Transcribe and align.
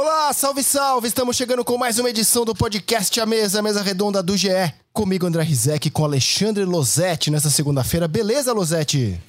Olá, 0.00 0.32
salve, 0.32 0.62
salve! 0.62 1.08
Estamos 1.08 1.36
chegando 1.36 1.64
com 1.64 1.76
mais 1.76 1.98
uma 1.98 2.08
edição 2.08 2.44
do 2.44 2.54
podcast 2.54 3.20
A 3.20 3.26
Mesa, 3.26 3.58
a 3.58 3.62
mesa 3.62 3.82
redonda 3.82 4.22
do 4.22 4.36
GE. 4.36 4.48
Comigo, 4.92 5.26
André 5.26 5.42
Rizek, 5.42 5.90
com 5.90 6.04
Alexandre 6.04 6.64
Losetti 6.64 7.32
nessa 7.32 7.50
segunda-feira. 7.50 8.06
Beleza, 8.06 8.52
Losetti? 8.52 9.20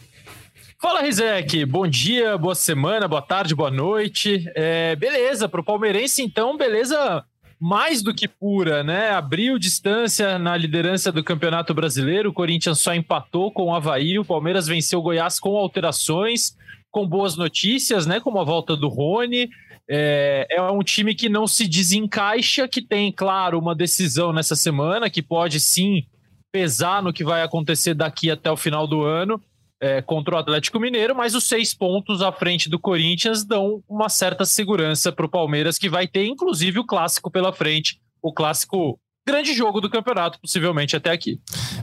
Fala, 0.79 1.01
Rizek. 1.01 1.65
Bom 1.65 1.87
dia, 1.87 2.37
boa 2.37 2.53
semana, 2.53 3.07
boa 3.07 3.21
tarde, 3.23 3.55
boa 3.55 3.71
noite. 3.71 4.45
É, 4.53 4.95
beleza, 4.95 5.49
pro 5.49 5.63
palmeirense, 5.63 6.21
então, 6.21 6.55
beleza 6.55 7.25
mais 7.59 8.03
do 8.03 8.13
que 8.13 8.27
pura, 8.27 8.83
né? 8.83 9.09
Abriu 9.09 9.57
distância 9.57 10.37
na 10.37 10.55
liderança 10.55 11.11
do 11.11 11.23
Campeonato 11.23 11.73
Brasileiro. 11.73 12.29
O 12.29 12.33
Corinthians 12.33 12.79
só 12.79 12.93
empatou 12.93 13.51
com 13.51 13.63
o 13.63 13.73
Havaí. 13.73 14.19
O 14.19 14.23
Palmeiras 14.23 14.67
venceu 14.67 14.99
o 14.99 15.01
Goiás 15.01 15.39
com 15.39 15.57
alterações, 15.57 16.55
com 16.91 17.07
boas 17.07 17.35
notícias, 17.35 18.05
né? 18.05 18.19
Como 18.19 18.39
a 18.39 18.43
volta 18.43 18.75
do 18.75 18.87
Rony. 18.87 19.49
É, 19.91 20.45
é, 20.51 20.61
um 20.61 20.83
time 20.83 21.15
que 21.15 21.27
não 21.27 21.47
se 21.47 21.67
desencaixa, 21.67 22.67
que 22.67 22.79
tem, 22.79 23.11
claro, 23.11 23.57
uma 23.57 23.73
decisão 23.73 24.31
nessa 24.31 24.55
semana, 24.55 25.09
que 25.09 25.21
pode 25.21 25.59
sim 25.59 26.05
pesar 26.51 27.01
no 27.01 27.11
que 27.11 27.23
vai 27.23 27.41
acontecer 27.41 27.95
daqui 27.95 28.29
até 28.29 28.51
o 28.51 28.57
final 28.57 28.85
do 28.85 29.03
ano 29.03 29.41
é, 29.81 30.01
contra 30.01 30.35
o 30.35 30.37
Atlético 30.37 30.79
Mineiro, 30.79 31.15
mas 31.15 31.33
os 31.33 31.45
seis 31.45 31.73
pontos 31.73 32.21
à 32.21 32.31
frente 32.31 32.69
do 32.69 32.77
Corinthians 32.77 33.43
dão 33.43 33.83
uma 33.87 34.09
certa 34.09 34.45
segurança 34.45 35.11
para 35.11 35.25
o 35.25 35.29
Palmeiras, 35.29 35.77
que 35.77 35.89
vai 35.89 36.07
ter 36.07 36.25
inclusive 36.25 36.79
o 36.79 36.85
clássico 36.85 37.31
pela 37.31 37.53
frente, 37.53 37.99
o 38.21 38.33
clássico 38.33 38.99
grande 39.29 39.53
jogo 39.53 39.79
do 39.79 39.89
campeonato, 39.89 40.39
possivelmente 40.39 40.95
até 40.95 41.11
aqui. 41.11 41.39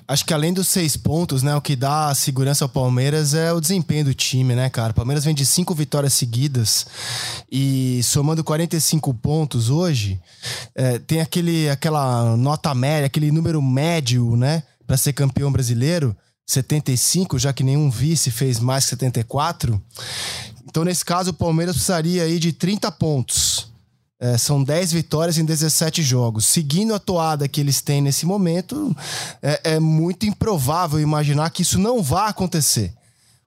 Acho 0.09 0.25
que 0.25 0.35
além 0.35 0.53
dos 0.53 0.67
seis 0.67 0.97
pontos, 0.97 1.43
né, 1.43 1.55
o 1.55 1.61
que 1.61 1.77
dá 1.77 2.13
segurança 2.15 2.65
ao 2.65 2.69
Palmeiras 2.69 3.35
é 3.35 3.53
o 3.53 3.61
desempenho 3.61 4.07
do 4.07 4.15
time, 4.15 4.55
né, 4.55 4.69
cara? 4.69 4.91
O 4.91 4.95
Palmeiras 4.95 5.25
vem 5.25 5.35
de 5.35 5.47
cinco 5.47 5.75
vitórias 5.75 6.13
seguidas 6.13 6.87
e 7.51 8.03
somando 8.03 8.43
45 8.43 9.15
pontos 9.15 9.71
hoje, 9.71 10.21
é, 10.75 10.99
tem 10.99 11.21
aquele, 11.21 11.69
aquela 11.71 12.37
nota 12.37 12.75
média, 12.75 13.07
aquele 13.07 13.30
número 13.30 13.63
médio, 13.63 14.37
né, 14.37 14.65
para 14.87 14.97
ser 14.97 15.13
campeão 15.13 15.53
brasileiro. 15.53 16.16
75, 16.49 17.41
já 17.41 17.53
que 17.53 17.65
nenhum 17.65 17.91
vice 17.91 18.31
fez 18.31 18.60
mais 18.60 18.85
que 18.85 18.91
74. 18.91 19.83
Então, 20.69 20.85
nesse 20.85 21.05
caso, 21.05 21.31
o 21.31 21.35
Palmeiras 21.35 21.75
precisaria 21.75 22.23
aí 22.23 22.38
de 22.38 22.53
30 22.53 22.93
pontos. 22.93 23.69
É, 24.19 24.39
são 24.39 24.65
10 24.65 24.93
vitórias 24.93 25.37
em 25.37 25.45
17 25.45 26.03
jogos. 26.03 26.47
Seguindo 26.47 26.95
a 26.95 26.99
toada 26.99 27.47
que 27.47 27.61
eles 27.61 27.83
têm 27.83 28.01
nesse 28.01 28.25
momento, 28.25 28.97
é, 29.43 29.75
é 29.75 29.81
muito 29.81 30.25
improvável 30.25 30.99
imaginar 30.99 31.51
que 31.51 31.63
isso 31.63 31.79
não 31.79 32.03
vá 32.03 32.29
acontecer. 32.29 32.95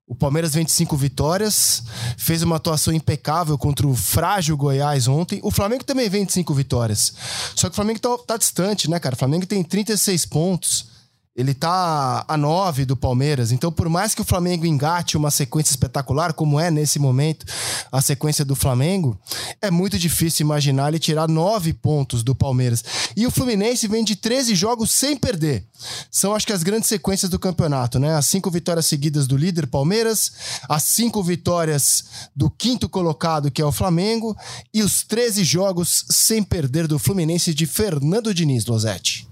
O 0.08 0.16
Palmeiras 0.16 0.54
vem 0.54 0.66
de 0.66 0.72
cinco 0.72 0.98
vitórias, 0.98 1.84
fez 2.18 2.42
uma 2.42 2.56
atuação 2.56 2.92
impecável 2.92 3.58
contra 3.58 3.88
o 3.88 3.96
frágil 3.96 4.58
Goiás 4.58 5.08
ontem. 5.08 5.40
O 5.44 5.52
Flamengo 5.52 5.84
também 5.84 6.10
vem 6.10 6.26
de 6.26 6.34
cinco 6.34 6.54
vitórias. 6.54 7.14
Só 7.56 7.68
que 7.68 7.74
o 7.74 7.76
Flamengo 7.76 8.00
tá, 8.00 8.18
tá 8.26 8.38
distante, 8.38 8.90
né, 8.90 9.00
cara? 9.00 9.14
O 9.14 9.18
Flamengo 9.18 9.46
tem 9.46 9.64
36 9.64 10.26
pontos 10.26 10.99
ele 11.36 11.54
tá 11.54 12.26
a 12.28 12.36
9 12.36 12.86
do 12.86 12.98
Palmeiras. 12.98 13.52
Então, 13.52 13.72
por 13.72 13.88
mais 13.88 14.14
que 14.14 14.22
o 14.22 14.26
Flamengo 14.26 14.66
engate 14.66 15.16
uma 15.16 15.32
sequência 15.32 15.72
espetacular, 15.72 16.34
como 16.34 16.60
é 16.60 16.70
nesse 16.70 17.00
momento 17.00 17.46
a 17.92 18.02
sequência 18.02 18.44
do 18.44 18.56
Flamengo, 18.56 19.18
é 19.62 19.72
muito 19.72 19.98
difícil 19.98 20.46
imaginar 20.46 20.90
ele 20.90 21.00
tirar 21.00 21.30
9 21.30 21.74
pontos 21.74 22.24
do 22.24 22.36
Palmeiras. 22.36 22.84
E 23.16 23.26
o 23.26 23.32
Fluminense 23.32 23.88
vem 23.88 24.04
de 24.04 24.16
13 24.16 24.54
jogos 24.54 24.92
sem 24.92 25.16
perder. 25.16 25.66
São, 26.12 26.36
acho 26.36 26.46
que, 26.46 26.52
as 26.52 26.64
grandes 26.64 26.90
sequências 26.90 27.32
do 27.32 27.40
campeonato, 27.40 28.00
né? 28.00 28.16
As 28.16 28.26
cinco 28.26 28.52
vitórias 28.52 28.86
seguidas 28.88 29.26
do 29.26 29.38
líder 29.38 29.68
Palmeiras, 29.68 30.32
as 30.68 30.84
cinco 30.84 31.24
vitórias 31.24 32.04
do 32.36 32.50
quinto 32.50 32.90
colocado, 32.90 33.50
que 33.50 33.62
é 33.62 33.66
o 33.66 33.72
Flamengo, 33.72 34.36
e 34.74 34.84
os 34.84 35.04
13 35.04 35.44
jogos 35.46 36.06
sem 36.10 36.44
perder 36.44 36.86
do 36.86 37.00
Fluminense 37.00 37.54
de 37.54 37.66
Fernando 37.66 38.34
Diniz, 38.34 38.66
Losetti. 38.66 39.29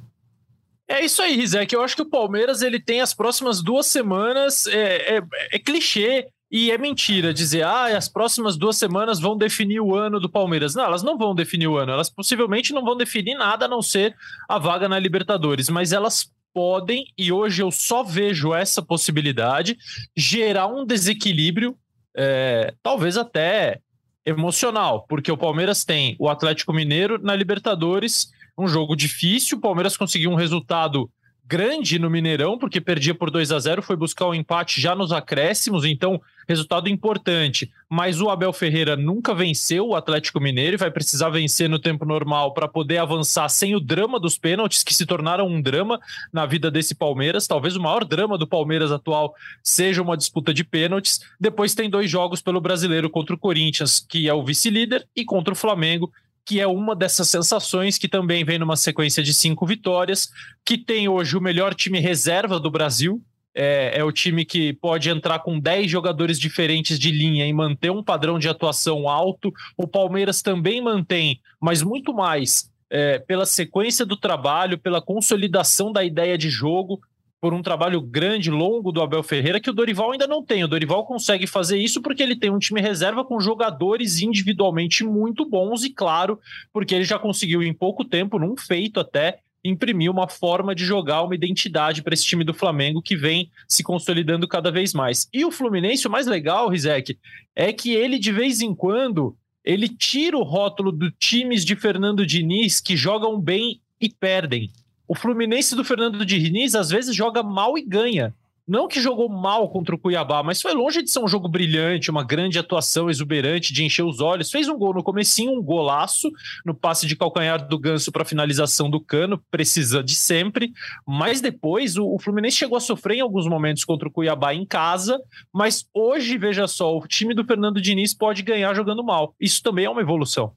É 0.87 1.03
isso 1.03 1.21
aí, 1.21 1.35
Rizek. 1.35 1.73
Eu 1.73 1.83
acho 1.83 1.95
que 1.95 2.01
o 2.01 2.09
Palmeiras 2.09 2.61
ele 2.61 2.79
tem 2.79 3.01
as 3.01 3.13
próximas 3.13 3.61
duas 3.61 3.87
semanas. 3.87 4.65
É, 4.67 5.17
é, 5.17 5.23
é, 5.51 5.59
clichê 5.59 6.27
e 6.49 6.71
é 6.71 6.77
mentira 6.77 7.33
dizer, 7.33 7.63
ah, 7.63 7.97
as 7.97 8.07
próximas 8.07 8.55
duas 8.55 8.77
semanas 8.77 9.19
vão 9.19 9.37
definir 9.37 9.81
o 9.81 9.93
ano 9.93 10.17
do 10.17 10.29
Palmeiras. 10.29 10.75
Não, 10.75 10.85
elas 10.85 11.03
não 11.03 11.17
vão 11.17 11.35
definir 11.35 11.67
o 11.67 11.77
ano. 11.77 11.91
Elas 11.91 12.09
possivelmente 12.09 12.71
não 12.71 12.85
vão 12.85 12.95
definir 12.95 13.35
nada 13.35 13.65
a 13.65 13.67
não 13.67 13.81
ser 13.81 14.15
a 14.47 14.57
vaga 14.57 14.87
na 14.87 14.97
Libertadores. 14.97 15.69
Mas 15.69 15.91
elas 15.91 16.31
podem, 16.53 17.05
e 17.17 17.31
hoje 17.31 17.61
eu 17.61 17.69
só 17.69 18.01
vejo 18.01 18.53
essa 18.53 18.81
possibilidade, 18.81 19.77
gerar 20.15 20.67
um 20.67 20.85
desequilíbrio, 20.85 21.77
é, 22.15 22.73
talvez 22.81 23.17
até 23.17 23.81
emocional, 24.25 25.05
porque 25.07 25.31
o 25.31 25.37
Palmeiras 25.37 25.85
tem 25.85 26.15
o 26.19 26.27
Atlético 26.27 26.73
Mineiro 26.73 27.19
na 27.21 27.35
Libertadores 27.35 28.29
um 28.57 28.67
jogo 28.67 28.95
difícil. 28.95 29.57
O 29.57 29.61
Palmeiras 29.61 29.95
conseguiu 29.95 30.31
um 30.31 30.35
resultado 30.35 31.09
grande 31.47 31.97
no 31.97 32.09
Mineirão, 32.09 32.57
porque 32.57 32.81
perdia 32.81 33.15
por 33.15 33.31
2 33.31 33.53
a 33.53 33.59
0 33.59 33.81
foi 33.81 33.95
buscar 33.95 34.25
o 34.25 34.31
um 34.31 34.33
empate 34.33 34.81
já 34.81 34.93
nos 34.93 35.13
acréscimos, 35.13 35.85
então 35.85 36.21
resultado 36.45 36.89
importante. 36.89 37.71
Mas 37.89 38.19
o 38.19 38.29
Abel 38.29 38.51
Ferreira 38.51 38.97
nunca 38.97 39.33
venceu 39.33 39.87
o 39.87 39.95
Atlético 39.95 40.41
Mineiro 40.41 40.75
e 40.75 40.77
vai 40.77 40.91
precisar 40.91 41.29
vencer 41.29 41.69
no 41.69 41.79
tempo 41.79 42.05
normal 42.05 42.53
para 42.53 42.67
poder 42.67 42.97
avançar 42.97 43.47
sem 43.47 43.75
o 43.75 43.79
drama 43.79 44.19
dos 44.19 44.37
pênaltis, 44.37 44.83
que 44.83 44.93
se 44.93 45.05
tornaram 45.05 45.47
um 45.47 45.61
drama 45.61 45.99
na 46.33 46.45
vida 46.45 46.69
desse 46.69 46.93
Palmeiras. 46.93 47.47
Talvez 47.47 47.77
o 47.77 47.81
maior 47.81 48.03
drama 48.03 48.37
do 48.37 48.47
Palmeiras 48.47 48.91
atual 48.91 49.33
seja 49.63 50.01
uma 50.01 50.17
disputa 50.17 50.53
de 50.53 50.65
pênaltis. 50.65 51.21
Depois 51.39 51.73
tem 51.73 51.89
dois 51.89 52.09
jogos 52.09 52.41
pelo 52.41 52.59
brasileiro 52.59 53.09
contra 53.09 53.35
o 53.35 53.39
Corinthians, 53.39 54.05
que 54.05 54.27
é 54.27 54.33
o 54.33 54.43
vice-líder, 54.43 55.07
e 55.15 55.23
contra 55.23 55.53
o 55.53 55.57
Flamengo, 55.57 56.11
que 56.47 56.61
é 56.61 56.65
uma 56.65 56.95
dessas 56.95 57.27
sensações 57.27 57.97
que 57.97 58.07
também 58.07 58.45
vem 58.45 58.57
numa 58.57 58.77
sequência 58.77 59.21
de 59.21 59.33
cinco 59.33 59.65
vitórias, 59.65 60.29
que 60.63 60.77
tem 60.77 61.09
hoje 61.09 61.35
o 61.35 61.41
melhor 61.41 61.75
time 61.75 61.99
reserva 61.99 62.57
do 62.57 62.71
Brasil. 62.71 63.21
É, 63.53 63.99
é 63.99 64.03
o 64.03 64.13
time 64.13 64.45
que 64.45 64.71
pode 64.71 65.09
entrar 65.09 65.39
com 65.39 65.59
10 65.59 65.91
jogadores 65.91 66.39
diferentes 66.39 66.97
de 66.97 67.11
linha 67.11 67.45
e 67.45 67.51
manter 67.51 67.91
um 67.91 68.01
padrão 68.01 68.39
de 68.39 68.47
atuação 68.47 69.09
alto. 69.09 69.51
O 69.75 69.85
Palmeiras 69.85 70.41
também 70.41 70.81
mantém, 70.81 71.41
mas 71.59 71.81
muito 71.81 72.13
mais 72.13 72.71
é, 72.89 73.19
pela 73.19 73.45
sequência 73.45 74.05
do 74.05 74.15
trabalho, 74.15 74.77
pela 74.77 75.01
consolidação 75.01 75.91
da 75.91 76.01
ideia 76.01 76.37
de 76.37 76.49
jogo 76.49 77.01
por 77.39 77.53
um 77.53 77.61
trabalho 77.61 78.01
grande, 78.01 78.49
longo 78.49 78.91
do 78.91 79.01
Abel 79.01 79.21
Ferreira, 79.21 79.59
que 79.59 79.69
o 79.69 79.73
Dorival 79.73 80.11
ainda 80.11 80.25
não 80.25 80.43
tem. 80.43 80.63
O 80.63 80.67
Dorival 80.67 81.05
consegue 81.05 81.45
fazer 81.45 81.77
isso 81.77 82.01
porque 82.01 82.23
ele 82.23 82.35
tem 82.35 82.49
um 82.49 82.57
time 82.57 82.81
reserva 82.81 83.23
com 83.23 83.39
jogadores 83.39 84.21
individualmente 84.21 85.03
muito 85.03 85.47
bons 85.47 85.83
e, 85.83 85.91
claro, 85.91 86.39
porque 86.73 86.95
ele 86.95 87.03
já 87.03 87.19
conseguiu 87.19 87.61
em 87.61 87.73
pouco 87.73 88.03
tempo, 88.03 88.39
num 88.39 88.57
feito 88.57 88.99
até, 88.99 89.39
imprimir 89.63 90.09
uma 90.09 90.27
forma 90.27 90.73
de 90.73 90.83
jogar, 90.83 91.23
uma 91.23 91.35
identidade 91.35 92.01
para 92.01 92.13
esse 92.13 92.25
time 92.25 92.43
do 92.43 92.53
Flamengo 92.53 93.01
que 93.01 93.15
vem 93.15 93.51
se 93.67 93.83
consolidando 93.83 94.47
cada 94.47 94.71
vez 94.71 94.93
mais. 94.93 95.27
E 95.33 95.45
o 95.45 95.51
Fluminense, 95.51 96.07
o 96.07 96.11
mais 96.11 96.25
legal, 96.25 96.69
Rizek, 96.69 97.17
é 97.55 97.71
que 97.73 97.93
ele 97.93 98.17
de 98.17 98.31
vez 98.31 98.61
em 98.61 98.73
quando 98.73 99.35
ele 99.63 99.89
tira 99.89 100.37
o 100.37 100.43
rótulo 100.43 100.91
do 100.91 101.11
times 101.11 101.65
de 101.65 101.75
Fernando 101.75 102.25
Diniz 102.25 102.79
que 102.79 102.95
jogam 102.95 103.39
bem 103.39 103.81
e 103.99 104.09
perdem 104.09 104.71
o 105.07 105.15
Fluminense 105.15 105.75
do 105.75 105.83
Fernando 105.83 106.25
Diniz 106.25 106.75
às 106.75 106.89
vezes 106.89 107.15
joga 107.15 107.41
mal 107.41 107.77
e 107.77 107.81
ganha. 107.81 108.33
Não 108.67 108.89
que 108.89 108.99
jogou 108.99 109.29
mal 109.29 109.69
contra 109.69 109.95
o 109.95 109.97
Cuiabá, 109.97 110.43
mas 110.43 110.61
foi 110.61 110.73
longe 110.73 111.01
de 111.01 111.09
ser 111.09 111.19
um 111.19 111.27
jogo 111.27 111.47
brilhante, 111.47 112.11
uma 112.11 112.21
grande 112.21 112.59
atuação 112.59 113.09
exuberante 113.09 113.71
de 113.71 113.85
encher 113.85 114.03
os 114.03 114.19
olhos. 114.19 114.51
Fez 114.51 114.67
um 114.67 114.77
gol 114.77 114.93
no 114.93 115.01
comecinho, 115.01 115.53
um 115.57 115.63
golaço 115.63 116.29
no 116.65 116.73
passe 116.73 117.07
de 117.07 117.15
calcanhar 117.15 117.65
do 117.65 117.79
Ganso 117.79 118.11
para 118.11 118.25
finalização 118.25 118.89
do 118.89 118.99
Cano, 118.99 119.41
precisa 119.49 120.03
de 120.03 120.15
sempre. 120.15 120.73
Mas 121.07 121.39
depois 121.39 121.95
o, 121.95 122.13
o 122.13 122.19
Fluminense 122.19 122.57
chegou 122.57 122.77
a 122.77 122.81
sofrer 122.81 123.19
em 123.19 123.21
alguns 123.21 123.47
momentos 123.47 123.85
contra 123.85 124.09
o 124.09 124.11
Cuiabá 124.11 124.53
em 124.53 124.65
casa, 124.65 125.17
mas 125.53 125.87
hoje, 125.93 126.37
veja 126.37 126.67
só, 126.67 126.97
o 126.97 127.07
time 127.07 127.33
do 127.33 127.45
Fernando 127.45 127.79
Diniz 127.79 128.13
pode 128.13 128.43
ganhar 128.43 128.73
jogando 128.73 129.01
mal. 129.01 129.33
Isso 129.39 129.63
também 129.63 129.85
é 129.85 129.89
uma 129.89 130.01
evolução. 130.01 130.51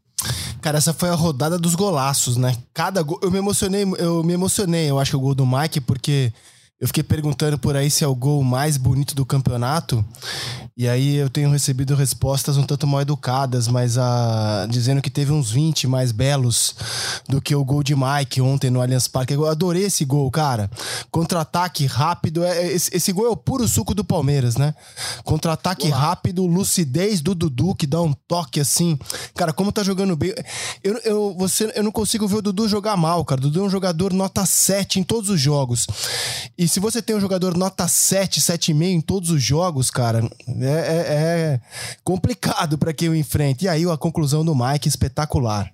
Cara, 0.60 0.78
essa 0.78 0.92
foi 0.92 1.08
a 1.08 1.14
rodada 1.14 1.58
dos 1.58 1.74
golaços, 1.74 2.36
né? 2.36 2.56
Cada 2.74 3.02
gol. 3.02 3.18
Eu 3.22 3.30
me 3.30 3.38
emocionei, 3.38 3.82
eu 3.98 4.22
me 4.22 4.32
emocionei, 4.32 4.90
eu 4.90 4.98
acho 4.98 5.16
o 5.16 5.20
gol 5.20 5.34
do 5.34 5.46
Mike, 5.46 5.80
porque 5.80 6.32
eu 6.80 6.86
fiquei 6.86 7.02
perguntando 7.02 7.58
por 7.58 7.76
aí 7.76 7.90
se 7.90 8.02
é 8.02 8.06
o 8.06 8.14
gol 8.14 8.42
mais 8.42 8.78
bonito 8.78 9.14
do 9.14 9.26
campeonato. 9.26 10.02
E 10.74 10.88
aí 10.88 11.16
eu 11.16 11.28
tenho 11.28 11.50
recebido 11.50 11.94
respostas 11.94 12.56
um 12.56 12.62
tanto 12.62 12.86
mal 12.86 13.02
educadas, 13.02 13.68
mas 13.68 13.98
a, 13.98 14.66
dizendo 14.66 15.02
que 15.02 15.10
teve 15.10 15.30
uns 15.30 15.50
20 15.50 15.86
mais 15.86 16.10
belos 16.10 16.74
do 17.28 17.38
que 17.38 17.54
o 17.54 17.62
gol 17.62 17.82
de 17.82 17.94
Mike 17.94 18.40
ontem 18.40 18.70
no 18.70 18.80
Allianz 18.80 19.06
Parque. 19.06 19.34
Eu 19.34 19.46
adorei 19.46 19.84
esse 19.84 20.06
gol, 20.06 20.30
cara. 20.30 20.70
Contra-ataque 21.10 21.84
rápido. 21.84 22.42
É, 22.42 22.72
esse, 22.72 22.96
esse, 22.96 23.12
gol 23.12 23.26
é 23.26 23.28
o 23.28 23.36
puro 23.36 23.68
suco 23.68 23.94
do 23.94 24.02
Palmeiras, 24.02 24.56
né? 24.56 24.74
Contra-ataque 25.22 25.90
rápido, 25.90 26.46
lucidez 26.46 27.20
do 27.20 27.34
Dudu, 27.34 27.74
que 27.74 27.86
dá 27.86 28.00
um 28.00 28.14
toque 28.26 28.58
assim. 28.58 28.98
Cara, 29.34 29.52
como 29.52 29.70
tá 29.70 29.82
jogando 29.82 30.16
bem. 30.16 30.32
Eu, 30.82 30.96
eu, 31.04 31.36
você, 31.36 31.70
eu 31.76 31.82
não 31.82 31.92
consigo 31.92 32.26
ver 32.26 32.36
o 32.36 32.42
Dudu 32.42 32.66
jogar 32.66 32.96
mal, 32.96 33.22
cara. 33.22 33.38
O 33.38 33.42
Dudu 33.42 33.60
é 33.60 33.66
um 33.66 33.70
jogador 33.70 34.14
nota 34.14 34.46
7 34.46 34.98
em 34.98 35.02
todos 35.02 35.28
os 35.28 35.38
jogos. 35.38 35.86
E 36.56 36.69
se 36.70 36.78
você 36.80 37.02
tem 37.02 37.16
um 37.16 37.20
jogador 37.20 37.56
nota 37.56 37.88
7, 37.88 38.40
7,5 38.40 38.84
em 38.84 39.00
todos 39.00 39.30
os 39.30 39.42
jogos, 39.42 39.90
cara, 39.90 40.20
é, 40.48 40.64
é, 40.64 41.54
é 41.54 41.60
complicado 42.04 42.78
para 42.78 42.92
quem 42.92 43.08
o 43.08 43.14
enfrenta. 43.14 43.64
E 43.64 43.68
aí 43.68 43.84
a 43.84 43.96
conclusão 43.96 44.44
do 44.44 44.54
Mike 44.54 44.88
espetacular. 44.88 45.72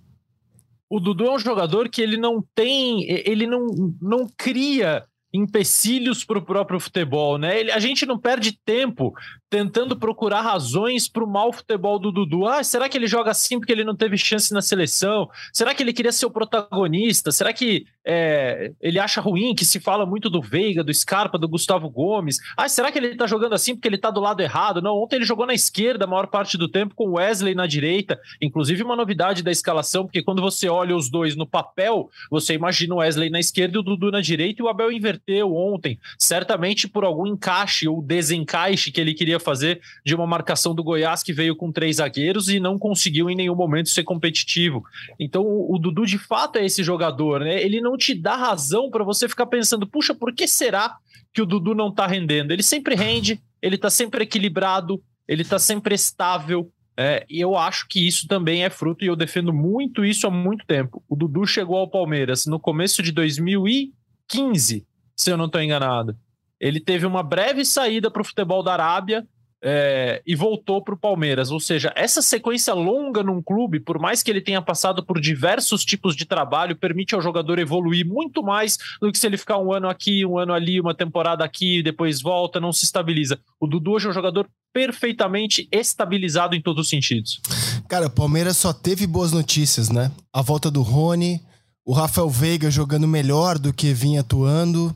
O 0.89 0.99
Dudu 0.99 1.27
é 1.27 1.35
um 1.35 1.39
jogador 1.39 1.89
que 1.89 2.01
ele 2.01 2.17
não 2.17 2.43
tem, 2.55 3.05
ele 3.09 3.47
não, 3.47 3.67
não 4.01 4.29
cria 4.37 5.05
empecilhos 5.35 6.25
para 6.25 6.39
o 6.39 6.45
próprio 6.45 6.81
futebol, 6.81 7.37
né? 7.37 7.61
Ele, 7.61 7.73
a 7.73 7.79
gente 7.79 8.07
não 8.07 8.19
perde 8.19 8.59
tempo 8.65 9.13
tentando 9.49 9.97
procurar 9.97 10.43
razões 10.43 11.09
para 11.09 11.23
o 11.23 11.27
mau 11.27 11.53
futebol 11.53 11.99
do 11.99 12.11
Dudu. 12.11 12.47
Ah, 12.47 12.65
será 12.65 12.89
que 12.89 12.99
ele 12.99 13.07
joga 13.07 13.31
assim 13.31 13.59
porque 13.59 13.73
ele 13.73 13.85
não 13.85 13.95
teve 13.95 14.19
chance 14.19 14.53
na 14.53 14.61
seleção? 14.61 15.29
Será 15.53 15.75
que 15.75 15.83
ele 15.83 15.93
queria 15.93 16.13
ser 16.13 16.27
o 16.27 16.31
protagonista? 16.31 17.31
Será 17.31 17.53
que 17.53 17.87
é, 18.05 18.73
ele 18.81 18.99
acha 18.99 19.21
ruim 19.21 19.55
que 19.55 19.65
se 19.65 19.79
fala 19.79 20.05
muito 20.05 20.29
do 20.29 20.41
Veiga, 20.41 20.83
do 20.83 20.93
Scarpa, 20.93 21.39
do 21.39 21.49
Gustavo 21.49 21.89
Gomes? 21.89 22.39
Ah, 22.57 22.69
será 22.69 22.91
que 22.91 22.99
ele 22.99 23.09
está 23.09 23.27
jogando 23.27 23.55
assim 23.55 23.75
porque 23.75 23.87
ele 23.87 23.97
está 23.97 24.11
do 24.11 24.21
lado 24.21 24.41
errado? 24.41 24.83
Não, 24.83 24.97
ontem 24.97 25.17
ele 25.17 25.25
jogou 25.25 25.47
na 25.47 25.55
esquerda 25.55 26.05
a 26.05 26.09
maior 26.09 26.27
parte 26.27 26.59
do 26.59 26.69
tempo 26.69 26.95
com 26.95 27.13
Wesley 27.13 27.55
na 27.55 27.67
direita. 27.67 28.21
Inclusive 28.43 28.83
uma 28.83 28.97
novidade 28.97 29.43
da 29.43 29.53
escalação, 29.53 30.05
porque 30.05 30.23
quando 30.23 30.43
você 30.43 30.69
olha 30.69 30.97
os 30.97 31.09
dois 31.09 31.37
no 31.37 31.47
papel, 31.47 32.11
você 32.31 32.55
imagina 32.55 32.95
o 32.95 32.99
Wesley 32.99 33.31
na 33.31 33.39
esquerda 33.39 33.77
e 33.77 33.81
o 33.81 33.83
Dudu 33.83 34.11
na 34.11 34.21
direita 34.21 34.61
e 34.61 34.65
o 34.65 34.69
Abel 34.69 34.91
inverteu 34.91 35.55
ontem, 35.55 35.99
certamente 36.19 36.89
por 36.89 37.05
algum 37.05 37.27
encaixe 37.27 37.87
ou 37.87 38.03
desencaixe 38.03 38.91
que 38.91 39.01
ele 39.01 39.15
queria 39.15 39.36
fazer 39.41 39.81
de 40.05 40.15
uma 40.15 40.27
marcação 40.27 40.75
do 40.75 40.85
Goiás 40.85 41.23
que 41.23 41.33
veio 41.33 41.57
com 41.57 41.73
três 41.73 41.97
zagueiros 41.97 42.49
e 42.49 42.61
não 42.61 42.79
conseguiu 42.79 43.29
em 43.31 43.37
nenhum 43.37 43.55
momento 43.55 43.89
ser 43.89 44.05
competitivo. 44.05 44.85
Então 45.19 45.43
o, 45.43 45.75
o 45.75 45.79
Dudu 45.79 46.07
de 46.07 46.19
fato 46.19 46.57
é 46.57 46.65
esse 46.65 46.83
jogador, 46.83 47.41
né? 47.41 47.63
Ele 47.63 47.81
não 47.81 47.97
te 47.97 48.15
dá 48.15 48.37
razão 48.37 48.91
para 48.91 49.05
você 49.05 49.29
ficar 49.29 49.47
pensando, 49.47 49.87
puxa, 49.87 50.15
por 50.15 50.33
que 50.33 50.47
será 50.47 50.97
que 51.33 51.43
o 51.43 51.47
Dudu 51.47 51.75
não 51.75 51.93
tá 51.93 52.07
rendendo? 52.07 52.53
Ele 52.53 52.63
sempre 52.63 52.95
rende, 52.95 53.41
ele 53.61 53.77
tá 53.77 53.91
sempre 53.91 54.25
equilibrado, 54.25 55.03
ele 55.29 55.45
tá 55.45 55.59
sempre 55.59 55.95
estável. 55.95 56.71
É, 56.99 57.27
e 57.29 57.39
eu 57.41 57.57
acho 57.57 57.87
que 57.89 58.07
isso 58.07 58.27
também 58.27 58.65
é 58.65 58.71
fruto, 58.71 59.05
e 59.05 59.09
eu 59.09 59.15
defendo 59.15 59.53
muito 59.53 60.03
isso 60.03 60.27
há 60.27 60.31
muito 60.31 60.65
tempo. 60.65 61.05
O 61.07 61.15
Dudu 61.15 61.47
chegou 61.47 61.77
ao 61.77 61.91
Palmeiras 61.91 62.47
no 62.47 62.59
começo 62.59 63.03
de 63.03 63.13
2015, 63.13 64.87
se 65.15 65.31
eu 65.31 65.37
não 65.37 65.45
estou 65.45 65.61
enganado. 65.61 66.17
Ele 66.61 66.81
teve 66.81 67.07
uma 67.07 67.23
breve 67.23 67.65
saída 67.65 68.11
para 68.11 68.23
o 68.23 68.25
futebol 68.25 68.63
da 68.63 68.73
Arábia, 68.73 69.27
é, 69.63 70.23
e 70.27 70.35
voltou 70.37 70.83
para 70.83 70.95
o 70.95 70.99
Palmeiras. 70.99 71.51
Ou 71.51 71.59
seja, 71.59 71.93
essa 71.97 72.23
sequência 72.23 72.75
longa 72.75 73.23
num 73.23 73.43
clube, 73.43 73.81
por 73.81 73.99
mais 73.99 74.23
que 74.23 74.31
ele 74.31 74.41
tenha 74.41 74.63
passado 74.63 75.05
por 75.05 75.21
diversos 75.21 75.85
tipos 75.85 76.15
de 76.15 76.25
trabalho, 76.25 76.77
permite 76.77 77.15
ao 77.15 77.21
jogador 77.21 77.59
evoluir 77.59 78.07
muito 78.07 78.43
mais 78.43 78.79
do 79.01 79.11
que 79.11 79.19
se 79.19 79.27
ele 79.27 79.37
ficar 79.37 79.59
um 79.59 79.73
ano 79.73 79.89
aqui, 79.89 80.25
um 80.25 80.39
ano 80.39 80.53
ali, 80.53 80.81
uma 80.81 80.95
temporada 80.95 81.45
aqui, 81.45 81.83
depois 81.83 82.21
volta, 82.21 82.61
não 82.61 82.73
se 82.73 82.85
estabiliza. 82.85 83.39
O 83.59 83.67
Dudu 83.67 83.93
hoje 83.93 84.07
é 84.07 84.11
um 84.11 84.15
jogador 84.15 84.49
perfeitamente 84.73 85.67
estabilizado 85.73 86.55
em 86.55 86.61
todos 86.61 86.85
os 86.85 86.91
sentidos. 86.91 87.41
Cara, 87.89 88.07
o 88.07 88.11
Palmeiras 88.11 88.57
só 88.57 88.73
teve 88.73 89.07
boas 89.07 89.33
notícias, 89.33 89.89
né? 89.89 90.13
A 90.33 90.43
volta 90.43 90.71
do 90.71 90.83
Rony, 90.83 91.41
o 91.87 91.93
Rafael 91.93 92.29
Veiga 92.29 92.69
jogando 92.69 93.07
melhor 93.07 93.61
do 93.61 93.73
que 93.73 93.95
vinha 93.95 94.21
atuando 94.21 94.93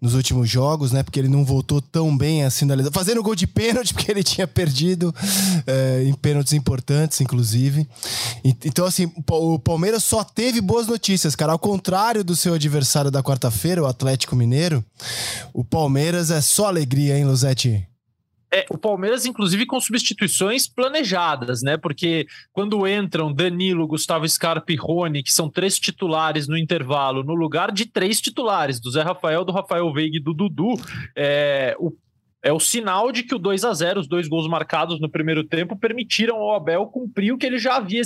nos 0.00 0.14
últimos 0.14 0.48
jogos, 0.48 0.92
né? 0.92 1.02
Porque 1.02 1.18
ele 1.18 1.26
não 1.26 1.44
voltou 1.44 1.82
tão 1.82 2.16
bem 2.16 2.44
assim 2.44 2.64
na 2.64 2.74
lesão. 2.74 2.92
Fazendo 2.92 3.24
gol 3.24 3.34
de 3.34 3.44
pênalti, 3.44 3.92
porque 3.92 4.08
ele 4.08 4.22
tinha 4.22 4.46
perdido 4.46 5.12
é, 5.66 6.04
em 6.06 6.14
pênaltis 6.14 6.52
importantes, 6.52 7.20
inclusive. 7.20 7.88
Então, 8.64 8.86
assim, 8.86 9.10
o 9.28 9.58
Palmeiras 9.58 10.04
só 10.04 10.22
teve 10.22 10.60
boas 10.60 10.86
notícias, 10.86 11.34
cara. 11.34 11.50
Ao 11.50 11.58
contrário 11.58 12.22
do 12.22 12.36
seu 12.36 12.54
adversário 12.54 13.10
da 13.10 13.20
quarta-feira, 13.20 13.82
o 13.82 13.86
Atlético 13.86 14.36
Mineiro, 14.36 14.84
o 15.52 15.64
Palmeiras 15.64 16.30
é 16.30 16.40
só 16.40 16.66
alegria, 16.66 17.18
hein, 17.18 17.24
Luzetti? 17.24 17.87
É, 18.52 18.64
o 18.70 18.78
Palmeiras, 18.78 19.26
inclusive, 19.26 19.66
com 19.66 19.78
substituições 19.78 20.66
planejadas, 20.66 21.62
né? 21.62 21.76
Porque 21.76 22.26
quando 22.52 22.86
entram 22.86 23.32
Danilo, 23.32 23.86
Gustavo 23.86 24.26
Scarpa 24.26 24.72
e 24.72 24.76
Rony, 24.76 25.22
que 25.22 25.32
são 25.32 25.50
três 25.50 25.78
titulares 25.78 26.48
no 26.48 26.56
intervalo, 26.56 27.22
no 27.22 27.34
lugar 27.34 27.70
de 27.70 27.84
três 27.84 28.20
titulares, 28.20 28.80
do 28.80 28.90
Zé 28.90 29.02
Rafael, 29.02 29.44
do 29.44 29.52
Rafael 29.52 29.92
Veiga 29.92 30.16
e 30.16 30.22
do 30.22 30.32
Dudu, 30.32 30.74
é, 31.14 31.76
o, 31.78 31.92
é 32.42 32.50
o 32.50 32.58
sinal 32.58 33.12
de 33.12 33.22
que 33.22 33.34
o 33.34 33.38
2 33.38 33.64
a 33.64 33.74
0 33.74 34.00
os 34.00 34.08
dois 34.08 34.26
gols 34.26 34.48
marcados 34.48 34.98
no 34.98 35.10
primeiro 35.10 35.44
tempo, 35.44 35.76
permitiram 35.76 36.36
ao 36.36 36.54
Abel 36.54 36.86
cumprir 36.86 37.32
o 37.32 37.38
que 37.38 37.44
ele 37.44 37.58
já 37.58 37.76
havia 37.76 38.00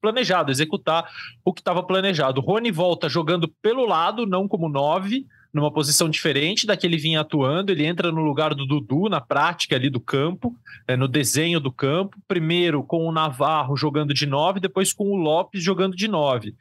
planejado, 0.00 0.52
executar 0.52 1.08
o 1.44 1.52
que 1.52 1.60
estava 1.60 1.82
planejado. 1.82 2.40
Rony 2.40 2.70
volta 2.70 3.08
jogando 3.08 3.48
pelo 3.60 3.84
lado, 3.84 4.26
não 4.26 4.46
como 4.46 4.68
nove 4.68 5.26
numa 5.58 5.72
posição 5.72 6.08
diferente 6.08 6.66
da 6.66 6.76
que 6.76 6.86
ele 6.86 6.96
vinha 6.96 7.20
atuando. 7.20 7.72
Ele 7.72 7.84
entra 7.84 8.12
no 8.12 8.22
lugar 8.22 8.54
do 8.54 8.64
Dudu, 8.64 9.08
na 9.08 9.20
prática 9.20 9.76
ali 9.76 9.90
do 9.90 10.00
campo, 10.00 10.56
é, 10.86 10.96
no 10.96 11.08
desenho 11.08 11.60
do 11.60 11.72
campo. 11.72 12.16
Primeiro 12.26 12.82
com 12.82 13.06
o 13.06 13.12
Navarro 13.12 13.76
jogando 13.76 14.14
de 14.14 14.26
nove, 14.26 14.60
depois 14.60 14.92
com 14.92 15.10
o 15.10 15.16
Lopes 15.16 15.62
jogando 15.62 15.96
de 15.96 16.08
nove. 16.08 16.54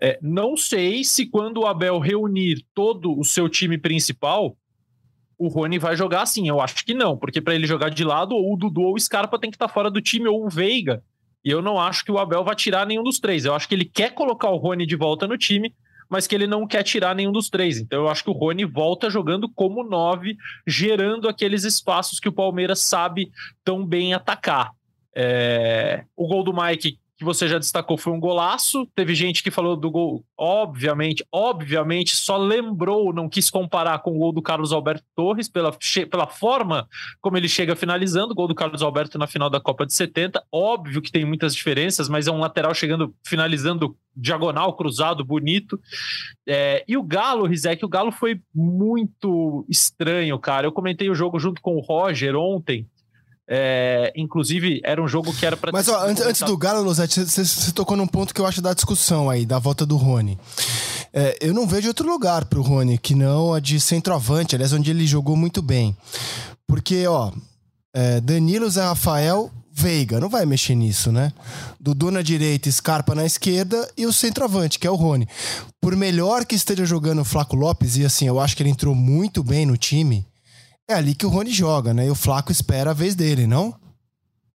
É, 0.00 0.18
não 0.20 0.56
sei 0.56 1.04
se 1.04 1.26
quando 1.26 1.58
o 1.58 1.66
Abel 1.66 2.00
reunir 2.00 2.64
todo 2.74 3.16
o 3.16 3.24
seu 3.24 3.48
time 3.48 3.78
principal, 3.78 4.56
o 5.38 5.48
Rony 5.48 5.78
vai 5.78 5.96
jogar 5.96 6.22
assim. 6.22 6.48
Eu 6.48 6.60
acho 6.60 6.84
que 6.84 6.92
não, 6.92 7.16
porque 7.16 7.40
para 7.40 7.54
ele 7.54 7.66
jogar 7.66 7.88
de 7.88 8.02
lado, 8.02 8.34
ou 8.34 8.52
o 8.52 8.56
Dudu 8.56 8.82
ou 8.82 8.94
o 8.94 9.00
Scarpa 9.00 9.38
tem 9.38 9.50
que 9.50 9.54
estar 9.54 9.68
tá 9.68 9.72
fora 9.72 9.90
do 9.90 10.00
time, 10.00 10.26
ou 10.26 10.44
o 10.44 10.50
Veiga. 10.50 11.02
E 11.44 11.50
eu 11.50 11.60
não 11.60 11.78
acho 11.78 12.04
que 12.04 12.12
o 12.12 12.18
Abel 12.18 12.44
vai 12.44 12.54
tirar 12.54 12.86
nenhum 12.86 13.02
dos 13.02 13.18
três. 13.18 13.44
Eu 13.44 13.54
acho 13.54 13.68
que 13.68 13.74
ele 13.74 13.84
quer 13.84 14.14
colocar 14.14 14.50
o 14.50 14.56
Rony 14.56 14.86
de 14.86 14.96
volta 14.96 15.26
no 15.26 15.36
time, 15.36 15.74
mas 16.12 16.26
que 16.26 16.34
ele 16.34 16.46
não 16.46 16.66
quer 16.66 16.82
tirar 16.82 17.14
nenhum 17.14 17.32
dos 17.32 17.48
três. 17.48 17.78
Então 17.78 18.02
eu 18.02 18.08
acho 18.10 18.22
que 18.22 18.28
o 18.28 18.34
Rony 18.34 18.66
volta 18.66 19.08
jogando 19.08 19.48
como 19.48 19.82
nove, 19.82 20.36
gerando 20.66 21.26
aqueles 21.26 21.64
espaços 21.64 22.20
que 22.20 22.28
o 22.28 22.32
Palmeiras 22.32 22.80
sabe 22.80 23.32
tão 23.64 23.86
bem 23.86 24.12
atacar. 24.12 24.72
É... 25.16 26.04
O 26.14 26.28
gol 26.28 26.44
do 26.44 26.52
Mike 26.52 26.98
que 27.22 27.24
você 27.24 27.46
já 27.46 27.56
destacou 27.56 27.96
foi 27.96 28.12
um 28.12 28.18
golaço. 28.18 28.84
Teve 28.96 29.14
gente 29.14 29.44
que 29.44 29.50
falou 29.50 29.76
do 29.76 29.88
gol, 29.88 30.24
obviamente, 30.36 31.24
obviamente, 31.32 32.16
só 32.16 32.36
lembrou, 32.36 33.12
não 33.12 33.28
quis 33.28 33.48
comparar 33.48 34.00
com 34.00 34.10
o 34.10 34.18
gol 34.18 34.32
do 34.32 34.42
Carlos 34.42 34.72
Alberto 34.72 35.04
Torres 35.14 35.48
pela, 35.48 35.72
pela 36.10 36.26
forma 36.26 36.88
como 37.20 37.36
ele 37.36 37.48
chega 37.48 37.76
finalizando. 37.76 38.32
O 38.32 38.34
gol 38.34 38.48
do 38.48 38.54
Carlos 38.56 38.82
Alberto 38.82 39.18
na 39.18 39.28
final 39.28 39.48
da 39.48 39.60
Copa 39.60 39.86
de 39.86 39.94
70. 39.94 40.42
Óbvio 40.50 41.00
que 41.00 41.12
tem 41.12 41.24
muitas 41.24 41.54
diferenças, 41.54 42.08
mas 42.08 42.26
é 42.26 42.32
um 42.32 42.40
lateral 42.40 42.74
chegando, 42.74 43.14
finalizando 43.24 43.96
diagonal, 44.16 44.74
cruzado, 44.76 45.24
bonito. 45.24 45.80
É, 46.46 46.84
e 46.88 46.96
o 46.96 47.02
Galo, 47.04 47.46
Rizek, 47.46 47.84
o 47.84 47.88
Galo 47.88 48.10
foi 48.10 48.40
muito 48.52 49.64
estranho, 49.68 50.36
cara. 50.40 50.66
Eu 50.66 50.72
comentei 50.72 51.08
o 51.08 51.14
jogo 51.14 51.38
junto 51.38 51.62
com 51.62 51.76
o 51.76 51.80
Roger 51.80 52.34
ontem. 52.34 52.86
É, 53.48 54.12
inclusive, 54.16 54.80
era 54.84 55.02
um 55.02 55.08
jogo 55.08 55.32
que 55.32 55.44
era 55.44 55.56
para. 55.56 55.72
Mas 55.72 55.88
ó, 55.88 56.06
antes, 56.06 56.24
antes, 56.24 56.42
do 56.42 56.56
Galo, 56.56 56.82
Luzete, 56.82 57.24
você, 57.24 57.44
você, 57.44 57.72
tocou 57.72 57.96
num 57.96 58.06
ponto 58.06 58.32
que 58.32 58.40
eu 58.40 58.46
acho 58.46 58.62
da 58.62 58.72
discussão 58.72 59.28
aí, 59.28 59.44
da 59.44 59.58
volta 59.58 59.84
do 59.84 59.96
Rony. 59.96 60.38
É, 61.12 61.36
eu 61.40 61.52
não 61.52 61.66
vejo 61.66 61.88
outro 61.88 62.08
lugar 62.08 62.44
pro 62.44 62.62
Rony 62.62 62.96
que 62.96 63.14
não 63.14 63.52
a 63.52 63.60
de 63.60 63.78
centroavante, 63.80 64.54
aliás, 64.54 64.72
onde 64.72 64.90
ele 64.90 65.06
jogou 65.06 65.36
muito 65.36 65.60
bem. 65.60 65.96
Porque, 66.66 67.06
ó, 67.06 67.32
é, 67.92 68.20
Danilo, 68.20 68.70
Zé 68.70 68.82
Rafael, 68.82 69.50
Veiga, 69.74 70.20
não 70.20 70.28
vai 70.28 70.46
mexer 70.46 70.74
nisso, 70.74 71.10
né? 71.10 71.32
Dudu 71.80 72.10
na 72.10 72.22
direita, 72.22 72.70
Scarpa 72.70 73.14
na 73.14 73.26
esquerda 73.26 73.90
e 73.96 74.06
o 74.06 74.12
centroavante, 74.12 74.78
que 74.78 74.86
é 74.86 74.90
o 74.90 74.94
Rony. 74.94 75.26
Por 75.80 75.96
melhor 75.96 76.44
que 76.44 76.54
esteja 76.54 76.86
jogando 76.86 77.22
o 77.22 77.24
Flaco 77.24 77.56
Lopes, 77.56 77.96
e 77.96 78.04
assim, 78.04 78.26
eu 78.26 78.38
acho 78.38 78.56
que 78.56 78.62
ele 78.62 78.70
entrou 78.70 78.94
muito 78.94 79.42
bem 79.42 79.66
no 79.66 79.76
time 79.76 80.26
é 80.88 80.94
ali 80.94 81.14
que 81.14 81.26
o 81.26 81.28
Rony 81.28 81.50
joga, 81.50 81.92
né? 81.94 82.06
E 82.06 82.10
o 82.10 82.14
Flaco 82.14 82.52
espera 82.52 82.90
a 82.90 82.94
vez 82.94 83.14
dele, 83.14 83.46
não? 83.46 83.74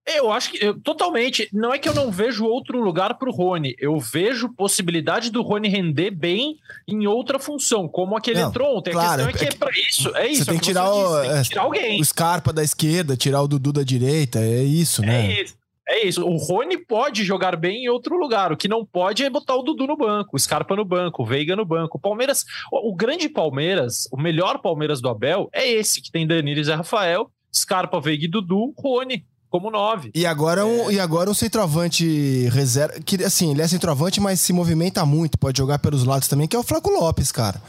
Eu 0.06 0.30
acho 0.30 0.52
que 0.52 0.64
eu, 0.64 0.78
totalmente. 0.80 1.49
Não 1.52 1.75
é 1.75 1.78
que 1.80 1.88
eu 1.88 1.95
não 1.95 2.12
vejo 2.12 2.45
outro 2.45 2.80
lugar 2.80 3.14
para 3.14 3.28
o 3.28 3.33
Rony. 3.33 3.75
Eu 3.76 3.99
vejo 3.99 4.49
possibilidade 4.50 5.30
do 5.30 5.42
Rony 5.42 5.68
render 5.68 6.12
bem 6.12 6.59
em 6.87 7.09
outra 7.09 7.40
função, 7.40 7.88
como 7.88 8.16
aquele 8.16 8.40
não, 8.40 8.49
entrou 8.49 8.76
ontem. 8.76 8.92
Claro, 8.92 9.25
a 9.25 9.26
questão 9.26 9.47
é, 9.47 9.49
é 9.49 9.50
que 9.50 9.56
é, 9.56 9.59
para 9.59 9.71
isso. 9.73 10.16
É 10.16 10.28
isso. 10.28 10.45
Você 10.45 10.50
tem, 10.50 10.56
é 10.56 10.61
que 10.61 10.64
tirar, 10.64 10.92
o, 10.92 11.23
tem 11.23 11.42
que 11.42 11.49
tirar 11.49 11.62
alguém. 11.62 12.00
O 12.00 12.04
Scarpa 12.04 12.52
da 12.52 12.62
esquerda, 12.62 13.16
tirar 13.16 13.42
o 13.42 13.49
Dudu 13.49 13.73
da 13.73 13.83
direita. 13.83 14.38
É 14.38 14.62
isso, 14.62 15.02
né? 15.02 15.26
É 15.26 15.42
isso. 15.42 15.54
É 15.88 16.07
isso. 16.07 16.25
O 16.25 16.37
Rony 16.37 16.78
pode 16.78 17.25
jogar 17.25 17.57
bem 17.57 17.85
em 17.85 17.88
outro 17.88 18.16
lugar. 18.19 18.52
O 18.52 18.57
que 18.57 18.66
não 18.66 18.85
pode 18.85 19.23
é 19.23 19.31
botar 19.31 19.55
o 19.55 19.62
Dudu 19.62 19.87
no 19.87 19.97
banco, 19.97 20.37
o 20.37 20.38
Scarpa 20.38 20.75
no 20.75 20.85
banco, 20.85 21.23
o 21.23 21.26
Veiga 21.26 21.55
no 21.55 21.64
banco. 21.64 21.97
O 21.97 22.00
Palmeiras, 22.00 22.45
o, 22.73 22.90
o 22.90 22.95
grande 22.95 23.28
Palmeiras, 23.28 24.09
o 24.11 24.21
melhor 24.21 24.61
Palmeiras 24.61 25.00
do 25.00 25.09
Abel 25.09 25.49
é 25.52 25.69
esse 25.69 26.02
que 26.02 26.11
tem 26.11 26.26
Danilo 26.26 26.61
e 26.61 26.73
Rafael, 26.73 27.31
Scarpa, 27.55 28.00
Veiga 28.00 28.25
e 28.25 28.28
Dudu, 28.28 28.75
Rony 28.76 29.25
como 29.49 29.71
nove. 29.71 30.11
E 30.14 30.26
agora, 30.26 30.66
um, 30.66 30.90
é. 30.90 30.95
e 30.95 31.00
agora 31.00 31.31
um 31.31 31.35
centroavante 31.35 32.49
reserva. 32.49 33.00
Que, 33.00 33.23
assim, 33.25 33.52
ele 33.52 33.62
é 33.62 33.69
centroavante, 33.69 34.21
mas 34.21 34.40
se 34.40 34.52
movimenta 34.52 35.07
muito, 35.07 35.38
pode 35.38 35.59
jogar 35.59 35.78
pelos 35.78 36.05
lados 36.05 36.28
também, 36.28 36.49
que 36.49 36.57
é 36.57 36.59
o 36.59 36.64
Flaco 36.64 36.90
Lopes, 36.90 37.31
cara. 37.31 37.62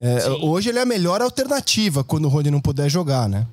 É, 0.00 0.28
hoje 0.42 0.68
ele 0.68 0.78
é 0.78 0.82
a 0.82 0.86
melhor 0.86 1.22
alternativa 1.22 2.04
quando 2.04 2.26
o 2.26 2.28
Rony 2.28 2.50
não 2.50 2.60
puder 2.60 2.88
jogar, 2.88 3.28
né? 3.28 3.46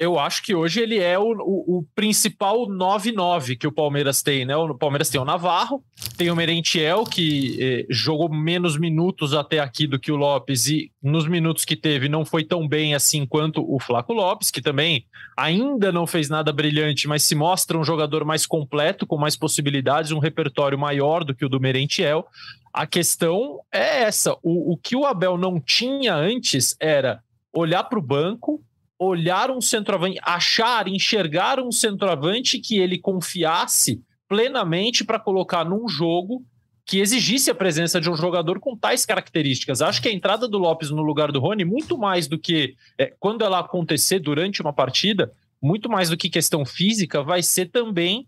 Eu 0.00 0.18
acho 0.18 0.42
que 0.42 0.54
hoje 0.54 0.80
ele 0.80 0.98
é 0.98 1.18
o, 1.18 1.30
o, 1.30 1.78
o 1.78 1.86
principal 1.94 2.66
9-9 2.66 3.58
que 3.58 3.66
o 3.66 3.72
Palmeiras 3.72 4.22
tem, 4.22 4.46
né? 4.46 4.56
O 4.56 4.74
Palmeiras 4.74 5.10
tem 5.10 5.20
o 5.20 5.26
Navarro, 5.26 5.84
tem 6.16 6.30
o 6.30 6.34
Merentiel, 6.34 7.04
que 7.04 7.58
eh, 7.60 7.86
jogou 7.90 8.32
menos 8.32 8.78
minutos 8.78 9.34
até 9.34 9.58
aqui 9.58 9.86
do 9.86 9.98
que 9.98 10.10
o 10.10 10.16
Lopes, 10.16 10.68
e 10.68 10.90
nos 11.02 11.28
minutos 11.28 11.66
que 11.66 11.76
teve 11.76 12.08
não 12.08 12.24
foi 12.24 12.42
tão 12.44 12.66
bem 12.66 12.94
assim 12.94 13.26
quanto 13.26 13.62
o 13.62 13.78
Flaco 13.78 14.14
Lopes, 14.14 14.50
que 14.50 14.62
também 14.62 15.04
ainda 15.36 15.92
não 15.92 16.06
fez 16.06 16.30
nada 16.30 16.50
brilhante, 16.50 17.06
mas 17.06 17.22
se 17.22 17.34
mostra 17.34 17.76
um 17.76 17.84
jogador 17.84 18.24
mais 18.24 18.46
completo, 18.46 19.06
com 19.06 19.18
mais 19.18 19.36
possibilidades, 19.36 20.12
um 20.12 20.18
repertório 20.18 20.78
maior 20.78 21.24
do 21.24 21.34
que 21.34 21.44
o 21.44 21.48
do 21.48 21.60
Merentiel. 21.60 22.26
A 22.72 22.86
questão 22.86 23.60
é 23.70 24.04
essa: 24.04 24.32
o, 24.42 24.72
o 24.72 24.78
que 24.78 24.96
o 24.96 25.04
Abel 25.04 25.36
não 25.36 25.60
tinha 25.60 26.14
antes 26.14 26.74
era 26.80 27.22
olhar 27.52 27.84
para 27.84 27.98
o 27.98 28.02
banco 28.02 28.64
olhar 29.00 29.50
um 29.50 29.62
centroavante, 29.62 30.20
achar, 30.22 30.86
enxergar 30.86 31.58
um 31.58 31.72
centroavante 31.72 32.58
que 32.58 32.78
ele 32.78 32.98
confiasse 32.98 34.02
plenamente 34.28 35.02
para 35.02 35.18
colocar 35.18 35.64
num 35.64 35.88
jogo 35.88 36.44
que 36.84 36.98
exigisse 36.98 37.50
a 37.50 37.54
presença 37.54 37.98
de 37.98 38.10
um 38.10 38.14
jogador 38.14 38.60
com 38.60 38.76
tais 38.76 39.06
características. 39.06 39.80
Acho 39.80 40.02
que 40.02 40.08
a 40.08 40.12
entrada 40.12 40.46
do 40.46 40.58
Lopes 40.58 40.90
no 40.90 41.02
lugar 41.02 41.32
do 41.32 41.40
Rony, 41.40 41.64
muito 41.64 41.96
mais 41.96 42.28
do 42.28 42.38
que 42.38 42.74
é, 42.98 43.14
quando 43.18 43.42
ela 43.42 43.60
acontecer 43.60 44.18
durante 44.18 44.60
uma 44.60 44.72
partida, 44.72 45.32
muito 45.62 45.88
mais 45.88 46.10
do 46.10 46.16
que 46.16 46.28
questão 46.28 46.66
física, 46.66 47.22
vai 47.22 47.42
ser 47.42 47.70
também 47.70 48.26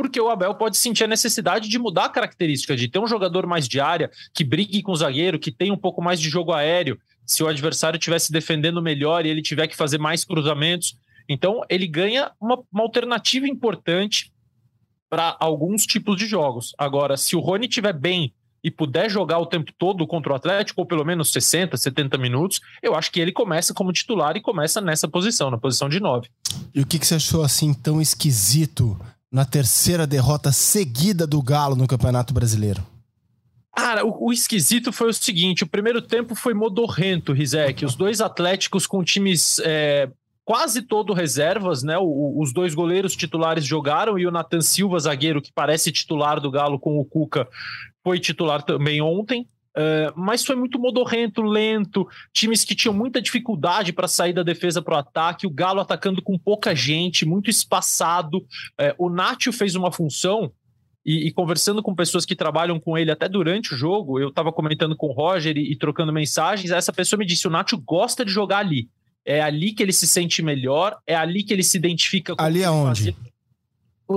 porque 0.00 0.18
o 0.18 0.30
Abel 0.30 0.54
pode 0.54 0.78
sentir 0.78 1.04
a 1.04 1.06
necessidade 1.06 1.68
de 1.68 1.78
mudar 1.78 2.06
a 2.06 2.08
característica, 2.08 2.74
de 2.74 2.88
ter 2.88 2.98
um 2.98 3.06
jogador 3.06 3.46
mais 3.46 3.68
de 3.68 3.78
área, 3.78 4.10
que 4.32 4.42
brigue 4.42 4.80
com 4.80 4.92
o 4.92 4.96
zagueiro, 4.96 5.38
que 5.38 5.52
tenha 5.52 5.74
um 5.74 5.76
pouco 5.76 6.00
mais 6.00 6.18
de 6.18 6.30
jogo 6.30 6.54
aéreo, 6.54 6.98
se 7.26 7.42
o 7.42 7.46
adversário 7.46 7.98
estivesse 7.98 8.32
defendendo 8.32 8.80
melhor 8.80 9.26
e 9.26 9.28
ele 9.28 9.42
tiver 9.42 9.68
que 9.68 9.76
fazer 9.76 9.98
mais 9.98 10.24
cruzamentos. 10.24 10.96
Então, 11.28 11.60
ele 11.68 11.86
ganha 11.86 12.32
uma, 12.40 12.62
uma 12.72 12.82
alternativa 12.82 13.46
importante 13.46 14.32
para 15.10 15.36
alguns 15.38 15.84
tipos 15.84 16.16
de 16.16 16.24
jogos. 16.24 16.72
Agora, 16.78 17.18
se 17.18 17.36
o 17.36 17.40
Rony 17.40 17.66
estiver 17.66 17.92
bem 17.92 18.32
e 18.64 18.70
puder 18.70 19.10
jogar 19.10 19.38
o 19.38 19.44
tempo 19.44 19.70
todo 19.76 20.06
contra 20.06 20.32
o 20.32 20.36
Atlético, 20.36 20.80
ou 20.80 20.86
pelo 20.86 21.04
menos 21.04 21.30
60, 21.30 21.76
70 21.76 22.16
minutos, 22.16 22.58
eu 22.82 22.94
acho 22.94 23.12
que 23.12 23.20
ele 23.20 23.32
começa 23.32 23.74
como 23.74 23.92
titular 23.92 24.34
e 24.34 24.40
começa 24.40 24.80
nessa 24.80 25.06
posição, 25.06 25.50
na 25.50 25.58
posição 25.58 25.90
de 25.90 26.00
9. 26.00 26.26
E 26.74 26.80
o 26.80 26.86
que, 26.86 26.98
que 26.98 27.06
você 27.06 27.16
achou 27.16 27.42
assim 27.42 27.74
tão 27.74 28.00
esquisito 28.00 28.98
na 29.30 29.44
terceira 29.44 30.06
derrota 30.06 30.50
seguida 30.50 31.26
do 31.26 31.40
Galo 31.42 31.76
no 31.76 31.86
Campeonato 31.86 32.34
Brasileiro? 32.34 32.84
Cara, 33.76 34.04
o, 34.04 34.26
o, 34.26 34.32
esquisito 34.32 34.92
foi 34.92 35.10
o 35.10 35.14
seguinte: 35.14 35.62
o 35.62 35.68
primeiro 35.68 36.02
tempo 36.02 36.34
foi 36.34 36.52
modorrento, 36.52 37.32
Rizek. 37.32 37.84
Os 37.84 37.94
dois 37.94 38.20
Atléticos 38.20 38.86
com 38.86 39.02
times 39.04 39.60
é, 39.64 40.10
quase 40.44 40.82
todo 40.82 41.12
reservas, 41.12 41.82
né? 41.82 41.96
O, 41.96 42.40
os 42.40 42.52
dois 42.52 42.74
goleiros 42.74 43.14
titulares 43.14 43.64
jogaram 43.64 44.18
e 44.18 44.26
o 44.26 44.30
Nathan 44.30 44.60
Silva, 44.60 44.98
zagueiro, 44.98 45.40
que 45.40 45.52
parece 45.52 45.92
titular 45.92 46.40
do 46.40 46.50
Galo 46.50 46.78
com 46.78 46.98
o 46.98 47.04
Cuca, 47.04 47.48
foi 48.02 48.18
titular 48.18 48.62
também 48.62 49.00
ontem. 49.00 49.46
Uh, 49.76 50.12
mas 50.16 50.44
foi 50.44 50.56
muito 50.56 50.78
modorrento, 50.78 51.42
lento, 51.42 52.06
times 52.32 52.64
que 52.64 52.74
tinham 52.74 52.92
muita 52.92 53.22
dificuldade 53.22 53.92
para 53.92 54.08
sair 54.08 54.32
da 54.32 54.42
defesa 54.42 54.82
para 54.82 54.96
o 54.96 54.98
ataque, 54.98 55.46
o 55.46 55.50
Galo 55.50 55.80
atacando 55.80 56.20
com 56.20 56.36
pouca 56.38 56.74
gente, 56.74 57.24
muito 57.24 57.48
espaçado. 57.48 58.38
Uh, 58.38 58.94
o 58.98 59.08
Nátio 59.08 59.52
fez 59.52 59.74
uma 59.76 59.92
função 59.92 60.52
e, 61.04 61.28
e, 61.28 61.32
conversando 61.32 61.82
com 61.82 61.94
pessoas 61.94 62.26
que 62.26 62.36
trabalham 62.36 62.78
com 62.78 62.98
ele 62.98 63.10
até 63.10 63.28
durante 63.28 63.72
o 63.72 63.76
jogo, 63.76 64.18
eu 64.20 64.28
estava 64.28 64.52
comentando 64.52 64.94
com 64.96 65.06
o 65.06 65.12
Roger 65.12 65.56
e, 65.56 65.72
e, 65.72 65.76
trocando 65.76 66.12
mensagens, 66.12 66.70
essa 66.70 66.92
pessoa 66.92 67.18
me 67.18 67.24
disse: 67.24 67.46
o 67.46 67.50
Nacho 67.50 67.78
gosta 67.78 68.24
de 68.24 68.30
jogar 68.30 68.58
ali. 68.58 68.88
É 69.24 69.40
ali 69.40 69.72
que 69.72 69.82
ele 69.82 69.92
se 69.92 70.06
sente 70.06 70.42
melhor, 70.42 70.98
é 71.06 71.14
ali 71.14 71.42
que 71.42 71.52
ele 71.52 71.62
se 71.62 71.76
identifica 71.76 72.34
com 72.34 72.42
Ali 72.42 72.64
aonde? 72.64 73.14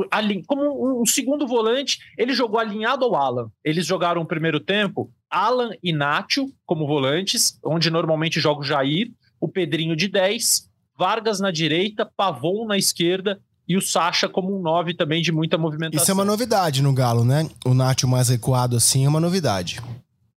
Ali, 0.09 0.43
como 0.45 1.01
um 1.01 1.05
segundo 1.05 1.47
volante, 1.47 1.99
ele 2.17 2.33
jogou 2.33 2.59
alinhado 2.59 3.05
ao 3.05 3.15
Alan. 3.15 3.51
Eles 3.63 3.85
jogaram 3.85 4.21
o 4.21 4.25
primeiro 4.25 4.59
tempo, 4.59 5.11
Alan 5.29 5.71
e 5.83 5.93
Nacho 5.93 6.51
como 6.65 6.87
volantes, 6.87 7.59
onde 7.63 7.89
normalmente 7.89 8.39
joga 8.39 8.61
o 8.61 8.63
Jair, 8.63 9.11
o 9.39 9.47
Pedrinho 9.47 9.95
de 9.95 10.07
10, 10.07 10.69
Vargas 10.97 11.39
na 11.39 11.51
direita, 11.51 12.09
Pavon 12.15 12.65
na 12.65 12.77
esquerda 12.77 13.39
e 13.67 13.77
o 13.77 13.81
Sacha 13.81 14.27
como 14.27 14.55
um 14.55 14.61
9 14.61 14.93
também 14.93 15.21
de 15.21 15.31
muita 15.31 15.57
movimentação. 15.57 16.03
Isso 16.03 16.11
é 16.11 16.13
uma 16.13 16.25
novidade 16.25 16.81
no 16.81 16.93
Galo, 16.93 17.23
né? 17.23 17.49
O 17.65 17.73
Nacho 17.73 18.07
mais 18.07 18.29
recuado 18.29 18.75
assim 18.75 19.05
é 19.05 19.09
uma 19.09 19.19
novidade. 19.19 19.81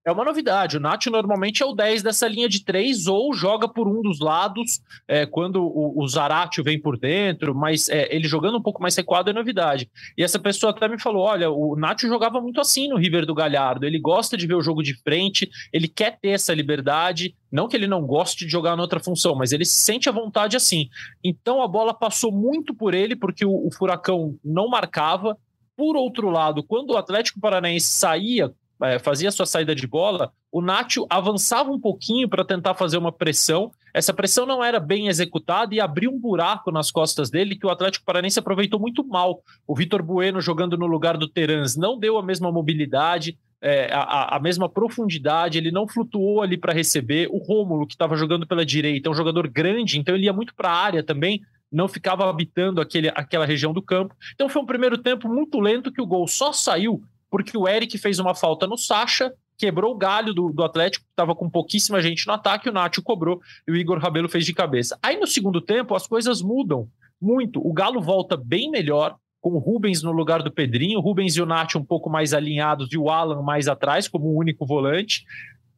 É 0.06 0.12
uma 0.12 0.24
novidade. 0.24 0.76
O 0.76 0.80
Nath 0.80 1.06
normalmente 1.06 1.64
é 1.64 1.66
o 1.66 1.72
10 1.72 2.00
dessa 2.00 2.28
linha 2.28 2.48
de 2.48 2.64
três 2.64 3.08
ou 3.08 3.34
joga 3.34 3.66
por 3.66 3.88
um 3.88 4.00
dos 4.00 4.20
lados 4.20 4.80
é, 5.08 5.26
quando 5.26 5.56
o, 5.56 6.00
o 6.00 6.06
Zaratio 6.06 6.62
vem 6.62 6.80
por 6.80 6.96
dentro, 6.96 7.52
mas 7.52 7.88
é, 7.88 8.14
ele 8.14 8.28
jogando 8.28 8.56
um 8.56 8.62
pouco 8.62 8.80
mais 8.80 8.94
recuado 8.94 9.30
é 9.30 9.32
novidade. 9.32 9.90
E 10.16 10.22
essa 10.22 10.38
pessoa 10.38 10.70
até 10.70 10.86
me 10.86 10.96
falou: 10.96 11.24
olha, 11.24 11.50
o 11.50 11.74
Nath 11.74 12.02
jogava 12.02 12.40
muito 12.40 12.60
assim 12.60 12.86
no 12.86 12.96
River 12.96 13.26
do 13.26 13.34
Galhardo. 13.34 13.84
Ele 13.84 13.98
gosta 13.98 14.36
de 14.36 14.46
ver 14.46 14.54
o 14.54 14.62
jogo 14.62 14.80
de 14.80 14.94
frente, 14.94 15.50
ele 15.72 15.88
quer 15.88 16.16
ter 16.20 16.28
essa 16.28 16.54
liberdade. 16.54 17.34
Não 17.50 17.66
que 17.66 17.74
ele 17.74 17.88
não 17.88 18.06
goste 18.06 18.44
de 18.44 18.52
jogar 18.52 18.76
noutra 18.76 19.00
função, 19.00 19.34
mas 19.34 19.50
ele 19.50 19.64
se 19.64 19.82
sente 19.82 20.08
à 20.08 20.12
vontade 20.12 20.56
assim. 20.56 20.88
Então 21.24 21.60
a 21.60 21.66
bola 21.66 21.92
passou 21.92 22.30
muito 22.30 22.72
por 22.72 22.94
ele, 22.94 23.16
porque 23.16 23.44
o, 23.44 23.66
o 23.66 23.72
Furacão 23.72 24.38
não 24.44 24.68
marcava. 24.68 25.36
Por 25.76 25.96
outro 25.96 26.30
lado, 26.30 26.62
quando 26.62 26.90
o 26.92 26.96
Atlético 26.96 27.40
Paranaense 27.40 27.88
saía 27.88 28.54
fazia 29.02 29.30
sua 29.30 29.46
saída 29.46 29.74
de 29.74 29.86
bola, 29.86 30.32
o 30.52 30.60
Nacho 30.60 31.06
avançava 31.08 31.70
um 31.70 31.80
pouquinho 31.80 32.28
para 32.28 32.44
tentar 32.44 32.74
fazer 32.74 32.98
uma 32.98 33.12
pressão. 33.12 33.70
Essa 33.92 34.12
pressão 34.12 34.44
não 34.44 34.62
era 34.62 34.78
bem 34.78 35.08
executada 35.08 35.74
e 35.74 35.80
abriu 35.80 36.10
um 36.10 36.18
buraco 36.18 36.70
nas 36.70 36.90
costas 36.90 37.30
dele 37.30 37.56
que 37.56 37.66
o 37.66 37.70
Atlético 37.70 38.04
Paranense 38.04 38.38
aproveitou 38.38 38.78
muito 38.78 39.06
mal. 39.06 39.42
O 39.66 39.74
Vitor 39.74 40.02
Bueno 40.02 40.40
jogando 40.40 40.76
no 40.76 40.86
lugar 40.86 41.16
do 41.16 41.28
Terans 41.28 41.76
não 41.76 41.98
deu 41.98 42.18
a 42.18 42.22
mesma 42.22 42.52
mobilidade, 42.52 43.38
é, 43.60 43.90
a, 43.92 44.36
a, 44.36 44.38
mesma 44.38 44.68
profundidade, 44.68 45.58
ele 45.58 45.70
não 45.70 45.88
flutuou 45.88 46.42
ali 46.42 46.56
para 46.56 46.72
receber. 46.72 47.28
O 47.30 47.38
Rômulo, 47.38 47.86
que 47.86 47.94
estava 47.94 48.16
jogando 48.16 48.46
pela 48.46 48.64
direita, 48.66 49.08
é 49.08 49.10
um 49.10 49.14
jogador 49.14 49.48
grande, 49.48 49.98
então 49.98 50.14
ele 50.14 50.26
ia 50.26 50.32
muito 50.32 50.54
para 50.54 50.70
a 50.70 50.76
área 50.76 51.02
também, 51.02 51.40
não 51.72 51.88
ficava 51.88 52.28
habitando 52.28 52.80
aquele, 52.80 53.08
aquela 53.08 53.46
região 53.46 53.72
do 53.72 53.82
campo. 53.82 54.14
Então 54.34 54.48
foi 54.48 54.62
um 54.62 54.66
primeiro 54.66 54.98
tempo 54.98 55.28
muito 55.28 55.58
lento 55.58 55.90
que 55.90 56.00
o 56.00 56.06
gol 56.06 56.28
só 56.28 56.52
saiu 56.52 57.02
porque 57.30 57.56
o 57.56 57.68
Eric 57.68 57.96
fez 57.98 58.18
uma 58.18 58.34
falta 58.34 58.66
no 58.66 58.76
Sacha, 58.76 59.32
quebrou 59.58 59.92
o 59.92 59.96
galho 59.96 60.34
do, 60.34 60.52
do 60.52 60.62
Atlético, 60.62 61.04
que 61.04 61.10
estava 61.10 61.34
com 61.34 61.48
pouquíssima 61.48 62.00
gente 62.00 62.26
no 62.26 62.32
ataque, 62.32 62.68
o 62.68 62.72
Nacho 62.72 63.02
cobrou 63.02 63.40
e 63.66 63.72
o 63.72 63.76
Igor 63.76 63.98
Rabelo 63.98 64.28
fez 64.28 64.44
de 64.44 64.52
cabeça. 64.52 64.98
Aí 65.02 65.18
no 65.18 65.26
segundo 65.26 65.60
tempo 65.60 65.94
as 65.94 66.06
coisas 66.06 66.42
mudam 66.42 66.88
muito. 67.20 67.66
O 67.66 67.72
Galo 67.72 68.00
volta 68.00 68.36
bem 68.36 68.70
melhor, 68.70 69.16
com 69.40 69.50
o 69.50 69.58
Rubens 69.58 70.02
no 70.02 70.12
lugar 70.12 70.42
do 70.42 70.50
Pedrinho, 70.50 70.98
o 70.98 71.02
Rubens 71.02 71.36
e 71.36 71.40
o 71.40 71.46
Nath 71.46 71.76
um 71.76 71.84
pouco 71.84 72.10
mais 72.10 72.34
alinhados 72.34 72.88
e 72.92 72.98
o 72.98 73.08
Alan 73.08 73.42
mais 73.42 73.68
atrás, 73.68 74.08
como 74.08 74.26
o 74.26 74.36
único 74.36 74.66
volante. 74.66 75.24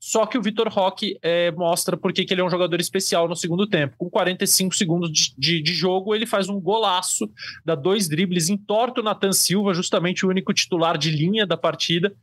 Só 0.01 0.27
que 0.27 0.39
o 0.39 0.43
Vitor 0.43 0.69
Roque 0.69 1.19
é, 1.23 1.51
mostra 1.53 1.97
porque 1.97 2.25
que 2.25 2.33
ele 2.33 2.41
é 2.41 2.45
um 2.45 2.51
jogador 2.51 2.81
especial 2.81 3.29
no 3.29 3.35
segundo 3.35 3.67
tempo. 3.67 3.97
Com 3.99 4.09
45 4.09 4.75
segundos 4.75 5.11
de, 5.11 5.35
de, 5.37 5.63
de, 5.63 5.75
jogo, 5.75 6.15
ele 6.15 6.27
faz 6.27 6.49
um 6.49 6.61
golaço, 6.61 7.31
dá 7.65 7.75
dois 7.75 8.09
dribles, 8.09 8.49
entorta 8.49 9.01
o 9.01 9.05
Nathan 9.05 9.33
Silva, 9.33 9.75
justamente 9.75 10.25
o 10.25 10.29
único 10.29 10.53
titular 10.55 10.97
de 10.97 11.11
linha 11.11 11.47
da 11.47 11.57
partida. 11.57 12.15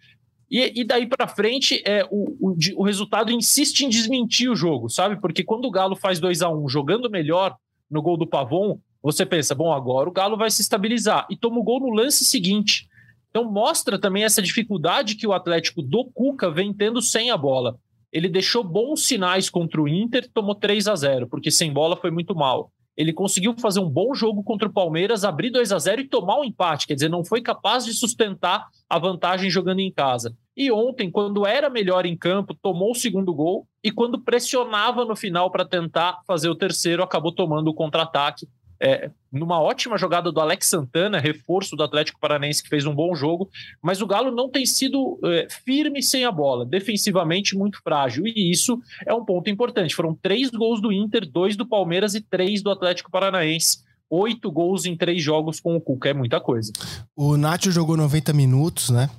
E, 0.50 0.82
e 0.82 0.84
daí 0.84 1.08
para 1.08 1.28
frente, 1.28 1.82
é, 1.86 2.06
o, 2.10 2.36
o, 2.40 2.58
o, 2.78 2.84
resultado 2.84 3.32
insiste 3.32 3.82
em 3.82 3.90
desmentir 3.90 4.50
o 4.50 4.56
jogo, 4.56 4.90
sabe? 4.90 5.20
Porque 5.20 5.44
quando 5.44 5.66
o 5.66 5.72
Galo 5.72 5.96
faz 5.96 6.20
2 6.20 6.42
a 6.44 6.50
1 6.50 6.64
um, 6.64 6.70
jogando 6.70 7.10
melhor 7.10 7.56
no 7.90 8.02
gol 8.02 8.16
do 8.16 8.28
Pavon, 8.28 8.80
você 9.02 9.26
pensa, 9.26 9.54
bom, 9.54 9.72
agora 9.72 10.10
o 10.10 10.12
Galo 10.12 10.38
vai 10.38 10.50
se 10.50 10.62
estabilizar. 10.62 11.28
E 11.30 11.36
toma 11.36 11.60
o 11.60 11.64
gol 11.64 11.80
no 11.80 11.90
lance 11.90 12.24
seguinte. 12.24 12.88
Então 13.36 13.52
mostra 13.52 14.00
também 14.00 14.24
essa 14.24 14.42
dificuldade 14.42 15.16
que 15.16 15.28
o 15.28 15.34
Atlético 15.34 15.82
do 15.82 16.06
Cuca 16.06 16.50
vem 16.50 16.74
tendo 16.74 17.02
sem 17.02 17.32
a 17.32 17.36
bola. 17.36 17.78
Ele 18.10 18.30
deixou 18.30 18.64
bons 18.64 19.06
sinais 19.06 19.50
contra 19.50 19.82
o 19.82 19.90
Inter, 19.90 20.26
tomou 20.34 20.56
3 20.56 20.88
a 20.88 20.96
0 20.96 21.28
porque 21.28 21.52
sem 21.52 21.70
bola 21.74 21.98
foi 21.98 22.12
muito 22.12 22.34
mal. 22.34 22.72
Ele 22.96 23.12
conseguiu 23.12 23.54
fazer 23.60 23.82
um 23.82 23.90
bom 23.90 24.14
jogo 24.14 24.42
contra 24.42 24.70
o 24.70 24.72
Palmeiras, 24.72 25.26
abrir 25.26 25.50
2 25.50 25.74
a 25.74 25.78
0 25.78 26.00
e 26.00 26.08
tomar 26.08 26.40
um 26.40 26.46
empate, 26.46 26.88
quer 26.88 26.94
dizer, 26.94 27.10
não 27.10 27.26
foi 27.26 27.42
capaz 27.42 27.84
de 27.84 27.94
sustentar 27.94 28.68
a 28.90 28.98
vantagem 28.98 29.50
jogando 29.50 29.82
em 29.82 29.92
casa. 29.92 30.34
E 30.56 30.72
ontem, 30.72 31.12
quando 31.12 31.46
era 31.46 31.70
melhor 31.70 32.06
em 32.06 32.16
campo, 32.16 32.56
tomou 32.56 32.92
o 32.92 32.96
segundo 32.96 33.34
gol 33.34 33.68
e 33.84 33.92
quando 33.92 34.24
pressionava 34.24 35.04
no 35.04 35.14
final 35.14 35.52
para 35.52 35.66
tentar 35.66 36.22
fazer 36.26 36.48
o 36.48 36.56
terceiro, 36.56 37.04
acabou 37.04 37.34
tomando 37.34 37.68
o 37.68 37.74
contra-ataque 37.74 38.48
é, 38.86 39.10
numa 39.32 39.60
ótima 39.60 39.98
jogada 39.98 40.32
do 40.32 40.40
Alex 40.40 40.68
Santana, 40.68 41.20
reforço 41.20 41.76
do 41.76 41.82
Atlético 41.82 42.20
Paranense, 42.20 42.62
que 42.62 42.70
fez 42.70 42.86
um 42.86 42.94
bom 42.94 43.16
jogo, 43.16 43.50
mas 43.82 44.00
o 44.00 44.06
Galo 44.06 44.30
não 44.30 44.48
tem 44.48 44.64
sido 44.64 45.20
é, 45.24 45.48
firme 45.66 46.04
sem 46.04 46.24
a 46.24 46.32
bola, 46.32 46.64
defensivamente 46.64 47.58
muito 47.58 47.82
frágil, 47.82 48.28
e 48.28 48.52
isso 48.52 48.80
é 49.08 49.12
um 49.12 49.26
ponto 49.26 49.50
importante. 49.50 49.96
Foram 49.96 50.14
três 50.14 50.52
gols 50.52 50.80
do 50.80 50.92
Inter, 50.92 51.28
dois 51.28 51.56
do 51.56 51.68
Palmeiras 51.68 52.14
e 52.14 52.22
três 52.22 52.62
do 52.62 52.70
Atlético 52.70 53.10
Paranaense. 53.10 53.80
Oito 54.08 54.52
gols 54.52 54.86
em 54.86 54.96
três 54.96 55.24
jogos 55.24 55.60
com 55.60 55.76
o 55.76 55.82
Cuca, 55.82 56.10
é 56.10 56.14
muita 56.14 56.40
coisa. 56.40 56.72
O 57.16 57.36
Nacho 57.38 57.72
jogou 57.72 57.98
90 57.98 58.34
minutos, 58.34 58.92
né? 58.92 59.10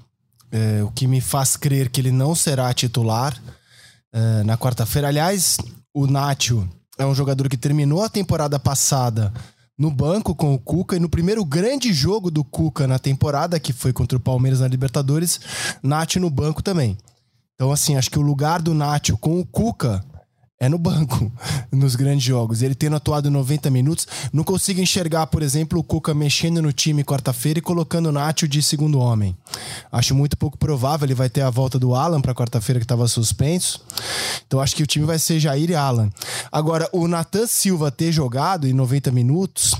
É, 0.53 0.81
o 0.85 0.93
que 0.93 1.09
me 1.09 1.21
faz 1.21 1.57
crer 1.57 1.91
que 1.91 2.01
ele 2.01 2.13
não 2.13 2.37
será 2.37 2.73
titular 2.73 3.37
é, 4.13 4.45
na 4.45 4.57
quarta-feira. 4.57 5.09
Aliás, 5.09 5.59
o 5.93 6.07
Nacho 6.07 6.69
é 6.97 7.05
um 7.05 7.17
jogador 7.17 7.49
que 7.49 7.57
terminou 7.57 8.01
a 8.03 8.09
temporada 8.09 8.61
passada 8.61 9.33
no 9.79 9.91
banco 9.91 10.35
com 10.35 10.55
o 10.55 10.59
Cuca 10.59 10.97
e 10.97 11.01
no 11.01 11.09
primeiro 11.09 11.45
grande 11.45 11.93
jogo 11.93 12.31
do 12.31 12.43
Cuca 12.43 12.87
na 12.87 12.99
temporada, 12.99 13.61
que 13.61 13.73
foi 13.73 13.93
contra 13.93 14.17
o 14.17 14.21
Palmeiras 14.21 14.61
na 14.61 14.69
Libertadores, 14.69 15.41
Nath 15.83 16.17
no 16.17 16.31
banco 16.31 16.63
também. 16.63 16.97
Então, 17.55 17.71
assim, 17.71 17.97
acho 17.97 18.11
que 18.11 18.19
o 18.19 18.23
lugar 18.23 18.61
do 18.63 18.75
Nath 18.75 19.11
com 19.21 19.41
o 19.41 19.47
Cuca 19.47 20.05
é 20.59 20.69
no 20.69 20.79
banco, 20.79 21.31
nos 21.71 21.95
grandes 21.95 22.25
jogos. 22.25 22.63
Ele 22.63 22.75
tendo 22.75 22.97
atuado 22.97 23.31
90 23.31 23.71
minutos, 23.71 24.07
não 24.33 24.43
consigo 24.43 24.81
enxergar, 24.81 25.27
por 25.27 25.43
exemplo, 25.43 25.79
o 25.79 25.83
Cuca 25.83 26.15
mexendo 26.15 26.63
no 26.63 26.73
time 26.73 27.05
quarta-feira 27.05 27.59
e 27.59 27.63
colocando 27.63 28.07
o 28.07 28.13
Nacho 28.13 28.49
de 28.49 28.63
segundo 28.63 28.99
homem. 28.99 29.37
Acho 29.93 30.15
muito 30.15 30.37
pouco 30.37 30.57
provável. 30.57 31.07
Ele 31.07 31.15
vai 31.15 31.29
ter 31.29 31.43
a 31.43 31.51
volta 31.51 31.79
do 31.79 31.95
Alan 31.95 32.21
para 32.21 32.35
quarta-feira, 32.35 32.81
que 32.81 32.85
estava 32.85 33.07
suspenso. 33.07 33.85
Então 34.47 34.61
acho 34.61 34.75
que 34.75 34.83
o 34.83 34.87
time 34.87 35.05
vai 35.05 35.19
ser 35.19 35.39
Jair 35.39 35.71
e 35.71 35.75
Alan. 35.75 36.11
Agora, 36.51 36.89
o 36.93 37.07
Natan 37.07 37.47
Silva 37.47 37.91
ter 37.91 38.11
jogado 38.11 38.67
em 38.67 38.73
90 38.73 39.11
minutos, 39.11 39.75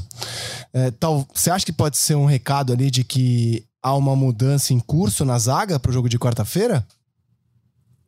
é, 0.73 0.91
tal, 0.91 1.27
você 1.33 1.51
acha 1.51 1.65
que 1.65 1.73
pode 1.73 1.97
ser 1.97 2.17
um 2.17 2.27
recado 2.27 2.73
ali 2.73 2.91
de 2.91 3.03
que 3.03 3.65
há 3.83 3.95
uma 3.95 4.15
mudança 4.15 4.75
em 4.75 4.81
curso 4.81 5.25
na 5.25 5.39
zaga 5.39 5.79
para 5.79 5.91
o 5.91 5.95
jogo 5.95 6.09
de 6.09 6.19
quarta-feira? 6.19 6.87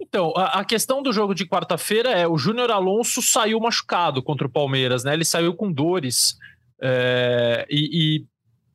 Então, 0.09 0.33
a, 0.35 0.61
a, 0.61 0.65
questão 0.65 1.03
do 1.03 1.13
jogo 1.13 1.35
de 1.35 1.47
quarta-feira 1.47 2.11
é 2.11 2.27
o 2.27 2.39
Júnior 2.39 2.71
Alonso 2.71 3.21
saiu 3.21 3.61
machucado 3.61 4.23
contra 4.23 4.47
o 4.47 4.51
Palmeiras, 4.51 5.05
né? 5.05 5.13
Ele 5.13 5.25
saiu 5.25 5.55
com 5.55 5.71
dores. 5.71 6.37
É, 6.81 7.67
e, 7.69 7.91
e 7.93 8.27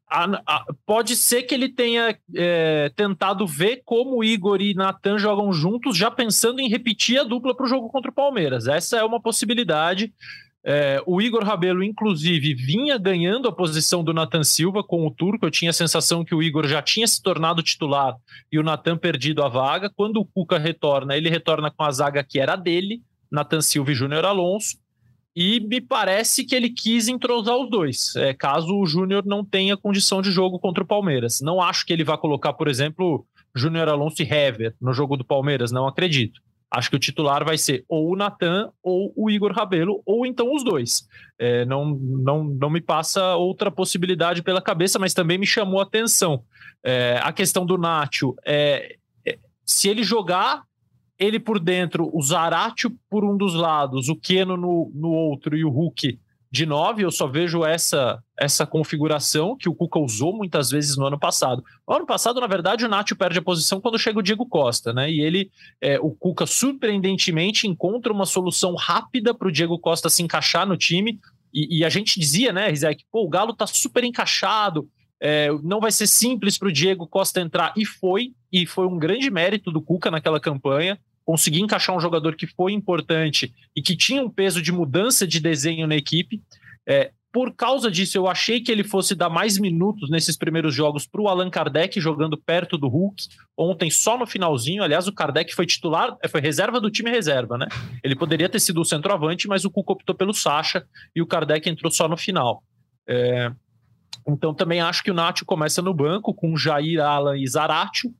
a, 0.08 0.26
a, 0.46 0.66
pode 0.86 1.16
ser 1.16 1.44
que 1.44 1.56
ele 1.56 1.70
tenha 1.70 2.16
é, 2.36 2.92
tentado 2.96 3.48
ver 3.48 3.82
como 3.84 4.24
Igor 4.24 4.62
e 4.62 4.76
Natan 4.76 5.18
jogam 5.18 5.52
juntos, 5.52 5.98
já 5.98 6.12
pensando 6.12 6.60
em 6.60 6.70
repetir 6.70 7.20
a 7.20 7.24
dupla 7.24 7.56
para 7.56 7.66
o 7.66 7.70
jogo 7.70 7.90
contra 7.90 8.12
o 8.12 8.14
Palmeiras. 8.14 8.68
Essa 8.68 8.98
é 8.98 9.04
uma 9.04 9.20
possibilidade. 9.20 10.14
É, 10.66 11.04
o 11.06 11.22
Igor 11.22 11.44
Rabelo, 11.44 11.84
inclusive, 11.84 12.54
vinha 12.54 12.98
ganhando 12.98 13.50
a 13.50 13.52
posição 13.52 14.02
do 14.02 14.14
Nathan 14.14 14.44
Silva 14.44 14.82
com 14.82 15.06
o 15.06 15.12
Turco. 15.12 15.46
Eu 15.46 15.52
tinha 15.52 15.72
a 15.72 15.74
sensação 15.74 16.24
que 16.24 16.34
o 16.34 16.42
Igor 16.42 16.68
já 16.68 16.82
tinha 16.82 17.06
se 17.06 17.22
tornado 17.22 17.62
titular 17.62 18.16
e 18.52 18.58
o 18.58 18.64
Nathan 18.64 18.98
perdido 18.98 19.44
a 19.44 19.50
vaga. 19.50 19.92
Quando 19.94 20.18
o 20.18 20.26
Cuca 20.26 20.58
retorna, 20.58 21.18
ele 21.18 21.30
retorna 21.30 21.70
com 21.70 21.84
a 21.84 21.92
zaga 21.92 22.24
que 22.24 22.40
era 22.40 22.56
dele, 22.56 23.02
Nathan 23.30 23.62
Silva 23.62 23.92
e 23.92 23.96
Júnior 23.96 24.26
Alonso. 24.26 24.78
E 25.36 25.60
me 25.60 25.82
parece 25.82 26.46
que 26.46 26.56
ele 26.56 26.70
quis 26.70 27.08
entrosar 27.08 27.58
os 27.58 27.68
dois, 27.68 28.16
é, 28.16 28.36
caso 28.36 28.76
o 28.76 28.86
Júnior 28.86 29.26
não 29.26 29.44
tenha 29.44 29.76
condição 29.76 30.22
de 30.22 30.32
jogo 30.32 30.60
contra 30.60 30.84
o 30.84 30.88
Palmeiras. 30.88 31.42
Não 31.42 31.60
acho 31.60 31.88
que 31.88 31.92
ele 31.92 32.04
vá 32.04 32.16
colocar, 32.16 32.54
por 32.54 32.68
exemplo, 32.68 33.26
Júnior 33.56 33.90
Alonso 33.90 34.22
e 34.22 34.32
Hever 34.32 34.76
no 34.80 34.94
jogo 34.94 35.18
do 35.18 35.26
Palmeiras, 35.26 35.72
não 35.72 35.88
acredito. 35.88 36.40
Acho 36.74 36.90
que 36.90 36.96
o 36.96 37.00
titular 37.00 37.46
vai 37.46 37.56
ser 37.56 37.86
ou 37.88 38.12
o 38.12 38.16
Natan 38.16 38.72
ou 38.82 39.14
o 39.16 39.30
Igor 39.30 39.52
Rabelo, 39.52 40.02
ou 40.06 40.26
então 40.26 40.52
os 40.52 40.64
dois. 40.64 41.08
É, 41.38 41.64
não, 41.66 41.86
não, 41.86 42.44
não 42.44 42.70
me 42.70 42.82
passa 42.82 43.36
outra 43.36 43.70
possibilidade 43.70 44.42
pela 44.42 44.60
cabeça, 44.60 44.98
mas 44.98 45.14
também 45.14 45.38
me 45.38 45.46
chamou 45.46 45.80
a 45.80 45.84
atenção. 45.84 46.44
É, 46.84 47.20
a 47.22 47.32
questão 47.32 47.64
do 47.64 47.78
Nacho 47.78 48.36
é, 48.44 48.96
é, 49.24 49.38
se 49.64 49.88
ele 49.88 50.04
jogar 50.04 50.64
ele 51.20 51.40
por 51.40 51.60
dentro, 51.60 52.10
o 52.12 52.22
Zaratio 52.24 52.92
por 53.08 53.24
um 53.24 53.38
dos 53.38 53.54
lados, 53.54 54.10
o 54.10 54.16
Keno 54.16 54.58
no, 54.58 54.92
no 54.96 55.10
outro 55.10 55.56
e 55.56 55.64
o 55.64 55.70
Hulk 55.70 56.20
de 56.54 56.68
9, 56.68 57.04
eu 57.04 57.10
só 57.10 57.26
vejo 57.26 57.66
essa 57.66 58.24
essa 58.40 58.64
configuração 58.64 59.58
que 59.58 59.68
o 59.68 59.74
Cuca 59.74 59.98
usou 59.98 60.38
muitas 60.38 60.70
vezes 60.70 60.96
no 60.96 61.08
ano 61.08 61.18
passado. 61.18 61.64
No 61.88 61.96
ano 61.96 62.06
passado, 62.06 62.40
na 62.40 62.46
verdade, 62.46 62.86
o 62.86 62.88
Nacho 62.88 63.16
perde 63.16 63.40
a 63.40 63.42
posição 63.42 63.82
quando 63.82 63.98
chega 63.98 64.20
o 64.20 64.22
Diego 64.22 64.46
Costa, 64.46 64.94
né? 64.94 65.10
E 65.10 65.20
ele, 65.20 65.50
é, 65.82 66.00
o 66.00 66.12
Cuca, 66.12 66.46
surpreendentemente, 66.46 67.68
encontra 67.68 68.14
uma 68.14 68.26
solução 68.28 68.76
rápida 68.76 69.34
para 69.34 69.48
o 69.48 69.52
Diego 69.52 69.80
Costa 69.80 70.10
se 70.10 70.22
encaixar 70.22 70.68
no 70.68 70.78
time. 70.78 71.20
E, 71.52 71.80
e 71.80 71.86
a 71.86 71.90
gente 71.90 72.20
dizia, 72.20 72.54
né, 72.54 72.70
Rizek, 72.70 73.04
pô, 73.12 73.24
o 73.24 73.30
Galo 73.30 73.56
tá 73.56 73.66
super 73.66 74.04
encaixado, 74.04 74.88
é, 75.20 75.50
não 75.64 75.80
vai 75.80 75.92
ser 75.92 76.06
simples 76.06 76.58
para 76.58 76.68
o 76.68 76.72
Diego 76.72 77.08
Costa 77.08 77.42
entrar. 77.42 77.74
E 77.76 77.84
foi, 77.84 78.32
e 78.52 78.68
foi 78.68 78.86
um 78.86 79.00
grande 79.00 79.32
mérito 79.32 79.72
do 79.72 79.82
Cuca 79.82 80.12
naquela 80.12 80.40
campanha 80.40 81.00
conseguir 81.26 81.62
encaixar 81.62 81.96
um 81.96 82.00
jogador 82.00 82.36
que 82.36 82.48
foi 82.48 82.74
importante 82.74 83.54
e 83.76 83.82
que 83.82 83.96
tinha 83.96 84.24
um 84.24 84.30
peso 84.30 84.62
de 84.62 84.72
mudança 84.72 85.26
de 85.26 85.40
desenho 85.40 85.88
na 85.88 85.96
equipe. 85.96 86.42
É, 86.88 87.12
por 87.34 87.52
causa 87.56 87.90
disso, 87.90 88.16
eu 88.16 88.28
achei 88.28 88.62
que 88.62 88.72
ele 88.72 88.84
fosse 88.84 89.16
dar 89.16 89.28
mais 89.28 89.58
minutos 89.58 90.08
nesses 90.12 90.38
primeiros 90.38 90.76
jogos 90.76 91.08
para 91.08 91.20
o 91.20 91.28
Allan 91.28 91.50
Kardec 91.50 92.00
jogando 92.00 92.38
perto 92.38 92.78
do 92.78 92.88
Hulk. 92.88 93.24
Ontem, 93.58 93.90
só 93.90 94.16
no 94.18 94.28
finalzinho. 94.28 94.84
Aliás, 94.84 95.08
o 95.08 95.14
Kardec 95.14 95.56
foi 95.56 95.66
titular, 95.66 96.16
foi 96.30 96.40
reserva 96.40 96.80
do 96.80 96.92
time 96.92 97.10
reserva, 97.10 97.58
né? 97.58 97.68
Ele 98.04 98.16
poderia 98.16 98.48
ter 98.48 98.60
sido 98.60 98.82
o 98.82 98.86
centroavante, 98.86 99.48
mas 99.48 99.66
o 99.66 99.72
Cuca 99.72 99.94
optou 99.94 100.14
pelo 100.14 100.32
Sacha 100.32 100.86
e 101.16 101.24
o 101.24 101.26
Kardec 101.26 101.68
entrou 101.68 101.92
só 101.92 102.08
no 102.08 102.16
final. 102.16 102.62
É... 103.08 103.52
Então, 104.28 104.54
também 104.54 104.80
acho 104.80 105.04
que 105.04 105.10
o 105.10 105.14
Nacho 105.14 105.44
começa 105.44 105.82
no 105.82 105.94
banco 105.94 106.36
com 106.36 106.56
Jair, 106.56 107.02
Alan 107.02 107.38
e 107.38 107.48
Zaratio 107.48 108.14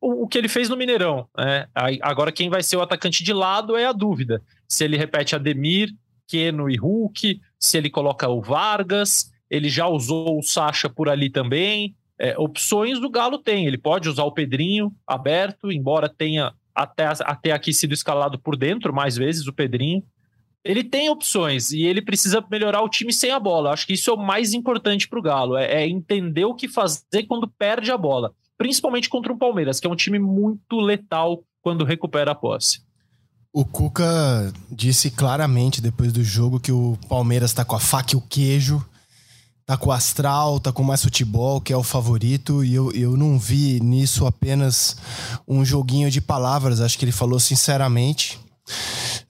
o, 0.00 0.26
que 0.26 0.38
ele 0.38 0.48
fez 0.48 0.68
no 0.68 0.76
Mineirão. 0.76 1.28
Né? 1.36 1.66
Agora, 2.02 2.32
quem 2.32 2.50
vai 2.50 2.62
ser 2.62 2.76
o 2.76 2.82
atacante 2.82 3.22
de 3.22 3.32
lado 3.32 3.76
é 3.76 3.86
a 3.86 3.92
dúvida. 3.92 4.42
Se 4.68 4.84
ele 4.84 4.96
repete 4.96 5.34
Ademir, 5.34 5.90
Keno 6.26 6.70
e 6.70 6.76
Hulk, 6.76 7.40
se 7.58 7.78
ele 7.78 7.90
coloca 7.90 8.28
o 8.28 8.40
Vargas, 8.40 9.30
ele 9.48 9.68
já 9.68 9.86
usou 9.88 10.38
o 10.38 10.42
Sacha 10.42 10.88
por 10.88 11.08
ali 11.08 11.30
também. 11.30 11.94
É, 12.18 12.38
opções 12.38 13.00
do 13.00 13.10
Galo 13.10 13.38
tem. 13.38 13.66
Ele 13.66 13.78
pode 13.78 14.08
usar 14.08 14.24
o 14.24 14.32
Pedrinho 14.32 14.92
aberto, 15.06 15.72
embora 15.72 16.08
tenha 16.08 16.52
até, 16.74 17.04
até 17.20 17.52
aqui 17.52 17.72
sido 17.72 17.92
escalado 17.92 18.38
por 18.38 18.56
dentro 18.56 18.92
mais 18.92 19.16
vezes 19.16 19.46
o 19.46 19.52
Pedrinho. 19.52 20.02
Ele 20.62 20.84
tem 20.84 21.08
opções 21.08 21.72
e 21.72 21.82
ele 21.84 22.02
precisa 22.02 22.44
melhorar 22.50 22.82
o 22.82 22.88
time 22.88 23.14
sem 23.14 23.30
a 23.30 23.40
bola. 23.40 23.72
Acho 23.72 23.86
que 23.86 23.94
isso 23.94 24.10
é 24.10 24.12
o 24.12 24.18
mais 24.18 24.52
importante 24.52 25.08
para 25.08 25.18
o 25.18 25.22
Galo, 25.22 25.56
é, 25.56 25.82
é 25.82 25.88
entender 25.88 26.44
o 26.44 26.54
que 26.54 26.68
fazer 26.68 27.24
quando 27.26 27.48
perde 27.48 27.90
a 27.90 27.96
bola 27.96 28.34
principalmente 28.60 29.08
contra 29.08 29.32
o 29.32 29.38
Palmeiras, 29.38 29.80
que 29.80 29.86
é 29.86 29.90
um 29.90 29.96
time 29.96 30.18
muito 30.18 30.78
letal 30.80 31.42
quando 31.62 31.82
recupera 31.82 32.32
a 32.32 32.34
posse. 32.34 32.82
O 33.50 33.64
Cuca 33.64 34.52
disse 34.70 35.10
claramente 35.10 35.80
depois 35.80 36.12
do 36.12 36.22
jogo 36.22 36.60
que 36.60 36.70
o 36.70 36.98
Palmeiras 37.08 37.54
tá 37.54 37.64
com 37.64 37.74
a 37.74 37.80
faca 37.80 38.12
e 38.12 38.18
o 38.18 38.20
queijo, 38.20 38.84
tá 39.64 39.78
com 39.78 39.88
o 39.88 39.92
astral, 39.92 40.60
tá 40.60 40.70
com 40.74 40.82
mais 40.82 41.02
futebol, 41.02 41.58
que 41.58 41.72
é 41.72 41.76
o 41.76 41.82
favorito, 41.82 42.62
e 42.62 42.74
eu, 42.74 42.92
eu 42.92 43.16
não 43.16 43.38
vi 43.38 43.80
nisso 43.80 44.26
apenas 44.26 44.98
um 45.48 45.64
joguinho 45.64 46.10
de 46.10 46.20
palavras, 46.20 46.82
acho 46.82 46.98
que 46.98 47.06
ele 47.06 47.12
falou 47.12 47.40
sinceramente. 47.40 48.38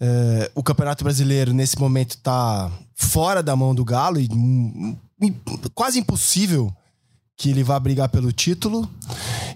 É, 0.00 0.50
o 0.56 0.62
Campeonato 0.62 1.04
Brasileiro, 1.04 1.52
nesse 1.52 1.78
momento, 1.78 2.18
tá 2.18 2.68
fora 2.96 3.44
da 3.44 3.54
mão 3.54 3.76
do 3.76 3.84
Galo 3.84 4.18
e 4.18 4.28
hum, 4.32 4.98
hum, 5.22 5.34
quase 5.72 6.00
impossível 6.00 6.74
que 7.40 7.48
ele 7.48 7.64
vai 7.64 7.80
brigar 7.80 8.06
pelo 8.10 8.30
título 8.30 8.86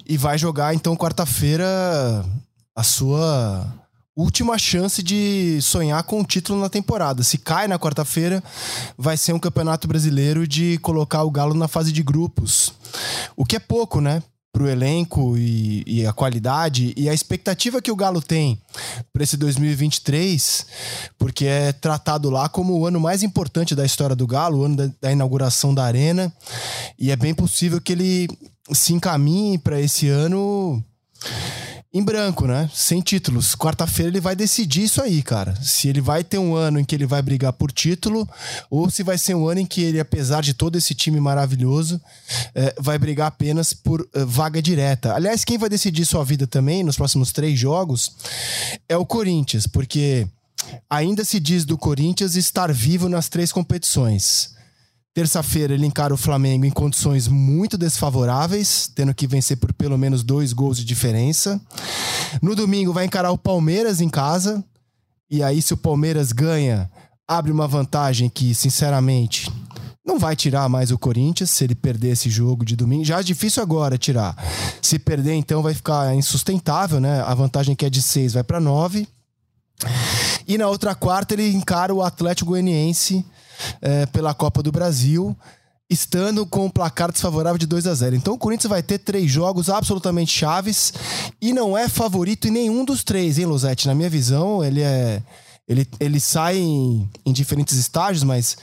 e 0.06 0.16
vai 0.16 0.38
jogar 0.38 0.74
então 0.74 0.96
quarta-feira 0.96 1.66
a 2.74 2.82
sua 2.82 3.62
última 4.16 4.56
chance 4.56 5.02
de 5.02 5.60
sonhar 5.60 6.02
com 6.04 6.18
o 6.18 6.24
título 6.24 6.58
na 6.58 6.70
temporada. 6.70 7.22
Se 7.22 7.36
cai 7.36 7.68
na 7.68 7.78
quarta-feira, 7.78 8.42
vai 8.96 9.18
ser 9.18 9.34
um 9.34 9.38
campeonato 9.38 9.86
brasileiro 9.86 10.48
de 10.48 10.78
colocar 10.78 11.24
o 11.24 11.30
Galo 11.30 11.52
na 11.52 11.68
fase 11.68 11.92
de 11.92 12.02
grupos. 12.02 12.72
O 13.36 13.44
que 13.44 13.56
é 13.56 13.60
pouco, 13.60 14.00
né? 14.00 14.22
Pro 14.54 14.68
elenco 14.68 15.36
e, 15.36 15.82
e 15.84 16.06
a 16.06 16.12
qualidade 16.12 16.94
e 16.96 17.08
a 17.08 17.12
expectativa 17.12 17.82
que 17.82 17.90
o 17.90 17.96
Galo 17.96 18.22
tem 18.22 18.56
para 19.12 19.24
esse 19.24 19.36
2023, 19.36 20.64
porque 21.18 21.44
é 21.44 21.72
tratado 21.72 22.30
lá 22.30 22.48
como 22.48 22.78
o 22.78 22.86
ano 22.86 23.00
mais 23.00 23.24
importante 23.24 23.74
da 23.74 23.84
história 23.84 24.14
do 24.14 24.28
Galo, 24.28 24.58
o 24.58 24.64
ano 24.64 24.76
da, 24.76 24.90
da 25.00 25.10
inauguração 25.10 25.74
da 25.74 25.82
Arena, 25.82 26.32
e 26.96 27.10
é 27.10 27.16
bem 27.16 27.34
possível 27.34 27.80
que 27.80 27.90
ele 27.90 28.28
se 28.70 28.92
encaminhe 28.92 29.58
para 29.58 29.80
esse 29.80 30.08
ano 30.08 30.80
em 31.94 32.02
branco, 32.02 32.44
né? 32.48 32.68
Sem 32.74 33.00
títulos. 33.00 33.54
Quarta-feira 33.54 34.11
ele 34.11 34.20
vai 34.20 34.35
decidir 34.35 34.83
isso 34.83 35.00
aí, 35.00 35.22
cara. 35.22 35.54
Se 35.62 35.88
ele 35.88 36.00
vai 36.00 36.24
ter 36.24 36.38
um 36.38 36.57
ano 36.57 36.80
em 36.80 36.85
que 36.85 36.92
ele 36.92 37.07
vai 37.07 37.22
brigar 37.22 37.52
por 37.52 37.70
título, 37.70 38.28
ou 38.68 38.90
se 38.90 39.04
vai 39.04 39.16
ser 39.16 39.37
um 39.37 39.46
ano 39.46 39.61
em 39.61 39.66
que 39.66 39.80
ele, 39.80 40.00
apesar 40.00 40.42
de 40.42 40.54
todo 40.54 40.76
esse 40.76 40.92
time 40.92 41.20
maravilhoso, 41.20 42.00
é, 42.52 42.74
vai 42.80 42.98
brigar 42.98 43.28
apenas 43.28 43.72
por 43.72 44.07
é, 44.12 44.24
vaga 44.24 44.61
direta. 44.61 45.14
Aliás, 45.14 45.44
quem 45.44 45.57
vai 45.57 45.68
decidir 45.68 46.04
sua 46.04 46.24
vida 46.24 46.48
também 46.48 46.83
nos 46.83 46.96
próximos 46.96 47.30
três 47.30 47.57
jogos 47.57 48.11
é 48.88 48.96
o 48.96 49.07
Corinthians, 49.07 49.68
porque 49.68 50.26
ainda 50.90 51.24
se 51.24 51.38
diz 51.38 51.64
do 51.64 51.78
Corinthians 51.78 52.35
estar 52.35 52.72
vivo 52.72 53.09
nas 53.09 53.28
três 53.28 53.52
competições. 53.52 54.53
Terça-feira 55.14 55.72
ele 55.72 55.87
encara 55.87 56.12
o 56.12 56.16
Flamengo 56.16 56.66
em 56.66 56.72
condições 56.72 57.29
muito 57.29 57.79
desfavoráveis, 57.79 58.90
tendo 58.92 59.14
que 59.14 59.29
vencer 59.29 59.57
por 59.57 59.72
pelo 59.72 59.96
menos 59.96 60.24
dois 60.24 60.53
gols 60.53 60.77
de 60.77 60.85
diferença. 60.85 61.61
No 62.42 62.57
domingo 62.57 62.92
vai 62.92 63.05
encarar 63.05 63.31
o 63.31 63.38
Palmeiras 63.38 64.00
em 64.00 64.09
casa. 64.09 64.62
E 65.31 65.40
aí, 65.40 65.62
se 65.62 65.72
o 65.72 65.77
Palmeiras 65.77 66.33
ganha, 66.33 66.90
abre 67.29 67.53
uma 67.53 67.68
vantagem 67.68 68.29
que, 68.29 68.53
sinceramente, 68.57 69.48
não 70.05 70.18
vai 70.18 70.35
tirar 70.35 70.68
mais 70.68 70.90
o 70.90 70.98
Corinthians 70.98 71.50
se 71.50 71.62
ele 71.62 71.77
perder 71.77 72.11
esse 72.11 72.29
jogo 72.29 72.64
de 72.64 72.74
domingo. 72.74 73.05
Já 73.05 73.20
é 73.20 73.22
difícil 73.22 73.62
agora 73.62 73.96
tirar. 73.96 74.37
Se 74.83 74.98
perder, 74.98 75.35
então, 75.35 75.62
vai 75.62 75.74
ficar 75.74 76.12
insustentável, 76.16 76.98
né? 76.98 77.22
A 77.22 77.35
vantagem 77.35 77.77
que 77.77 77.87
é 77.87 77.90
de 77.90 78.03
seis 78.03 78.33
vai 78.33 78.42
para 78.42 78.59
nove. 78.59 79.07
E 80.46 80.59
na 80.59 80.68
outra 80.68 80.92
quarta 80.92 81.35
ele 81.35 81.55
encara 81.55 81.94
o 81.94 82.03
Atlético 82.03 82.50
Goianiense 82.50 83.24
é, 83.80 84.06
pela 84.06 84.34
Copa 84.34 84.62
do 84.62 84.72
Brasil, 84.72 85.36
estando 85.88 86.46
com 86.46 86.66
um 86.66 86.70
placar 86.70 87.12
desfavorável 87.12 87.58
de 87.58 87.66
2 87.66 87.86
a 87.86 87.94
0 87.94 88.16
Então 88.16 88.34
o 88.34 88.38
Corinthians 88.38 88.70
vai 88.70 88.82
ter 88.82 88.98
três 88.98 89.30
jogos 89.30 89.68
absolutamente 89.68 90.32
chaves 90.32 90.92
e 91.40 91.52
não 91.52 91.76
é 91.76 91.88
favorito 91.88 92.48
em 92.48 92.50
nenhum 92.50 92.84
dos 92.84 93.04
três, 93.04 93.38
hein, 93.38 93.46
Losete? 93.46 93.86
Na 93.86 93.94
minha 93.94 94.10
visão, 94.10 94.64
ele 94.64 94.82
é. 94.82 95.22
Ele, 95.66 95.88
ele 95.98 96.20
sai 96.20 96.58
em, 96.58 97.08
em 97.24 97.32
diferentes 97.32 97.78
estágios, 97.78 98.22
mas 98.22 98.54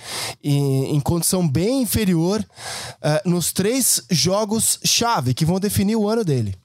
em, 0.44 0.96
em 0.96 1.00
condição 1.00 1.48
bem 1.48 1.82
inferior 1.82 2.40
uh, 2.40 3.28
nos 3.28 3.52
três 3.52 4.04
jogos-chave 4.12 5.34
que 5.34 5.44
vão 5.44 5.60
definir 5.60 5.96
o 5.96 6.08
ano 6.08 6.24
dele. 6.24 6.56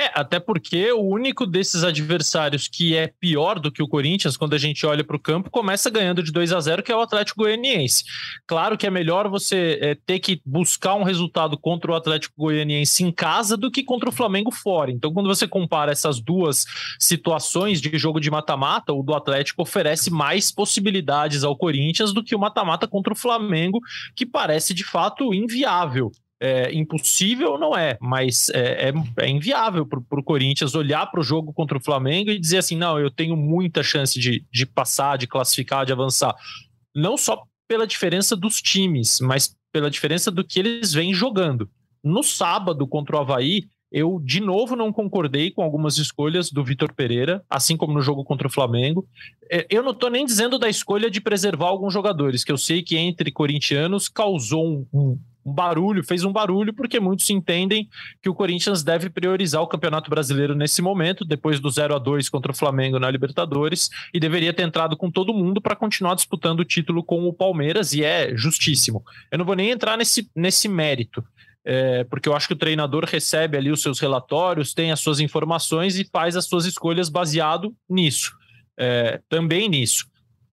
É, 0.00 0.10
até 0.14 0.40
porque 0.40 0.90
o 0.92 1.02
único 1.02 1.44
desses 1.44 1.84
adversários 1.84 2.66
que 2.66 2.96
é 2.96 3.12
pior 3.20 3.58
do 3.58 3.70
que 3.70 3.82
o 3.82 3.86
Corinthians, 3.86 4.34
quando 4.34 4.54
a 4.54 4.58
gente 4.58 4.86
olha 4.86 5.04
para 5.04 5.14
o 5.14 5.20
campo, 5.20 5.50
começa 5.50 5.90
ganhando 5.90 6.22
de 6.22 6.32
2 6.32 6.54
a 6.54 6.60
0 6.60 6.82
que 6.82 6.90
é 6.90 6.96
o 6.96 7.02
Atlético 7.02 7.42
Goianiense. 7.42 8.04
Claro 8.46 8.78
que 8.78 8.86
é 8.86 8.90
melhor 8.90 9.28
você 9.28 9.78
é, 9.78 9.94
ter 9.94 10.18
que 10.18 10.40
buscar 10.42 10.94
um 10.94 11.02
resultado 11.02 11.58
contra 11.58 11.92
o 11.92 11.94
Atlético 11.94 12.34
Goianiense 12.38 13.04
em 13.04 13.12
casa 13.12 13.58
do 13.58 13.70
que 13.70 13.82
contra 13.82 14.08
o 14.08 14.12
Flamengo 14.12 14.50
fora. 14.50 14.90
Então, 14.90 15.12
quando 15.12 15.28
você 15.28 15.46
compara 15.46 15.92
essas 15.92 16.18
duas 16.18 16.64
situações 16.98 17.78
de 17.78 17.98
jogo 17.98 18.20
de 18.20 18.30
mata-mata, 18.30 18.94
o 18.94 19.02
do 19.02 19.14
Atlético 19.14 19.60
oferece 19.60 20.10
mais 20.10 20.50
possibilidades 20.50 21.44
ao 21.44 21.54
Corinthians 21.54 22.14
do 22.14 22.24
que 22.24 22.34
o 22.34 22.38
mata-mata 22.38 22.88
contra 22.88 23.12
o 23.12 23.16
Flamengo, 23.16 23.78
que 24.16 24.24
parece 24.24 24.72
de 24.72 24.82
fato 24.82 25.34
inviável 25.34 26.10
é, 26.40 26.72
impossível 26.72 27.58
não 27.58 27.76
é, 27.76 27.98
mas 28.00 28.48
é, 28.50 28.88
é, 28.88 28.92
é 29.18 29.28
inviável 29.28 29.86
para 29.86 30.20
o 30.20 30.24
Corinthians 30.24 30.74
olhar 30.74 31.06
para 31.10 31.20
o 31.20 31.24
jogo 31.24 31.52
contra 31.52 31.76
o 31.76 31.82
Flamengo 31.82 32.30
e 32.30 32.38
dizer 32.38 32.58
assim: 32.58 32.76
não, 32.76 32.98
eu 32.98 33.10
tenho 33.10 33.36
muita 33.36 33.82
chance 33.82 34.18
de, 34.18 34.44
de 34.50 34.64
passar, 34.64 35.18
de 35.18 35.26
classificar, 35.26 35.84
de 35.84 35.92
avançar. 35.92 36.34
Não 36.94 37.16
só 37.16 37.42
pela 37.68 37.86
diferença 37.86 38.34
dos 38.34 38.60
times, 38.60 39.20
mas 39.20 39.54
pela 39.70 39.90
diferença 39.90 40.30
do 40.30 40.42
que 40.42 40.58
eles 40.58 40.92
vêm 40.92 41.12
jogando. 41.12 41.68
No 42.02 42.22
sábado 42.22 42.88
contra 42.88 43.16
o 43.16 43.20
Havaí, 43.20 43.64
eu 43.92 44.20
de 44.24 44.40
novo 44.40 44.74
não 44.74 44.92
concordei 44.92 45.50
com 45.50 45.62
algumas 45.62 45.98
escolhas 45.98 46.50
do 46.50 46.64
Vitor 46.64 46.94
Pereira, 46.94 47.44
assim 47.50 47.76
como 47.76 47.92
no 47.92 48.00
jogo 48.00 48.24
contra 48.24 48.46
o 48.46 48.50
Flamengo. 48.50 49.06
É, 49.50 49.66
eu 49.68 49.82
não 49.82 49.90
estou 49.90 50.08
nem 50.08 50.24
dizendo 50.24 50.58
da 50.58 50.68
escolha 50.68 51.10
de 51.10 51.20
preservar 51.20 51.66
alguns 51.66 51.92
jogadores, 51.92 52.44
que 52.44 52.52
eu 52.52 52.58
sei 52.58 52.82
que 52.82 52.96
entre 52.96 53.30
corintianos 53.30 54.08
causou 54.08 54.64
um, 54.64 54.86
um, 54.92 55.18
barulho, 55.44 56.04
fez 56.04 56.24
um 56.24 56.32
barulho, 56.32 56.72
porque 56.72 57.00
muitos 57.00 57.28
entendem 57.30 57.88
que 58.22 58.28
o 58.28 58.34
Corinthians 58.34 58.82
deve 58.82 59.08
priorizar 59.08 59.62
o 59.62 59.66
Campeonato 59.66 60.10
Brasileiro 60.10 60.54
nesse 60.54 60.82
momento, 60.82 61.24
depois 61.24 61.60
do 61.60 61.70
0 61.70 61.94
a 61.94 61.98
2 61.98 62.28
contra 62.28 62.52
o 62.52 62.54
Flamengo 62.54 62.98
na 62.98 63.10
Libertadores, 63.10 63.88
e 64.12 64.20
deveria 64.20 64.52
ter 64.52 64.62
entrado 64.62 64.96
com 64.96 65.10
todo 65.10 65.34
mundo 65.34 65.60
para 65.60 65.76
continuar 65.76 66.14
disputando 66.14 66.60
o 66.60 66.64
título 66.64 67.02
com 67.02 67.26
o 67.26 67.32
Palmeiras, 67.32 67.92
e 67.92 68.04
é 68.04 68.36
justíssimo. 68.36 69.02
Eu 69.30 69.38
não 69.38 69.44
vou 69.44 69.54
nem 69.56 69.70
entrar 69.70 69.96
nesse, 69.96 70.30
nesse 70.34 70.68
mérito. 70.68 71.24
É, 71.62 72.04
porque 72.04 72.26
eu 72.26 72.34
acho 72.34 72.48
que 72.48 72.54
o 72.54 72.58
treinador 72.58 73.04
recebe 73.04 73.56
ali 73.56 73.70
os 73.70 73.82
seus 73.82 74.00
relatórios, 74.00 74.72
tem 74.72 74.92
as 74.92 75.00
suas 75.00 75.20
informações 75.20 75.98
e 75.98 76.08
faz 76.10 76.34
as 76.34 76.46
suas 76.46 76.64
escolhas 76.64 77.10
baseado 77.10 77.74
nisso, 77.88 78.32
é, 78.78 79.20
também 79.28 79.68
nisso. 79.68 80.06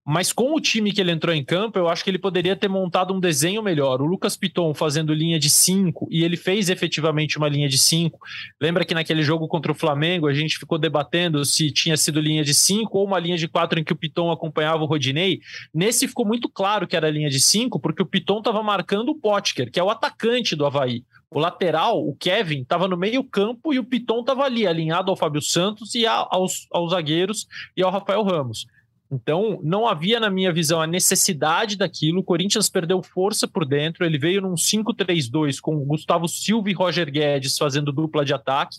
Mas 0.10 0.32
com 0.32 0.56
o 0.56 0.62
time 0.62 0.94
que 0.94 1.02
ele 1.02 1.12
entrou 1.12 1.36
em 1.36 1.44
campo, 1.44 1.78
eu 1.78 1.90
acho 1.90 2.02
que 2.02 2.10
ele 2.10 2.18
poderia 2.18 2.56
ter 2.56 2.70
montado 2.70 3.14
um 3.14 3.20
desenho 3.20 3.62
melhor. 3.62 4.02
O 4.02 4.06
Lucas 4.06 4.38
Piton 4.38 4.74
fazendo 4.74 5.14
linha 5.14 5.38
de 5.38 5.50
5, 5.50 6.08
e 6.10 6.24
ele 6.24 6.38
fez 6.38 6.70
efetivamente 6.70 7.38
uma 7.38 7.50
linha 7.50 7.68
de 7.68 7.78
5. 7.78 8.18
Lembra 8.62 8.86
que 8.86 8.94
naquele 8.94 9.22
jogo 9.22 9.50
contra 9.50 9.70
o 9.70 9.76
Flamengo, 9.76 10.26
a 10.26 10.34
gente 10.34 10.58
ficou 10.58 10.78
debatendo 10.78 11.44
se 11.44 11.70
tinha 11.72 11.98
sido 11.98 12.22
linha 12.22 12.42
de 12.42 12.54
5 12.54 12.98
ou 12.98 13.06
uma 13.06 13.20
linha 13.20 13.36
de 13.36 13.50
4 13.50 13.82
em 13.82 13.84
que 13.84 13.92
o 13.92 13.98
Piton 13.98 14.32
acompanhava 14.32 14.82
o 14.82 14.86
Rodinei? 14.86 15.42
Nesse 15.74 16.08
ficou 16.08 16.26
muito 16.26 16.48
claro 16.48 16.88
que 16.88 16.96
era 16.96 17.10
linha 17.10 17.30
de 17.30 17.42
5, 17.42 17.78
porque 17.78 18.02
o 18.02 18.06
Piton 18.06 18.38
estava 18.38 18.64
marcando 18.64 19.10
o 19.10 19.16
Potker, 19.16 19.70
que 19.70 19.78
é 19.78 19.84
o 19.84 19.90
atacante 19.90 20.56
do 20.56 20.66
Havaí. 20.66 21.04
O 21.30 21.38
lateral, 21.38 22.00
o 22.00 22.16
Kevin, 22.16 22.62
estava 22.62 22.88
no 22.88 22.96
meio 22.96 23.26
campo 23.26 23.74
e 23.74 23.80
o 23.80 23.84
Piton 23.84 24.22
estava 24.22 24.46
ali, 24.46 24.66
alinhado 24.66 25.12
ao 25.12 25.18
Fábio 25.18 25.42
Santos 25.42 25.94
e 25.96 26.06
aos, 26.08 26.66
aos 26.72 26.92
zagueiros 26.92 27.46
e 27.76 27.84
ao 27.84 27.92
Rafael 27.92 28.24
Ramos. 28.24 28.66
Então, 29.10 29.60
não 29.64 29.88
havia, 29.88 30.20
na 30.20 30.30
minha 30.30 30.52
visão, 30.52 30.82
a 30.82 30.88
necessidade 30.88 31.78
daquilo. 31.78 32.20
O 32.20 32.24
Corinthians 32.24 32.70
perdeu 32.70 33.02
força 33.02 33.48
por 33.48 33.66
dentro. 33.66 34.06
Ele 34.06 34.18
veio 34.18 34.42
num 34.42 34.56
5-3-2 34.56 35.60
com 35.62 35.86
Gustavo 35.86 36.28
Silva 36.28 36.70
e 36.70 36.74
Roger 36.74 37.10
Guedes 37.10 37.58
fazendo 37.58 37.92
dupla 37.92 38.26
de 38.26 38.34
ataque. 38.34 38.78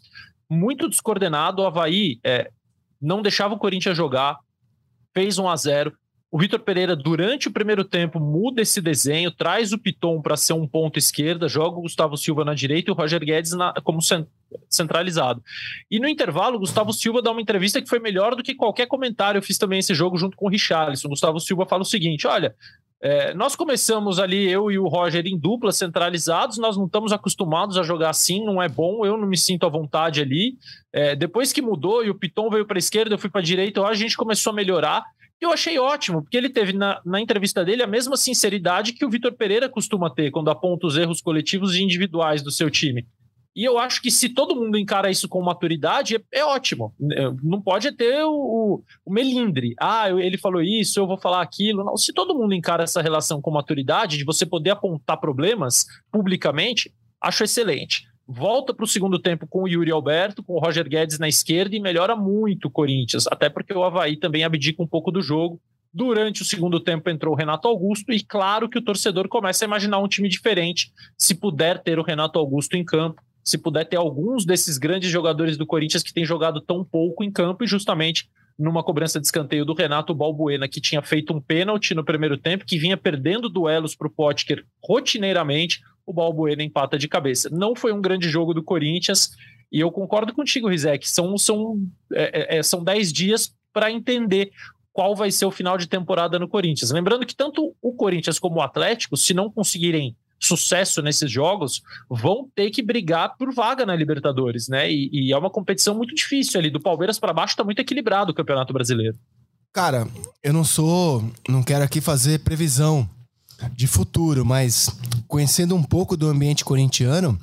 Muito 0.49 0.88
descoordenado. 0.88 1.62
O 1.62 1.67
Havaí 1.67 2.19
é, 2.23 2.51
não 3.01 3.23
deixava 3.23 3.55
o 3.55 3.59
Corinthians 3.59 3.97
jogar. 3.97 4.38
Fez 5.14 5.38
1 5.38 5.49
a 5.49 5.57
0 5.57 5.93
o 6.31 6.38
Vitor 6.38 6.61
Pereira, 6.61 6.95
durante 6.95 7.49
o 7.49 7.51
primeiro 7.51 7.83
tempo, 7.83 8.21
muda 8.21 8.61
esse 8.61 8.83
desenho, 8.83 9.31
traz 9.31 9.73
o 9.73 9.79
Piton 9.79 10.21
para 10.21 10.37
ser 10.37 10.53
um 10.53 10.69
ponto 10.69 10.99
esquerda, 10.99 11.49
joga 11.49 11.79
o 11.79 11.83
Gustavo 11.83 12.19
Silva 12.19 12.45
na 12.45 12.53
direita 12.53 12.91
e 12.91 12.93
o 12.93 12.95
Roger 12.95 13.25
Guedes 13.25 13.53
na, 13.53 13.73
como 13.83 14.03
centralizado. 14.69 15.43
E 15.91 15.99
no 15.99 16.09
intervalo, 16.09 16.57
o 16.57 16.61
Gustavo 16.61 16.93
Silva 16.93 17.23
dá 17.23 17.31
uma 17.31 17.41
entrevista 17.41 17.81
que 17.81 17.89
foi 17.89 17.99
melhor 17.99 18.35
do 18.35 18.43
que 18.43 18.55
qualquer 18.55 18.87
comentário. 18.87 19.39
Eu 19.39 19.43
fiz 19.43 19.59
também 19.59 19.79
esse 19.79 19.95
jogo 19.95 20.17
junto 20.17 20.37
com 20.37 20.47
o 20.47 20.51
Richarlison. 20.51 21.09
O 21.09 21.11
Gustavo 21.11 21.41
Silva 21.41 21.67
fala 21.67 21.83
o 21.83 21.87
seguinte: 21.87 22.27
olha. 22.27 22.55
É, 23.01 23.33
nós 23.33 23.55
começamos 23.55 24.19
ali, 24.19 24.51
eu 24.51 24.73
e 24.73 24.77
o 24.77 24.89
Roger, 24.89 25.25
em 25.25 25.39
dupla, 25.39 25.71
centralizados. 25.71 26.59
Nós 26.59 26.77
não 26.77 26.87
estamos 26.87 27.13
acostumados 27.13 27.79
a 27.79 27.85
jogar 27.85 28.11
assim, 28.11 28.45
não 28.45 28.61
é 28.61 28.69
bom. 28.69 29.07
Eu 29.07 29.17
não 29.17 29.29
me 29.29 29.37
sinto 29.37 29.65
à 29.65 29.69
vontade 29.69 30.21
ali. 30.21 30.57
É, 30.93 31.15
depois 31.15 31.53
que 31.53 31.63
mudou 31.63 32.05
e 32.05 32.11
o 32.11 32.15
Piton 32.17 32.51
veio 32.51 32.67
para 32.67 32.77
a 32.77 32.81
esquerda, 32.81 33.15
eu 33.15 33.19
fui 33.19 33.31
para 33.31 33.41
a 33.41 33.45
direita, 33.45 33.81
a 33.83 33.95
gente 33.95 34.17
começou 34.17 34.53
a 34.53 34.57
melhorar. 34.57 35.05
Eu 35.41 35.53
achei 35.53 35.79
ótimo, 35.79 36.23
porque 36.23 36.37
ele 36.37 36.49
teve 36.49 36.73
na, 36.73 37.01
na 37.05 37.21
entrevista 37.21 37.65
dele 37.65 37.83
a 37.83 37.87
mesma 37.87 38.17
sinceridade 38.17 38.93
que 38.93 39.05
o 39.05 39.11
Vitor 39.11 39.33
Pereira 39.33 39.69
costuma 39.69 40.11
ter 40.11 40.33
quando 40.33 40.51
aponta 40.51 40.87
os 40.87 40.97
erros 40.97 41.21
coletivos 41.21 41.77
e 41.77 41.83
individuais 41.83 42.43
do 42.43 42.51
seu 42.51 42.69
time. 42.69 43.07
E 43.59 43.64
eu 43.64 43.77
acho 43.77 44.01
que 44.01 44.09
se 44.09 44.29
todo 44.29 44.55
mundo 44.55 44.79
encara 44.79 45.11
isso 45.11 45.29
com 45.29 45.42
maturidade, 45.42 46.14
é, 46.14 46.38
é 46.38 46.44
ótimo. 46.44 46.94
É, 47.11 47.29
não 47.42 47.61
pode 47.61 47.90
ter 47.90 48.23
o, 48.23 48.85
o, 49.05 49.12
melindre. 49.12 49.75
Ah, 49.81 50.09
ele 50.11 50.38
falou 50.38 50.62
isso, 50.62 51.01
eu 51.01 51.09
vou 51.09 51.18
falar 51.18 51.42
aquilo. 51.42 51.83
Não, 51.83 51.97
se 51.97 52.12
todo 52.12 52.37
mundo 52.37 52.55
encara 52.55 52.85
essa 52.85 53.03
relação 53.03 53.42
com 53.42 53.51
maturidade, 53.51 54.16
de 54.16 54.23
você 54.23 54.47
poder 54.47 54.71
apontar 54.71 55.18
problemas 55.18 55.87
publicamente, 56.12 56.94
acho 57.21 57.42
excelente 57.42 58.07
volta 58.31 58.75
para 58.75 58.85
o 58.85 58.87
segundo 58.87 59.18
tempo 59.18 59.47
com 59.47 59.62
o 59.62 59.68
Yuri 59.68 59.90
Alberto, 59.90 60.42
com 60.42 60.53
o 60.53 60.59
Roger 60.59 60.87
Guedes 60.87 61.18
na 61.18 61.27
esquerda 61.27 61.75
e 61.75 61.81
melhora 61.81 62.14
muito 62.14 62.68
o 62.68 62.71
Corinthians, 62.71 63.27
até 63.27 63.49
porque 63.49 63.73
o 63.73 63.83
Havaí 63.83 64.18
também 64.18 64.44
abdica 64.44 64.83
um 64.83 64.87
pouco 64.87 65.11
do 65.11 65.23
jogo. 65.23 65.59
Durante 65.90 66.42
o 66.42 66.44
segundo 66.44 66.79
tempo 66.79 67.09
entrou 67.09 67.33
o 67.33 67.37
Renato 67.37 67.66
Augusto 67.66 68.12
e 68.12 68.23
claro 68.23 68.68
que 68.68 68.79
o 68.79 68.85
torcedor 68.85 69.27
começa 69.29 69.64
a 69.64 69.66
imaginar 69.66 69.99
um 69.99 70.07
time 70.07 70.29
diferente 70.29 70.92
se 71.16 71.35
puder 71.35 71.83
ter 71.83 71.99
o 71.99 72.03
Renato 72.03 72.38
Augusto 72.38 72.77
em 72.77 72.85
campo, 72.85 73.23
se 73.49 73.57
puder 73.57 73.87
ter 73.87 73.97
alguns 73.97 74.45
desses 74.45 74.77
grandes 74.77 75.11
jogadores 75.11 75.57
do 75.57 75.65
Corinthians 75.65 76.03
que 76.03 76.13
têm 76.13 76.23
jogado 76.23 76.61
tão 76.61 76.85
pouco 76.85 77.25
em 77.25 77.33
campo 77.33 77.65
e 77.65 77.67
justamente 77.67 78.29
numa 78.59 78.85
cobrança 78.85 79.19
de 79.19 79.25
escanteio 79.25 79.65
do 79.65 79.73
Renato 79.73 80.15
Balbuena, 80.15 80.69
que 80.69 80.83
tinha 80.83 81.01
feito 81.01 81.33
um 81.33 81.41
pênalti 81.41 81.95
no 81.95 82.05
primeiro 82.05 82.37
tempo, 82.37 82.67
que 82.67 82.77
vinha 82.77 82.95
perdendo 82.95 83.49
duelos 83.49 83.95
para 83.95 84.07
o 84.07 84.11
Potker 84.11 84.67
rotineiramente 84.85 85.81
o 86.05 86.13
Balbuena 86.13 86.63
empata 86.63 86.99
de 86.99 87.09
cabeça. 87.09 87.49
Não 87.51 87.75
foi 87.75 87.91
um 87.91 88.03
grande 88.03 88.29
jogo 88.29 88.53
do 88.53 88.63
Corinthians, 88.63 89.31
e 89.73 89.81
eu 89.81 89.91
concordo 89.91 90.35
contigo, 90.35 90.69
Rizek, 90.69 91.09
são, 91.09 91.39
são, 91.39 91.81
é, 92.13 92.57
é, 92.57 92.59
é 92.59 92.63
são 92.63 92.85
10 92.85 93.15
dias 93.15 93.55
para 93.73 93.91
entender 93.91 94.51
qual 94.93 95.17
vai 95.17 95.31
ser 95.31 95.47
o 95.47 95.51
final 95.51 95.79
de 95.79 95.87
temporada 95.87 96.39
no 96.39 96.49
Corinthians. 96.49 96.91
Lembrando 96.91 97.25
que 97.25 97.35
tanto 97.35 97.75
o 97.81 97.95
Corinthians 97.95 98.39
como 98.39 98.57
o 98.57 98.63
Atlético, 98.63 99.17
se 99.17 99.33
não 99.33 99.51
conseguirem 99.51 100.15
sucesso 100.38 101.03
nesses 101.03 101.31
jogos, 101.31 101.83
vão 102.09 102.48
ter 102.55 102.70
que 102.70 102.83
brigar 102.83 103.37
por 103.37 103.53
vaga 103.53 103.85
na 103.85 103.96
Libertadores, 103.96 104.68
né? 104.68 104.90
E, 104.90 105.11
e 105.12 105.33
é 105.33 105.38
uma 105.38 105.51
competição 105.51 105.94
muito 105.94 106.14
difícil 106.14 106.61
ali. 106.61 106.70
Do 106.70 106.81
Palmeiras 106.81 107.18
para 107.18 107.33
baixo 107.33 107.53
está 107.53 107.64
muito 107.64 107.81
equilibrado 107.81 108.33
o 108.33 108.35
Campeonato 108.35 108.72
Brasileiro. 108.72 109.18
Cara, 109.72 110.07
eu 110.42 110.53
não 110.53 110.64
sou. 110.64 111.24
Não 111.48 111.62
quero 111.62 111.85
aqui 111.85 112.01
fazer 112.01 112.40
previsão 112.40 113.09
de 113.72 113.87
futuro, 113.87 114.44
mas 114.44 114.90
conhecendo 115.27 115.74
um 115.74 115.83
pouco 115.83 116.16
do 116.16 116.29
ambiente 116.29 116.64
corintiano, 116.64 117.38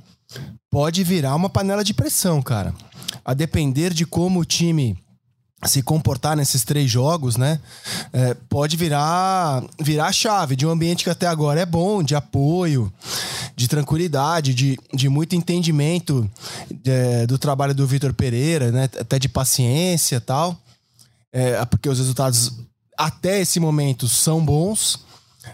pode 0.71 1.03
virar 1.03 1.35
uma 1.35 1.49
panela 1.49 1.83
de 1.83 1.93
pressão, 1.93 2.41
cara. 2.41 2.73
A 3.23 3.33
depender 3.33 3.93
de 3.93 4.05
como 4.05 4.39
o 4.39 4.45
time 4.45 4.97
se 5.63 5.81
comportar 5.81 6.35
nesses 6.35 6.63
três 6.63 6.89
jogos, 6.89 7.37
né? 7.37 7.59
É, 8.13 8.33
pode 8.49 8.77
virar 8.77 9.63
virar 9.79 10.07
a 10.07 10.11
chave 10.11 10.55
de 10.55 10.65
um 10.65 10.69
ambiente 10.69 11.03
que 11.03 11.09
até 11.09 11.27
agora 11.27 11.59
é 11.59 11.65
bom, 11.65 12.03
de 12.03 12.15
apoio, 12.15 12.91
de 13.55 13.67
tranquilidade, 13.67 14.53
de, 14.53 14.77
de 14.93 15.09
muito 15.09 15.35
entendimento 15.35 16.29
é, 16.85 17.25
do 17.25 17.37
trabalho 17.37 17.73
do 17.73 17.87
Vitor 17.87 18.13
Pereira, 18.13 18.71
né? 18.71 18.89
Até 18.99 19.17
de 19.17 19.29
paciência 19.29 20.19
tal. 20.19 20.57
É, 21.31 21.63
porque 21.65 21.89
os 21.89 21.97
resultados 21.97 22.53
até 22.97 23.41
esse 23.41 23.59
momento 23.59 24.07
são 24.07 24.43
bons. 24.43 25.03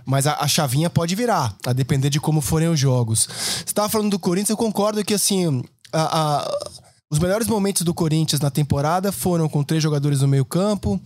Mas 0.05 0.25
a, 0.25 0.37
a, 0.39 0.47
chavinha 0.47 0.89
pode 0.89 1.15
virar, 1.15 1.53
a 1.65 1.73
depender 1.73 2.09
de 2.09 2.17
como 2.17 2.39
forem 2.39 2.69
os 2.69 2.79
jogos. 2.79 3.27
Você 3.27 3.63
estava 3.65 3.89
falando 3.89 4.11
do 4.11 4.19
Corinthians, 4.19 4.51
eu 4.51 4.57
concordo 4.57 5.03
que 5.03 5.13
assim. 5.13 5.61
A, 5.91 6.19
a, 6.19 6.59
Os 7.11 7.19
melhores 7.19 7.45
momentos 7.45 7.81
do 7.81 7.93
Corinthians 7.93 8.39
na 8.39 8.49
temporada 8.49 9.11
foram 9.11 9.49
com 9.49 9.61
três 9.65 9.83
jogadores 9.83 10.21
no 10.21 10.29
meio-campo, 10.29 10.97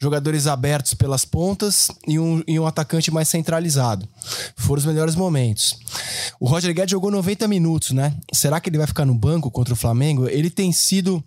jogadores 0.00 0.46
abertos 0.46 0.94
pelas 0.94 1.26
pontas 1.26 1.88
e 2.08 2.18
um, 2.18 2.42
e 2.48 2.58
um 2.58 2.66
atacante 2.66 3.10
mais 3.10 3.28
centralizado. 3.28 4.08
Foram 4.56 4.80
os 4.80 4.86
melhores 4.86 5.14
momentos. 5.14 5.78
O 6.40 6.46
Roger 6.46 6.72
Guedes 6.74 6.92
jogou 6.92 7.10
90 7.10 7.46
minutos, 7.48 7.90
né? 7.90 8.14
Será 8.32 8.60
que 8.60 8.70
ele 8.70 8.78
vai 8.78 8.86
ficar 8.86 9.04
no 9.04 9.14
banco 9.14 9.50
contra 9.50 9.74
o 9.74 9.76
Flamengo? 9.76 10.26
Ele 10.26 10.48
tem 10.48 10.72
sido 10.72 11.22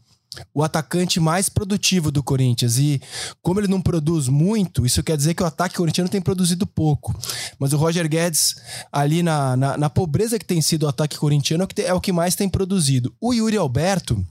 o 0.53 0.63
atacante 0.63 1.19
mais 1.19 1.49
produtivo 1.49 2.11
do 2.11 2.23
Corinthians. 2.23 2.77
E 2.77 3.01
como 3.41 3.59
ele 3.59 3.67
não 3.67 3.81
produz 3.81 4.27
muito, 4.27 4.85
isso 4.85 5.03
quer 5.03 5.17
dizer 5.17 5.33
que 5.33 5.43
o 5.43 5.45
ataque 5.45 5.75
corintiano 5.75 6.09
tem 6.09 6.21
produzido 6.21 6.65
pouco. 6.65 7.15
Mas 7.59 7.73
o 7.73 7.77
Roger 7.77 8.07
Guedes, 8.07 8.55
ali 8.91 9.23
na, 9.23 9.55
na, 9.55 9.77
na 9.77 9.89
pobreza 9.89 10.39
que 10.39 10.45
tem 10.45 10.61
sido 10.61 10.83
o 10.83 10.89
ataque 10.89 11.17
corintiano, 11.17 11.63
é 11.63 11.93
o 11.93 12.01
que, 12.01 12.11
é 12.11 12.13
mais 12.13 12.35
tem 12.35 12.49
produzido. 12.49 13.13
O 13.19 13.33
Yuri 13.33 13.57
Alberto, 13.57 14.25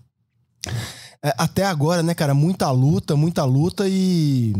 é, 1.22 1.34
até 1.38 1.64
agora, 1.64 2.02
né, 2.02 2.14
cara, 2.14 2.34
muita 2.34 2.70
luta, 2.70 3.16
muita 3.16 3.44
luta 3.44 3.88
e 3.88 4.54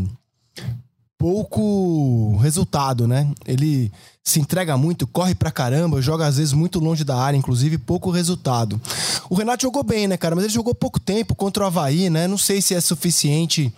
pouco 1.17 2.37
resultado, 2.37 3.07
né? 3.07 3.31
Ele 3.45 3.91
se 4.23 4.39
entrega 4.39 4.75
muito, 4.75 5.05
corre 5.05 5.35
pra 5.35 5.51
caramba, 5.51 6.01
joga 6.01 6.25
às 6.25 6.37
vezes 6.37 6.51
muito 6.51 6.79
longe 6.79 7.03
da 7.03 7.15
área, 7.15 7.37
inclusive 7.37 7.77
pouco 7.77 8.09
resultado. 8.09 8.81
O 9.29 9.35
Renato 9.35 9.61
jogou 9.61 9.83
bem, 9.83 10.07
né, 10.07 10.17
cara? 10.17 10.35
Mas 10.35 10.45
ele 10.45 10.53
jogou 10.53 10.73
pouco 10.73 10.99
tempo 10.99 11.35
contra 11.35 11.63
o 11.63 11.67
Havaí, 11.67 12.09
né? 12.09 12.27
Não 12.27 12.37
sei 12.37 12.61
se 12.61 12.73
é 12.73 12.81
suficiente 12.81 13.71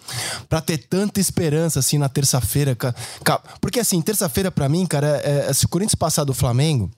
para 0.48 0.62
ter 0.62 0.78
tanta 0.78 1.20
esperança 1.20 1.80
assim 1.80 1.98
na 1.98 2.10
terça-feira. 2.10 2.78
Porque 3.60 3.80
assim, 3.80 4.02
terça-feira 4.02 4.50
para 4.50 4.70
mim, 4.70 4.86
cara, 4.86 5.22
é, 5.24 5.48
é, 5.50 5.54
se 5.54 5.66
o 5.66 5.70
Corinthians 5.70 5.96
passar 5.96 6.24
do 6.24 6.34
Flamengo. 6.34 6.90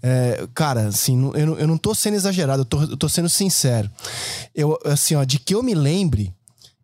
É, 0.00 0.46
cara, 0.54 0.86
assim, 0.86 1.32
eu 1.34 1.46
não, 1.46 1.58
eu 1.58 1.66
não 1.66 1.76
tô 1.76 1.92
sendo 1.92 2.14
exagerado, 2.14 2.60
eu 2.60 2.64
tô, 2.64 2.82
eu 2.82 2.96
tô 2.96 3.08
sendo 3.08 3.28
sincero. 3.28 3.90
Eu, 4.54 4.78
assim, 4.84 5.16
ó, 5.16 5.24
de 5.24 5.40
que 5.40 5.54
eu 5.54 5.62
me 5.62 5.74
lembre, 5.74 6.32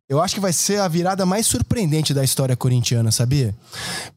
eu 0.08 0.22
acho 0.22 0.34
que 0.34 0.40
vai 0.40 0.52
ser 0.52 0.80
a 0.80 0.88
virada 0.88 1.26
mais 1.26 1.46
surpreendente 1.46 2.14
da 2.14 2.22
história 2.22 2.56
corintiana, 2.56 3.10
sabia? 3.10 3.54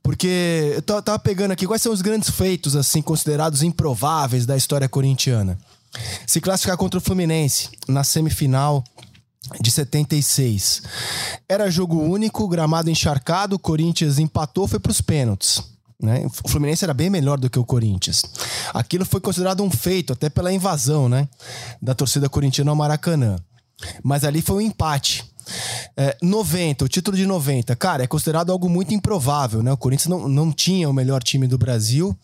Porque 0.04 0.74
eu 0.76 1.02
tava 1.02 1.18
pegando 1.18 1.52
aqui 1.52 1.66
quais 1.66 1.82
são 1.82 1.92
os 1.92 2.02
grandes 2.02 2.30
feitos, 2.30 2.76
assim, 2.76 3.02
considerados 3.02 3.64
improváveis 3.64 4.46
da 4.46 4.56
história 4.56 4.88
corintiana. 4.88 5.58
Se 6.28 6.40
classificar 6.40 6.78
contra 6.78 7.00
o 7.00 7.02
Fluminense 7.02 7.70
na 7.88 8.04
semifinal 8.04 8.84
de 9.60 9.72
76. 9.72 10.84
Era 11.48 11.72
jogo 11.72 12.00
único, 12.00 12.48
gramado 12.48 12.90
encharcado, 12.90 13.56
o 13.56 13.60
Corinthians 13.60 14.20
empatou, 14.20 14.68
foi 14.68 14.80
para 14.80 14.92
os 14.92 15.02
pênaltis. 15.02 15.64
Né? 16.02 16.26
O 16.26 16.50
Fluminense 16.50 16.84
era 16.84 16.94
bem 16.94 17.10
melhor 17.10 17.40
do 17.40 17.50
que 17.50 17.60
o 17.60 17.66
Corinthians. 17.66 18.22
Aquilo 18.74 19.06
foi 19.06 19.20
considerado 19.20 19.64
um 19.64 19.72
feito, 19.72 20.14
até 20.14 20.30
pela 20.30 20.54
invasão 20.54 21.10
né? 21.10 21.28
da 21.82 21.96
torcida 21.96 22.30
corintiana 22.30 22.72
ao 22.72 22.76
Maracanã. 22.76 23.38
Mas 24.04 24.24
ali 24.24 24.42
foi 24.42 24.58
um 24.58 24.62
empate. 24.62 25.29
É, 25.98 26.18
90, 26.22 26.86
o 26.86 26.88
título 26.88 27.16
de 27.16 27.26
90, 27.26 27.76
cara, 27.76 28.04
é 28.04 28.08
considerado 28.08 28.52
algo 28.52 28.70
muito 28.70 28.94
improvável, 28.94 29.62
né? 29.62 29.72
O 29.72 29.78
Corinthians 29.78 30.08
não, 30.08 30.28
não 30.28 30.52
tinha 30.52 30.90
o 30.90 30.94
melhor 30.94 31.22
time 31.24 31.48
do 31.48 31.58
Brasil 31.58 32.18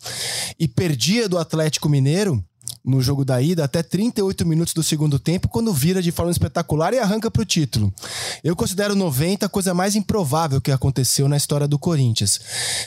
e 0.60 0.68
perdia 0.68 1.28
do 1.28 1.38
Atlético 1.38 1.90
Mineiro 1.90 2.44
no 2.86 3.02
jogo 3.02 3.26
da 3.26 3.42
ida 3.42 3.64
até 3.64 3.82
38 3.82 4.46
minutos 4.46 4.74
do 4.74 4.84
segundo 4.84 5.18
tempo, 5.18 5.48
quando 5.48 5.74
vira 5.74 6.02
de 6.02 6.12
forma 6.12 6.32
espetacular 6.32 6.94
e 6.94 7.00
arranca 7.00 7.32
para 7.32 7.42
o 7.42 7.46
título. 7.46 7.92
Eu 8.44 8.56
considero 8.56 8.96
90 8.96 9.46
a 9.46 9.50
coisa 9.50 9.74
mais 9.74 9.96
improvável 9.96 10.62
que 10.62 10.72
aconteceu 10.72 11.28
na 11.28 11.36
história 11.36 11.68
do 11.68 11.80
Corinthians. 11.80 12.40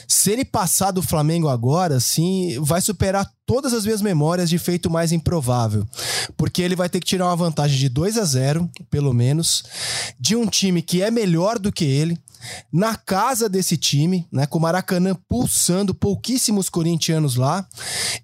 Se 0.07 0.31
ele 0.31 0.45
passar 0.45 0.93
do 0.93 1.03
Flamengo 1.03 1.49
agora, 1.49 1.99
sim, 1.99 2.59
vai 2.61 2.81
superar 2.81 3.29
todas 3.45 3.73
as 3.73 3.85
minhas 3.85 4.03
memórias 4.03 4.49
de 4.49 4.59
feito 4.59 4.89
mais 4.89 5.11
improvável. 5.11 5.87
Porque 6.37 6.63
ele 6.63 6.77
vai 6.77 6.89
ter 6.89 7.01
que 7.01 7.07
tirar 7.07 7.27
uma 7.27 7.37
vantagem 7.37 7.79
de 7.79 7.89
2 7.89 8.19
a 8.19 8.25
0, 8.25 8.71
pelo 8.91 9.13
menos, 9.13 9.65
de 10.21 10.37
um 10.37 10.47
time 10.47 10.83
que 10.83 11.03
é 11.03 11.11
melhor 11.11 11.59
do 11.59 11.73
que 11.73 11.85
ele, 11.85 12.19
na 12.73 12.97
casa 12.97 13.49
desse 13.49 13.77
time, 13.77 14.27
né, 14.33 14.47
com 14.47 14.59
o 14.59 14.63
Maracanã 14.63 15.15
pulsando, 15.29 15.95
pouquíssimos 15.95 16.69
corintianos 16.69 17.37
lá, 17.37 17.67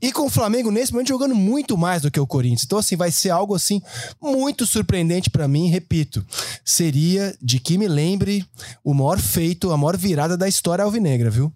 e 0.01 0.13
com 0.13 0.27
o 0.27 0.31
Flamengo 0.31 0.71
nesse 0.71 0.93
momento 0.93 1.09
jogando 1.09 1.35
muito 1.35 1.77
mais 1.77 2.03
do 2.03 2.11
que 2.11 2.21
o 2.21 2.27
Corinthians. 2.27 2.65
Então 2.65 2.79
assim, 2.79 2.97
vai 2.97 3.11
ser 3.11 3.31
algo 3.31 3.55
assim 3.55 3.81
muito 4.21 4.67
surpreendente 4.67 5.31
para 5.31 5.49
mim, 5.49 5.69
repito. 5.69 6.25
Seria 6.65 7.37
de 7.41 7.59
que 7.59 7.79
me 7.79 7.89
lembre 7.89 8.45
o 8.83 8.95
maior 8.95 9.19
feito, 9.19 9.71
a 9.71 9.77
maior 9.77 9.97
virada 9.97 10.37
da 10.37 10.49
história 10.49 10.85
alvinegra, 10.85 11.31
viu? 11.31 11.53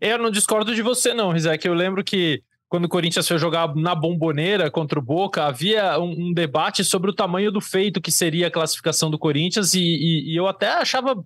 Eu 0.00 0.18
não 0.18 0.30
discordo 0.32 0.74
de 0.74 0.82
você 0.82 1.14
não, 1.14 1.30
Rizek. 1.30 1.64
Eu 1.64 1.74
lembro 1.74 2.02
que 2.02 2.42
quando 2.72 2.86
o 2.86 2.88
Corinthians 2.88 3.28
foi 3.28 3.36
jogar 3.36 3.76
na 3.76 3.94
bomboneira 3.94 4.70
contra 4.70 4.98
o 4.98 5.02
Boca, 5.02 5.44
havia 5.44 6.00
um, 6.00 6.28
um 6.28 6.32
debate 6.32 6.82
sobre 6.82 7.10
o 7.10 7.14
tamanho 7.14 7.52
do 7.52 7.60
feito 7.60 8.00
que 8.00 8.10
seria 8.10 8.46
a 8.46 8.50
classificação 8.50 9.10
do 9.10 9.18
Corinthians, 9.18 9.74
e, 9.74 9.78
e, 9.78 10.32
e 10.32 10.36
eu 10.36 10.46
até 10.46 10.68
achava 10.68 11.22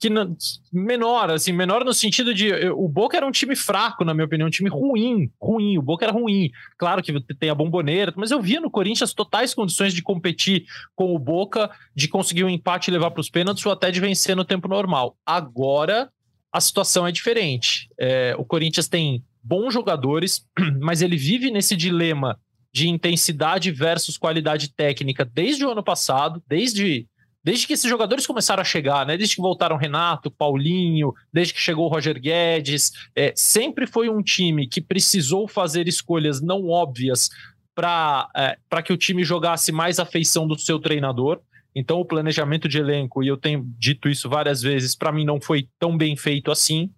que 0.00 0.10
não, 0.10 0.36
menor, 0.72 1.30
assim, 1.30 1.52
menor 1.52 1.84
no 1.84 1.94
sentido 1.94 2.34
de 2.34 2.52
o 2.70 2.88
Boca 2.88 3.16
era 3.16 3.24
um 3.24 3.30
time 3.30 3.54
fraco, 3.54 4.04
na 4.04 4.12
minha 4.12 4.24
opinião, 4.24 4.48
um 4.48 4.50
time 4.50 4.68
ruim, 4.68 5.30
ruim, 5.40 5.78
o 5.78 5.82
Boca 5.82 6.04
era 6.04 6.12
ruim. 6.12 6.50
Claro 6.76 7.00
que 7.00 7.12
tem 7.36 7.48
a 7.48 7.54
bomboneira, 7.54 8.12
mas 8.16 8.32
eu 8.32 8.42
via 8.42 8.60
no 8.60 8.68
Corinthians 8.68 9.14
totais 9.14 9.54
condições 9.54 9.94
de 9.94 10.02
competir 10.02 10.64
com 10.96 11.14
o 11.14 11.18
Boca, 11.20 11.70
de 11.94 12.08
conseguir 12.08 12.42
um 12.42 12.50
empate 12.50 12.90
e 12.90 12.92
levar 12.92 13.12
para 13.12 13.20
os 13.20 13.30
pênaltis, 13.30 13.64
ou 13.64 13.70
até 13.70 13.92
de 13.92 14.00
vencer 14.00 14.34
no 14.34 14.44
tempo 14.44 14.66
normal. 14.66 15.16
Agora 15.24 16.10
a 16.52 16.60
situação 16.60 17.06
é 17.06 17.12
diferente. 17.12 17.88
É, 17.96 18.34
o 18.36 18.44
Corinthians 18.44 18.88
tem 18.88 19.22
bons 19.42 19.72
jogadores, 19.72 20.46
mas 20.80 21.02
ele 21.02 21.16
vive 21.16 21.50
nesse 21.50 21.76
dilema 21.76 22.38
de 22.72 22.88
intensidade 22.88 23.70
versus 23.70 24.16
qualidade 24.16 24.72
técnica 24.72 25.24
desde 25.24 25.64
o 25.64 25.70
ano 25.70 25.82
passado, 25.82 26.42
desde, 26.46 27.06
desde 27.42 27.66
que 27.66 27.72
esses 27.72 27.88
jogadores 27.88 28.26
começaram 28.26 28.60
a 28.60 28.64
chegar, 28.64 29.06
né? 29.06 29.16
Desde 29.16 29.36
que 29.36 29.42
voltaram 29.42 29.76
Renato, 29.76 30.30
Paulinho, 30.30 31.12
desde 31.32 31.54
que 31.54 31.60
chegou 31.60 31.86
o 31.86 31.88
Roger 31.88 32.20
Guedes, 32.20 32.92
é, 33.16 33.32
sempre 33.34 33.86
foi 33.86 34.08
um 34.08 34.22
time 34.22 34.68
que 34.68 34.80
precisou 34.80 35.48
fazer 35.48 35.88
escolhas 35.88 36.40
não 36.40 36.68
óbvias 36.68 37.30
para 37.74 38.28
é, 38.36 38.82
que 38.82 38.92
o 38.92 38.96
time 38.96 39.24
jogasse 39.24 39.72
mais 39.72 39.98
a 39.98 40.04
feição 40.04 40.46
do 40.46 40.58
seu 40.58 40.78
treinador. 40.78 41.40
Então, 41.74 42.00
o 42.00 42.04
planejamento 42.04 42.68
de 42.68 42.78
elenco, 42.78 43.22
e 43.22 43.28
eu 43.28 43.36
tenho 43.36 43.64
dito 43.78 44.08
isso 44.08 44.28
várias 44.28 44.60
vezes, 44.60 44.96
para 44.96 45.12
mim 45.12 45.24
não 45.24 45.40
foi 45.40 45.68
tão 45.78 45.96
bem 45.96 46.16
feito 46.16 46.50
assim. 46.50 46.90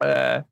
É, 0.00 0.44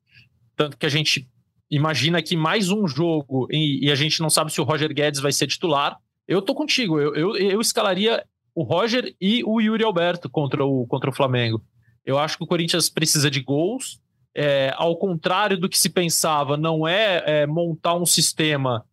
tanto 0.55 0.77
que 0.77 0.85
a 0.85 0.89
gente 0.89 1.27
imagina 1.69 2.21
que 2.21 2.35
mais 2.35 2.69
um 2.69 2.87
jogo 2.87 3.47
e, 3.51 3.87
e, 3.87 3.91
a 3.91 3.95
gente 3.95 4.21
não 4.21 4.29
sabe 4.29 4.51
se 4.51 4.61
o 4.61 4.63
Roger 4.63 4.93
Guedes 4.93 5.19
vai 5.19 5.31
ser 5.31 5.47
titular. 5.47 5.97
Eu 6.27 6.41
tô 6.41 6.53
contigo, 6.55 6.99
eu, 6.99 7.15
eu, 7.15 7.35
eu 7.35 7.61
escalaria 7.61 8.23
o 8.53 8.63
Roger 8.63 9.15
e 9.19 9.43
o 9.43 9.59
Yuri 9.59 9.83
Alberto 9.83 10.29
contra 10.29 10.63
o, 10.65 10.87
contra 10.87 11.09
o 11.09 11.13
Flamengo. 11.13 11.61
Eu 12.05 12.17
acho 12.17 12.37
que 12.37 12.43
o 12.43 12.47
Corinthians 12.47 12.89
precisa 12.89 13.29
de 13.29 13.41
gols. 13.41 13.99
É, 14.37 14.73
ao 14.75 14.97
contrário 14.97 15.57
do 15.57 15.69
que 15.69 15.77
se 15.77 15.89
pensava, 15.89 16.57
não 16.57 16.87
é, 16.87 17.23
é 17.25 17.45
montar 17.45 17.95
um 17.95 18.05
sistema 18.05 18.85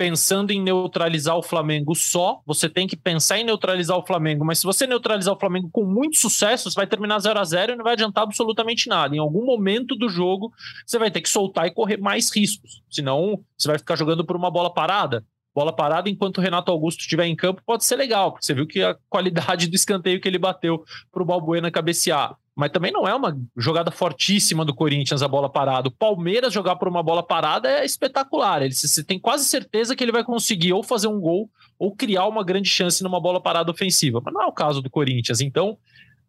pensando 0.00 0.50
em 0.50 0.62
neutralizar 0.62 1.36
o 1.36 1.42
Flamengo 1.42 1.94
só, 1.94 2.40
você 2.46 2.70
tem 2.70 2.86
que 2.86 2.96
pensar 2.96 3.38
em 3.38 3.44
neutralizar 3.44 3.98
o 3.98 4.06
Flamengo, 4.06 4.46
mas 4.46 4.58
se 4.58 4.64
você 4.64 4.86
neutralizar 4.86 5.34
o 5.34 5.38
Flamengo 5.38 5.68
com 5.70 5.84
muito 5.84 6.16
sucesso, 6.16 6.70
você 6.70 6.74
vai 6.74 6.86
terminar 6.86 7.18
0 7.18 7.38
a 7.38 7.44
0 7.44 7.72
e 7.72 7.76
não 7.76 7.84
vai 7.84 7.92
adiantar 7.92 8.24
absolutamente 8.24 8.88
nada. 8.88 9.14
Em 9.14 9.18
algum 9.18 9.44
momento 9.44 9.94
do 9.94 10.08
jogo, 10.08 10.54
você 10.86 10.98
vai 10.98 11.10
ter 11.10 11.20
que 11.20 11.28
soltar 11.28 11.66
e 11.66 11.70
correr 11.70 11.98
mais 11.98 12.34
riscos, 12.34 12.80
senão 12.88 13.44
você 13.58 13.68
vai 13.68 13.76
ficar 13.76 13.94
jogando 13.94 14.24
por 14.24 14.36
uma 14.36 14.50
bola 14.50 14.72
parada. 14.72 15.22
Bola 15.54 15.76
parada 15.76 16.08
enquanto 16.08 16.38
o 16.38 16.40
Renato 16.40 16.72
Augusto 16.72 17.00
estiver 17.00 17.26
em 17.26 17.36
campo 17.36 17.60
pode 17.66 17.84
ser 17.84 17.96
legal, 17.96 18.32
porque 18.32 18.46
você 18.46 18.54
viu 18.54 18.66
que 18.66 18.82
a 18.82 18.96
qualidade 19.06 19.68
do 19.68 19.76
escanteio 19.76 20.18
que 20.18 20.26
ele 20.26 20.38
bateu 20.38 20.82
para 21.12 21.22
o 21.22 21.26
Balbuena 21.26 21.70
cabecear 21.70 22.38
mas 22.60 22.70
também 22.70 22.92
não 22.92 23.08
é 23.08 23.14
uma 23.14 23.34
jogada 23.56 23.90
fortíssima 23.90 24.66
do 24.66 24.74
Corinthians 24.74 25.22
a 25.22 25.28
bola 25.28 25.48
parada. 25.48 25.88
O 25.88 25.90
Palmeiras 25.90 26.52
jogar 26.52 26.76
por 26.76 26.88
uma 26.88 27.02
bola 27.02 27.22
parada 27.22 27.70
é 27.70 27.86
espetacular. 27.86 28.60
Ele 28.60 28.74
você 28.74 29.02
tem 29.02 29.18
quase 29.18 29.46
certeza 29.46 29.96
que 29.96 30.04
ele 30.04 30.12
vai 30.12 30.22
conseguir 30.22 30.74
ou 30.74 30.82
fazer 30.82 31.08
um 31.08 31.18
gol 31.18 31.48
ou 31.78 31.96
criar 31.96 32.26
uma 32.26 32.44
grande 32.44 32.68
chance 32.68 33.02
numa 33.02 33.18
bola 33.18 33.40
parada 33.40 33.70
ofensiva. 33.70 34.20
Mas 34.22 34.34
não 34.34 34.42
é 34.42 34.46
o 34.46 34.52
caso 34.52 34.82
do 34.82 34.90
Corinthians. 34.90 35.40
Então, 35.40 35.78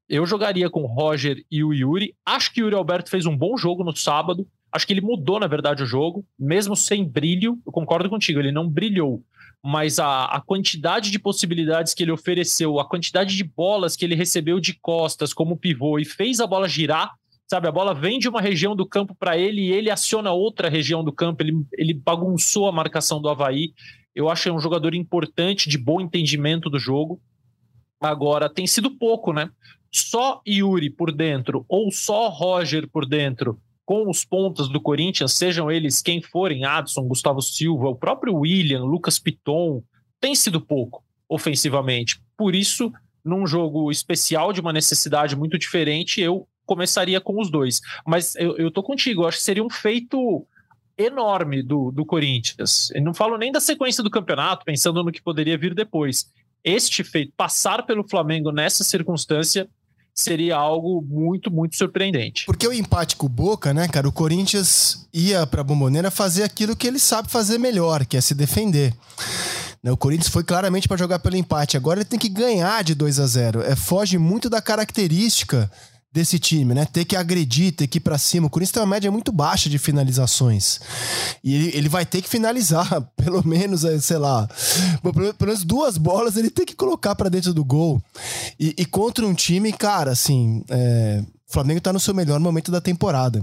eu 0.07 0.25
jogaria 0.25 0.69
com 0.69 0.83
o 0.83 0.87
Roger 0.87 1.43
e 1.51 1.65
o 1.65 1.73
Yuri. 1.73 2.15
Acho 2.25 2.53
que 2.53 2.61
o 2.61 2.63
Yuri 2.63 2.77
Alberto 2.77 3.09
fez 3.09 3.25
um 3.25 3.35
bom 3.35 3.57
jogo 3.57 3.83
no 3.83 3.93
sábado. 3.93 4.47
Acho 4.71 4.87
que 4.87 4.93
ele 4.93 5.01
mudou, 5.01 5.37
na 5.37 5.47
verdade, 5.47 5.83
o 5.83 5.85
jogo, 5.85 6.25
mesmo 6.39 6.77
sem 6.77 7.03
brilho. 7.03 7.59
Eu 7.65 7.73
concordo 7.73 8.09
contigo, 8.09 8.39
ele 8.39 8.53
não 8.53 8.69
brilhou 8.69 9.21
mas 9.63 9.99
a, 9.99 10.25
a 10.25 10.41
quantidade 10.41 11.11
de 11.11 11.19
possibilidades 11.19 11.93
que 11.93 12.03
ele 12.03 12.11
ofereceu, 12.11 12.79
a 12.79 12.87
quantidade 12.87 13.35
de 13.35 13.43
bolas 13.43 13.95
que 13.95 14.03
ele 14.03 14.15
recebeu 14.15 14.59
de 14.59 14.73
costas 14.73 15.33
como 15.33 15.57
pivô 15.57 15.99
e 15.99 16.05
fez 16.05 16.39
a 16.39 16.47
bola 16.47 16.67
girar, 16.67 17.13
sabe? 17.47 17.67
A 17.67 17.71
bola 17.71 17.93
vem 17.93 18.17
de 18.17 18.27
uma 18.27 18.41
região 18.41 18.75
do 18.75 18.85
campo 18.85 19.13
para 19.13 19.37
ele 19.37 19.61
e 19.61 19.71
ele 19.71 19.91
aciona 19.91 20.31
outra 20.31 20.69
região 20.69 21.03
do 21.03 21.11
campo, 21.11 21.43
ele, 21.43 21.63
ele 21.73 21.93
bagunçou 21.93 22.67
a 22.67 22.71
marcação 22.71 23.21
do 23.21 23.29
Havaí. 23.29 23.73
Eu 24.15 24.29
acho 24.29 24.43
que 24.43 24.49
é 24.49 24.53
um 24.53 24.59
jogador 24.59 24.95
importante, 24.95 25.69
de 25.69 25.77
bom 25.77 26.01
entendimento 26.01 26.69
do 26.69 26.79
jogo. 26.79 27.21
Agora, 27.99 28.49
tem 28.49 28.65
sido 28.65 28.89
pouco, 28.89 29.31
né? 29.31 29.49
Só 29.91 30.41
Yuri 30.47 30.89
por 30.89 31.11
dentro 31.11 31.65
ou 31.67 31.91
só 31.91 32.29
Roger 32.29 32.89
por 32.89 33.05
dentro 33.05 33.59
com 33.85 34.09
os 34.09 34.23
pontas 34.23 34.69
do 34.69 34.79
Corinthians, 34.79 35.33
sejam 35.33 35.69
eles 35.69 36.01
quem 36.01 36.21
forem, 36.21 36.63
Adson, 36.63 37.07
Gustavo 37.07 37.41
Silva, 37.41 37.89
o 37.89 37.95
próprio 37.95 38.35
William, 38.35 38.83
Lucas 38.83 39.19
Piton, 39.19 39.83
tem 40.19 40.35
sido 40.35 40.61
pouco 40.61 41.03
ofensivamente. 41.27 42.21
Por 42.37 42.55
isso, 42.55 42.91
num 43.23 43.45
jogo 43.45 43.91
especial 43.91 44.53
de 44.53 44.61
uma 44.61 44.73
necessidade 44.73 45.35
muito 45.35 45.57
diferente, 45.57 46.21
eu 46.21 46.47
começaria 46.65 47.19
com 47.19 47.39
os 47.39 47.49
dois. 47.49 47.81
Mas 48.05 48.35
eu, 48.35 48.57
eu 48.57 48.71
tô 48.71 48.83
contigo, 48.83 49.23
eu 49.23 49.27
acho 49.27 49.37
que 49.37 49.43
seria 49.43 49.63
um 49.63 49.69
feito 49.69 50.45
enorme 50.97 51.63
do, 51.63 51.91
do 51.91 52.05
Corinthians. 52.05 52.91
Eu 52.91 53.01
não 53.01 53.13
falo 53.13 53.37
nem 53.37 53.51
da 53.51 53.59
sequência 53.59 54.03
do 54.03 54.09
campeonato, 54.09 54.65
pensando 54.65 55.03
no 55.03 55.11
que 55.11 55.21
poderia 55.21 55.57
vir 55.57 55.73
depois. 55.73 56.31
Este 56.63 57.03
feito, 57.03 57.33
passar 57.35 57.85
pelo 57.85 58.07
Flamengo 58.07 58.51
nessa 58.51 58.83
circunstância, 58.83 59.67
seria 60.13 60.55
algo 60.55 61.01
muito, 61.01 61.51
muito 61.51 61.75
surpreendente. 61.75 62.45
Porque 62.45 62.67
o 62.67 62.73
empate 62.73 63.15
com 63.15 63.25
o 63.25 63.29
Boca, 63.29 63.73
né, 63.73 63.87
cara, 63.87 64.07
o 64.07 64.11
Corinthians 64.11 65.07
ia 65.13 65.45
pra 65.47 65.63
Bomboneira 65.63 66.11
fazer 66.11 66.43
aquilo 66.43 66.75
que 66.75 66.87
ele 66.87 66.99
sabe 66.99 67.29
fazer 67.29 67.57
melhor, 67.57 68.05
que 68.05 68.17
é 68.17 68.21
se 68.21 68.33
defender. 68.33 68.93
Né, 69.83 69.91
o 69.91 69.97
Corinthians 69.97 70.29
foi 70.29 70.43
claramente 70.43 70.87
para 70.87 70.97
jogar 70.97 71.19
pelo 71.19 71.35
empate. 71.35 71.75
Agora 71.77 71.99
ele 71.99 72.05
tem 72.05 72.19
que 72.19 72.29
ganhar 72.29 72.83
de 72.83 72.93
2 72.93 73.19
a 73.19 73.27
0. 73.27 73.61
É, 73.63 73.75
foge 73.75 74.17
muito 74.17 74.49
da 74.49 74.61
característica 74.61 75.71
desse 76.11 76.37
time, 76.37 76.73
né? 76.73 76.85
Ter 76.85 77.05
que 77.05 77.15
agredir, 77.15 77.71
ter 77.71 77.87
que 77.87 77.97
ir 77.97 78.01
pra 78.01 78.17
cima. 78.17 78.47
O 78.47 78.49
Corinthians 78.49 78.73
tem 78.73 78.81
uma 78.81 78.89
média 78.89 79.11
muito 79.11 79.31
baixa 79.31 79.69
de 79.69 79.77
finalizações. 79.77 80.79
E 81.43 81.55
ele, 81.55 81.71
ele 81.77 81.89
vai 81.89 82.05
ter 82.05 82.21
que 82.21 82.29
finalizar, 82.29 83.01
pelo 83.15 83.45
menos, 83.47 83.85
é, 83.85 83.99
sei 83.99 84.17
lá, 84.17 84.47
pelo, 85.01 85.33
menos 85.39 85.63
duas 85.63 85.97
bolas 85.97 86.35
ele 86.35 86.49
tem 86.49 86.65
que 86.65 86.75
colocar 86.75 87.15
para 87.15 87.29
dentro 87.29 87.53
do 87.53 87.63
gol. 87.63 88.01
E, 88.59 88.75
e, 88.77 88.85
contra 88.85 89.25
um 89.25 89.33
time, 89.33 89.71
cara, 89.71 90.11
assim, 90.11 90.63
é, 90.69 91.23
o 91.47 91.53
Flamengo 91.53 91.81
tá 91.81 91.93
no 91.93 91.99
seu 91.99 92.13
melhor 92.13 92.39
momento 92.39 92.71
da 92.71 92.81
temporada. 92.81 93.41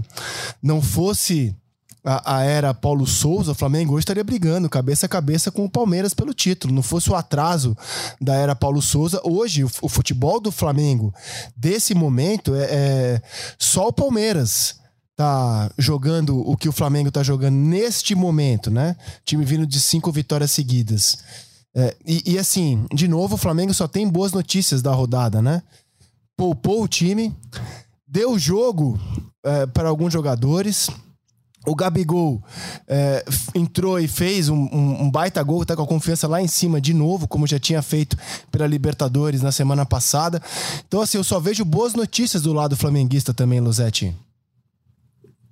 Não 0.61 0.81
fosse 0.81 1.55
a, 2.03 2.37
a, 2.37 2.43
era 2.43 2.73
Paulo 2.73 3.05
Souza, 3.05 3.51
o 3.51 3.55
Flamengo 3.55 3.93
hoje 3.93 4.03
estaria 4.03 4.23
brigando 4.23 4.69
cabeça 4.69 5.05
a 5.05 5.09
cabeça 5.09 5.51
com 5.51 5.65
o 5.65 5.69
Palmeiras 5.69 6.13
pelo 6.13 6.33
título. 6.33 6.73
Não 6.73 6.83
fosse 6.83 7.09
o 7.09 7.15
atraso 7.15 7.75
da 8.21 8.35
era 8.35 8.55
Paulo 8.55 8.81
Souza, 8.81 9.21
hoje 9.23 9.63
o, 9.63 9.71
o 9.81 9.89
futebol 9.89 10.39
do 10.39 10.51
Flamengo 10.51 11.13
desse 11.55 11.93
momento 11.93 12.55
é, 12.55 12.63
é, 12.69 13.21
só 13.57 13.87
o 13.87 13.93
Palmeiras 13.93 14.79
tá 15.15 15.69
jogando 15.77 16.39
o 16.49 16.55
que 16.55 16.69
o 16.69 16.71
Flamengo 16.71 17.11
tá 17.11 17.21
jogando 17.21 17.55
neste 17.55 18.15
momento, 18.15 18.71
né? 18.71 18.95
Time 19.25 19.43
vindo 19.43 19.67
de 19.67 19.79
cinco 19.79 20.13
vitórias 20.13 20.51
seguidas. 20.51 21.17
É, 21.75 21.95
e, 22.05 22.33
e 22.33 22.39
assim, 22.39 22.85
de 22.93 23.07
novo, 23.07 23.35
o 23.35 23.37
Flamengo 23.37 23.73
só 23.73 23.87
tem 23.87 24.07
boas 24.07 24.31
notícias 24.31 24.81
da 24.81 24.93
rodada, 24.93 25.41
né? 25.41 25.61
Poupou 26.37 26.83
o 26.83 26.87
time, 26.87 27.35
deu 28.07 28.39
jogo 28.39 28.97
é, 29.43 29.65
para 29.65 29.89
alguns 29.89 30.13
jogadores 30.13 30.89
o 31.65 31.75
Gabigol 31.75 32.41
é, 32.87 33.23
entrou 33.53 33.99
e 33.99 34.07
fez 34.07 34.49
um, 34.49 34.55
um, 34.55 35.03
um, 35.03 35.11
baita 35.11 35.43
gol, 35.43 35.65
tá 35.65 35.75
com 35.75 35.83
a 35.83 35.87
confiança 35.87 36.27
lá 36.27 36.41
em 36.41 36.47
cima 36.47 36.79
de 36.79 36.93
novo, 36.93 37.27
como 37.27 37.45
já 37.45 37.59
tinha 37.59 37.81
feito 37.81 38.17
pela 38.51 38.65
Libertadores 38.65 39.41
na 39.41 39.51
semana 39.51 39.85
passada. 39.85 40.41
Então, 40.87 41.01
assim, 41.01 41.17
eu 41.17 41.23
só 41.23 41.39
vejo 41.39 41.65
boas 41.65 41.93
notícias 41.93 42.43
do 42.43 42.53
lado 42.53 42.77
flamenguista 42.77 43.33
também, 43.33 43.59
Luzetti. 43.59 44.15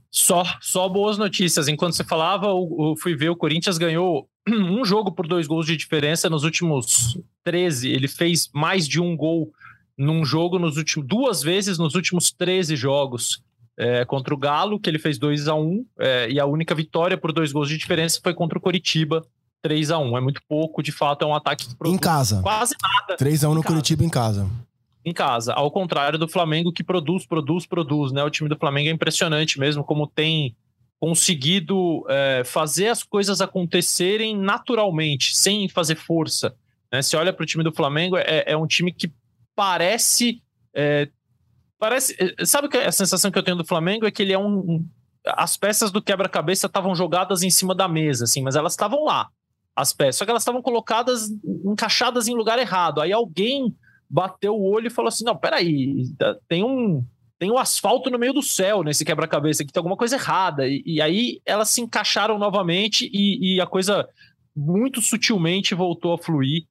Só, 0.10 0.43
só 0.62 0.88
boas 0.88 1.17
notícias. 1.17 1.67
Enquanto 1.67 1.96
você 1.96 2.04
falava, 2.04 2.48
eu, 2.48 2.76
eu 2.80 2.96
fui 2.98 3.15
ver 3.15 3.30
o 3.30 3.36
Corinthians 3.36 3.78
ganhou 3.78 4.28
um 4.48 4.84
jogo 4.86 5.12
por 5.12 5.28
dois 5.28 5.46
gols 5.46 5.65
de 5.65 5.76
diferença 5.76 6.30
nos 6.30 6.43
últimos 6.43 7.20
13. 7.43 7.89
Ele 7.89 8.08
fez 8.08 8.50
mais 8.54 8.88
de 8.88 9.02
um 9.02 9.15
gol 9.15 9.52
num 9.98 10.24
jogo 10.24 10.58
nos 10.58 10.78
últimos 10.78 11.08
duas 11.08 11.41
vezes 11.41 11.80
nos 11.80 11.96
últimos 11.96 12.32
13 12.32 12.76
jogos 12.76 13.41
é, 13.77 14.03
contra 14.05 14.33
o 14.33 14.37
Galo, 14.37 14.79
que 14.79 14.89
ele 14.89 14.99
fez 14.99 15.19
2 15.19 15.47
a 15.47 15.55
1 15.55 15.85
é, 15.99 16.29
e 16.31 16.39
a 16.39 16.45
única 16.45 16.73
vitória 16.73 17.17
por 17.17 17.31
dois 17.31 17.51
gols 17.51 17.69
de 17.69 17.77
diferença 17.77 18.19
foi 18.21 18.33
contra 18.33 18.57
o 18.57 18.61
Coritiba, 18.61 19.23
3 19.61 19.91
a 19.91 19.99
1 19.99 20.17
É 20.17 20.21
muito 20.21 20.41
pouco, 20.47 20.81
de 20.81 20.91
fato, 20.91 21.23
é 21.23 21.27
um 21.27 21.35
ataque 21.35 21.67
que 21.67 21.89
Em 21.89 21.97
casa. 21.97 22.41
Quase 22.41 22.75
nada. 22.81 23.17
3 23.17 23.43
a 23.43 23.49
1 23.49 23.53
no 23.53 23.61
casa. 23.61 23.73
Curitiba 23.73 24.03
em 24.03 24.09
casa. 24.09 24.49
Em 25.05 25.13
casa. 25.13 25.53
Ao 25.53 25.69
contrário 25.69 26.17
do 26.17 26.27
Flamengo, 26.27 26.71
que 26.71 26.83
produz, 26.83 27.25
produz, 27.25 27.65
produz. 27.65 28.11
Né? 28.11 28.23
O 28.23 28.29
time 28.29 28.49
do 28.49 28.57
Flamengo 28.57 28.89
é 28.89 28.91
impressionante 28.91 29.59
mesmo, 29.59 29.83
como 29.83 30.07
tem 30.07 30.55
conseguido 30.99 32.03
é, 32.09 32.43
fazer 32.43 32.87
as 32.87 33.03
coisas 33.03 33.39
acontecerem 33.39 34.35
naturalmente, 34.35 35.37
sem 35.37 35.69
fazer 35.69 35.95
força. 35.95 36.55
Né? 36.91 37.01
Se 37.01 37.15
olha 37.15 37.31
para 37.31 37.43
o 37.43 37.45
time 37.45 37.63
do 37.63 37.71
Flamengo, 37.71 38.17
é, 38.17 38.43
é 38.47 38.57
um 38.57 38.65
time 38.65 38.91
que 38.91 39.11
parece 39.55 40.41
é, 40.73 41.09
Parece. 41.79 42.15
Eh, 42.19 42.45
sabe 42.45 42.67
que 42.69 42.77
a 42.77 42.91
sensação 42.91 43.31
que 43.31 43.37
eu 43.37 43.43
tenho 43.43 43.57
do 43.57 43.65
Flamengo 43.65 44.05
é 44.05 44.11
que 44.11 44.21
ele 44.21 44.33
é 44.33 44.39
um. 44.39 44.85
as 45.25 45.57
peças 45.57 45.91
do 45.91 46.01
quebra-cabeça 46.01 46.67
estavam 46.67 46.95
jogadas 46.95 47.43
em 47.43 47.49
cima 47.49 47.75
da 47.75 47.87
mesa, 47.87 48.25
assim, 48.25 48.41
mas 48.41 48.55
elas 48.55 48.73
estavam 48.73 49.03
lá. 49.03 49.29
As 49.75 49.93
peças, 49.93 50.15
só 50.15 50.25
que 50.25 50.31
elas 50.31 50.41
estavam 50.41 50.61
colocadas, 50.61 51.29
encaixadas 51.63 52.27
em 52.27 52.35
lugar 52.35 52.57
errado. 52.57 52.99
Aí 52.99 53.13
alguém 53.13 53.75
bateu 54.09 54.55
o 54.55 54.71
olho 54.71 54.87
e 54.87 54.91
falou 54.91 55.09
assim: 55.09 55.23
não, 55.23 55.37
peraí, 55.37 56.03
tem 56.47 56.63
um. 56.63 57.05
Tem 57.39 57.51
um 57.51 57.57
asfalto 57.59 58.09
no 58.09 58.17
meio 58.17 58.33
do 58.33 58.41
céu 58.41 58.81
nesse 58.81 59.05
quebra-cabeça 59.05 59.61
aqui, 59.61 59.71
tem 59.71 59.79
alguma 59.79 59.95
coisa 59.95 60.15
errada. 60.15 60.67
E, 60.67 60.81
e 60.83 60.99
aí 60.99 61.39
elas 61.45 61.69
se 61.69 61.79
encaixaram 61.81 62.39
novamente 62.39 63.07
e, 63.13 63.57
e 63.57 63.61
a 63.61 63.67
coisa 63.67 64.09
muito 64.55 65.01
sutilmente 65.01 65.75
voltou 65.75 66.13
a 66.13 66.17
fluir. 66.17 66.63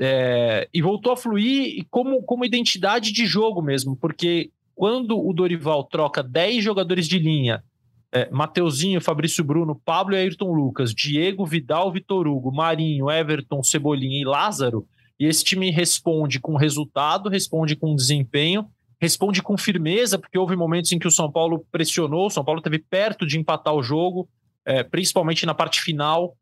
É, 0.00 0.68
e 0.72 0.80
voltou 0.80 1.12
a 1.12 1.16
fluir 1.16 1.84
como, 1.90 2.22
como 2.22 2.44
identidade 2.44 3.12
de 3.12 3.26
jogo 3.26 3.60
mesmo, 3.60 3.96
porque 3.96 4.50
quando 4.74 5.18
o 5.18 5.32
Dorival 5.32 5.82
troca 5.84 6.22
10 6.22 6.62
jogadores 6.62 7.08
de 7.08 7.18
linha, 7.18 7.64
é, 8.12 8.30
Mateuzinho, 8.30 9.00
Fabrício 9.00 9.42
Bruno, 9.42 9.74
Pablo 9.84 10.14
e 10.14 10.18
Ayrton 10.18 10.52
Lucas, 10.52 10.94
Diego, 10.94 11.44
Vidal, 11.44 11.92
Vitor 11.92 12.26
Hugo, 12.26 12.52
Marinho, 12.52 13.10
Everton, 13.10 13.62
Cebolinha 13.62 14.20
e 14.20 14.24
Lázaro, 14.24 14.86
e 15.18 15.26
esse 15.26 15.42
time 15.42 15.70
responde 15.70 16.38
com 16.38 16.56
resultado, 16.56 17.28
responde 17.28 17.74
com 17.74 17.94
desempenho, 17.94 18.66
responde 19.00 19.42
com 19.42 19.58
firmeza, 19.58 20.18
porque 20.18 20.38
houve 20.38 20.56
momentos 20.56 20.92
em 20.92 20.98
que 20.98 21.08
o 21.08 21.10
São 21.10 21.30
Paulo 21.30 21.66
pressionou, 21.70 22.26
o 22.26 22.30
São 22.30 22.44
Paulo 22.44 22.60
esteve 22.60 22.78
perto 22.78 23.26
de 23.26 23.38
empatar 23.38 23.74
o 23.74 23.82
jogo, 23.82 24.28
é, 24.64 24.82
principalmente 24.82 25.44
na 25.44 25.54
parte 25.54 25.80
final, 25.80 26.36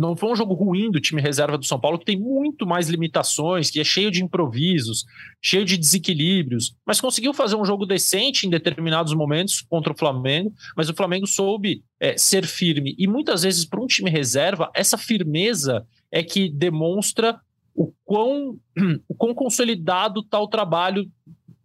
não 0.00 0.16
foi 0.16 0.32
um 0.32 0.36
jogo 0.36 0.54
ruim 0.54 0.90
do 0.90 0.98
time 0.98 1.20
reserva 1.20 1.58
do 1.58 1.64
São 1.66 1.78
Paulo, 1.78 1.98
que 1.98 2.06
tem 2.06 2.18
muito 2.18 2.66
mais 2.66 2.88
limitações, 2.88 3.70
que 3.70 3.78
é 3.78 3.84
cheio 3.84 4.10
de 4.10 4.24
improvisos, 4.24 5.04
cheio 5.42 5.64
de 5.64 5.76
desequilíbrios, 5.76 6.74
mas 6.86 7.00
conseguiu 7.00 7.34
fazer 7.34 7.56
um 7.56 7.64
jogo 7.66 7.84
decente 7.84 8.46
em 8.46 8.50
determinados 8.50 9.12
momentos 9.12 9.60
contra 9.60 9.92
o 9.92 9.96
Flamengo, 9.96 10.54
mas 10.74 10.88
o 10.88 10.94
Flamengo 10.94 11.26
soube 11.26 11.84
é, 12.00 12.16
ser 12.16 12.46
firme. 12.46 12.94
E 12.98 13.06
muitas 13.06 13.42
vezes, 13.42 13.66
para 13.66 13.80
um 13.80 13.86
time 13.86 14.10
reserva, 14.10 14.70
essa 14.74 14.96
firmeza 14.96 15.86
é 16.10 16.22
que 16.22 16.48
demonstra 16.48 17.38
o 17.74 17.92
quão, 18.04 18.58
o 19.06 19.14
quão 19.14 19.34
consolidado 19.34 20.20
está 20.20 20.40
o 20.40 20.48
trabalho, 20.48 21.06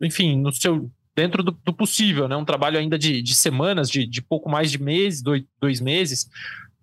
enfim, 0.01 0.37
no 0.37 0.51
seu 0.51 0.91
dentro 1.15 1.41
do, 1.41 1.51
do, 1.51 1.73
possível, 1.73 2.27
né? 2.27 2.35
Um 2.35 2.43
trabalho 2.43 2.77
ainda 2.77 2.99
de, 2.99 3.21
de 3.21 3.33
semanas, 3.33 3.89
de, 3.89 4.05
de 4.05 4.21
pouco 4.21 4.49
mais 4.49 4.69
de 4.69 4.77
meses, 4.77 5.21
dois, 5.21 5.43
dois 5.61 5.79
meses, 5.79 6.29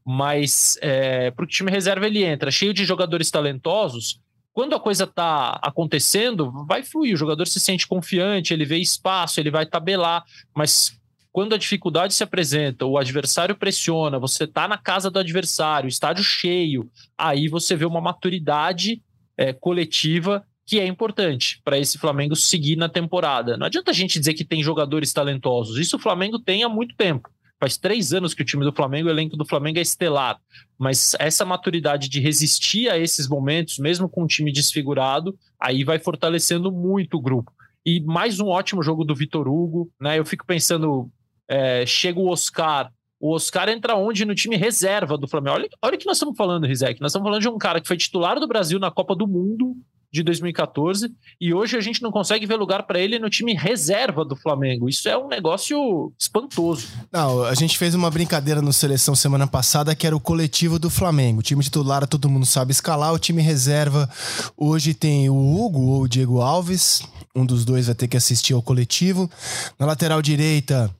mas 0.04 0.78
é, 0.80 1.30
para 1.30 1.44
o 1.44 1.48
time 1.48 1.70
reserva 1.70 2.06
ele 2.06 2.24
entra 2.24 2.50
cheio 2.50 2.74
de 2.74 2.84
jogadores 2.84 3.30
talentosos. 3.30 4.20
Quando 4.52 4.74
a 4.74 4.80
coisa 4.80 5.04
está 5.04 5.58
acontecendo, 5.62 6.52
vai 6.66 6.82
fluir. 6.82 7.14
O 7.14 7.18
jogador 7.18 7.46
se 7.46 7.58
sente 7.58 7.86
confiante, 7.86 8.52
ele 8.52 8.66
vê 8.66 8.76
espaço, 8.76 9.40
ele 9.40 9.50
vai 9.50 9.64
tabelar. 9.64 10.24
Mas 10.54 10.94
quando 11.32 11.54
a 11.54 11.58
dificuldade 11.58 12.12
se 12.12 12.22
apresenta, 12.22 12.84
o 12.84 12.98
adversário 12.98 13.56
pressiona, 13.56 14.18
você 14.18 14.44
está 14.44 14.68
na 14.68 14.76
casa 14.76 15.10
do 15.10 15.18
adversário, 15.18 15.88
estádio 15.88 16.22
cheio, 16.22 16.90
aí 17.16 17.48
você 17.48 17.74
vê 17.74 17.86
uma 17.86 18.02
maturidade 18.02 19.02
é, 19.36 19.52
coletiva 19.54 20.44
que 20.66 20.78
é 20.78 20.86
importante 20.86 21.60
para 21.64 21.78
esse 21.78 21.98
Flamengo 21.98 22.36
seguir 22.36 22.76
na 22.76 22.88
temporada. 22.88 23.56
Não 23.56 23.66
adianta 23.66 23.90
a 23.90 23.94
gente 23.94 24.18
dizer 24.18 24.34
que 24.34 24.44
tem 24.44 24.62
jogadores 24.62 25.12
talentosos, 25.12 25.78
isso 25.78 25.96
o 25.96 25.98
Flamengo 25.98 26.38
tem 26.38 26.62
há 26.62 26.68
muito 26.68 26.94
tempo. 26.94 27.30
Faz 27.62 27.76
três 27.76 28.12
anos 28.12 28.34
que 28.34 28.42
o 28.42 28.44
time 28.44 28.64
do 28.64 28.72
Flamengo, 28.72 29.06
o 29.06 29.10
elenco 29.12 29.36
do 29.36 29.46
Flamengo 29.46 29.78
é 29.78 29.82
estelar. 29.82 30.36
Mas 30.76 31.14
essa 31.20 31.44
maturidade 31.44 32.08
de 32.08 32.18
resistir 32.18 32.90
a 32.90 32.98
esses 32.98 33.28
momentos, 33.28 33.78
mesmo 33.78 34.08
com 34.08 34.24
um 34.24 34.26
time 34.26 34.50
desfigurado, 34.50 35.38
aí 35.60 35.84
vai 35.84 36.00
fortalecendo 36.00 36.72
muito 36.72 37.18
o 37.18 37.20
grupo. 37.20 37.52
E 37.86 38.00
mais 38.00 38.40
um 38.40 38.48
ótimo 38.48 38.82
jogo 38.82 39.04
do 39.04 39.14
Vitor 39.14 39.46
Hugo, 39.46 39.88
né? 40.00 40.18
Eu 40.18 40.24
fico 40.24 40.44
pensando, 40.44 41.08
é, 41.46 41.86
chega 41.86 42.18
o 42.18 42.30
Oscar, 42.30 42.90
o 43.20 43.32
Oscar 43.32 43.68
entra 43.68 43.94
onde 43.94 44.24
no 44.24 44.34
time 44.34 44.56
reserva 44.56 45.16
do 45.16 45.28
Flamengo. 45.28 45.54
Olha, 45.54 45.68
olha 45.80 45.94
o 45.94 45.98
que 45.98 46.06
nós 46.06 46.16
estamos 46.16 46.36
falando, 46.36 46.66
Rizek. 46.66 47.00
Nós 47.00 47.12
estamos 47.12 47.24
falando 47.24 47.42
de 47.42 47.48
um 47.48 47.58
cara 47.58 47.80
que 47.80 47.86
foi 47.86 47.96
titular 47.96 48.40
do 48.40 48.48
Brasil 48.48 48.80
na 48.80 48.90
Copa 48.90 49.14
do 49.14 49.28
Mundo, 49.28 49.76
de 50.12 50.22
2014 50.22 51.10
e 51.40 51.54
hoje 51.54 51.76
a 51.76 51.80
gente 51.80 52.02
não 52.02 52.12
consegue 52.12 52.44
ver 52.44 52.56
lugar 52.56 52.82
para 52.82 53.00
ele 53.00 53.18
no 53.18 53.30
time 53.30 53.54
reserva 53.54 54.24
do 54.24 54.36
Flamengo. 54.36 54.88
Isso 54.88 55.08
é 55.08 55.16
um 55.16 55.26
negócio 55.26 56.12
espantoso. 56.18 56.86
Não, 57.10 57.42
a 57.44 57.54
gente 57.54 57.78
fez 57.78 57.94
uma 57.94 58.10
brincadeira 58.10 58.60
no 58.60 58.72
seleção 58.72 59.14
semana 59.14 59.46
passada 59.46 59.94
que 59.94 60.06
era 60.06 60.14
o 60.14 60.20
coletivo 60.20 60.78
do 60.78 60.90
Flamengo. 60.90 61.40
O 61.40 61.42
time 61.42 61.64
titular 61.64 62.06
todo 62.06 62.28
mundo 62.28 62.44
sabe 62.44 62.72
escalar, 62.72 63.14
o 63.14 63.18
time 63.18 63.40
reserva 63.40 64.08
hoje 64.56 64.92
tem 64.92 65.30
o 65.30 65.34
Hugo 65.34 65.80
ou 65.80 66.02
o 66.02 66.08
Diego 66.08 66.40
Alves. 66.40 67.02
Um 67.34 67.46
dos 67.46 67.64
dois 67.64 67.86
vai 67.86 67.94
ter 67.94 68.08
que 68.08 68.16
assistir 68.16 68.52
ao 68.52 68.60
coletivo. 68.60 69.30
Na 69.78 69.86
lateral 69.86 70.20
direita, 70.20 70.94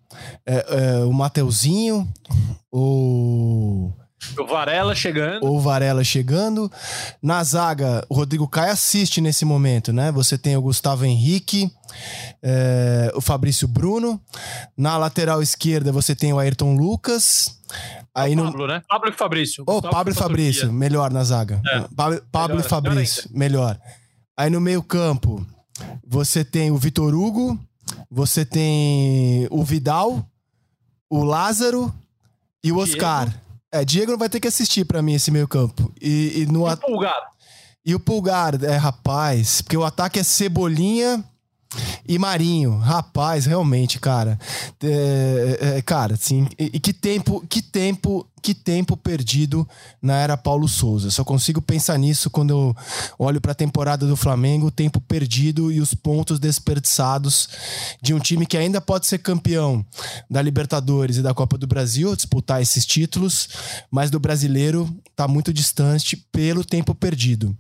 é, 0.46 0.66
é, 0.68 1.04
o 1.04 1.12
Mateuzinho, 1.12 2.10
o 2.70 3.92
Varela 4.48 4.94
chegando. 4.94 5.46
O 5.46 5.60
Varela 5.60 6.04
chegando. 6.04 6.70
Na 7.22 7.42
zaga, 7.42 8.04
o 8.08 8.14
Rodrigo 8.14 8.48
Caio 8.48 8.72
assiste 8.72 9.20
nesse 9.20 9.44
momento, 9.44 9.92
né? 9.92 10.10
Você 10.12 10.38
tem 10.38 10.56
o 10.56 10.62
Gustavo 10.62 11.04
Henrique, 11.04 11.70
é, 12.42 13.12
o 13.14 13.20
Fabrício 13.20 13.66
Bruno. 13.66 14.20
Na 14.76 14.96
lateral 14.96 15.42
esquerda, 15.42 15.92
você 15.92 16.14
tem 16.14 16.32
o 16.32 16.38
Ayrton 16.38 16.76
Lucas. 16.76 17.58
Aí 18.14 18.34
o 18.34 18.44
Pablo, 18.44 18.66
no... 18.66 18.72
né? 18.72 18.82
Pablo 18.88 19.10
e 19.10 19.12
Fabrício. 19.12 19.64
Oh, 19.66 19.82
Pablo 19.82 20.12
e 20.12 20.16
Fabrício, 20.16 20.72
melhor 20.72 21.10
na 21.10 21.24
zaga. 21.24 21.60
É. 21.66 21.80
Pablo, 21.94 22.22
Pablo 22.30 22.56
melhor, 22.56 22.66
e 22.66 22.68
Fabrício, 22.68 23.30
melhor. 23.32 23.78
Aí 24.36 24.50
no 24.50 24.60
meio-campo, 24.60 25.44
você 26.06 26.44
tem 26.44 26.70
o 26.70 26.76
Vitor 26.76 27.14
Hugo, 27.14 27.58
você 28.10 28.44
tem 28.44 29.46
o 29.50 29.64
Vidal, 29.64 30.26
o 31.10 31.24
Lázaro 31.24 31.92
e 32.62 32.70
o 32.70 32.78
Oscar. 32.78 33.28
Diego. 33.28 33.42
É, 33.72 33.86
Diego 33.86 34.18
vai 34.18 34.28
ter 34.28 34.38
que 34.38 34.48
assistir 34.48 34.84
para 34.84 35.00
mim 35.00 35.14
esse 35.14 35.30
meio-campo. 35.30 35.90
E, 36.00 36.42
e, 36.42 36.46
no 36.46 36.68
e 36.68 36.72
o 36.72 36.76
Pulgar. 36.76 37.30
E 37.84 37.94
o 37.94 38.00
Pulgar, 38.00 38.62
é, 38.62 38.76
rapaz, 38.76 39.62
porque 39.62 39.76
o 39.76 39.84
ataque 39.84 40.20
é 40.20 40.22
Cebolinha, 40.22 41.24
e 42.06 42.18
Marinho, 42.18 42.76
rapaz, 42.78 43.46
realmente, 43.46 44.00
cara. 44.00 44.38
É, 44.82 45.58
é, 45.60 45.78
é, 45.78 45.82
cara, 45.82 46.14
assim, 46.14 46.48
e, 46.58 46.72
e, 46.74 46.80
que 46.80 46.92
tempo, 46.92 47.44
que 47.48 47.62
tempo, 47.62 48.26
que 48.42 48.54
tempo 48.54 48.96
perdido 48.96 49.66
na 50.00 50.16
era 50.16 50.36
Paulo 50.36 50.66
Souza. 50.66 51.10
Só 51.10 51.22
consigo 51.22 51.62
pensar 51.62 51.96
nisso 51.98 52.28
quando 52.28 52.50
eu 52.50 52.76
olho 53.16 53.40
para 53.40 53.52
a 53.52 53.54
temporada 53.54 54.04
do 54.04 54.16
Flamengo, 54.16 54.66
o 54.66 54.70
tempo 54.70 55.00
perdido 55.00 55.70
e 55.70 55.80
os 55.80 55.94
pontos 55.94 56.40
desperdiçados 56.40 57.48
de 58.02 58.12
um 58.12 58.18
time 58.18 58.46
que 58.46 58.56
ainda 58.56 58.80
pode 58.80 59.06
ser 59.06 59.18
campeão 59.18 59.86
da 60.28 60.42
Libertadores 60.42 61.18
e 61.18 61.22
da 61.22 61.32
Copa 61.32 61.56
do 61.56 61.68
Brasil, 61.68 62.16
disputar 62.16 62.60
esses 62.60 62.84
títulos, 62.84 63.48
mas 63.90 64.10
do 64.10 64.18
brasileiro 64.18 64.92
tá 65.14 65.28
muito 65.28 65.52
distante 65.52 66.16
pelo 66.16 66.64
tempo 66.64 66.96
perdido. 66.96 67.56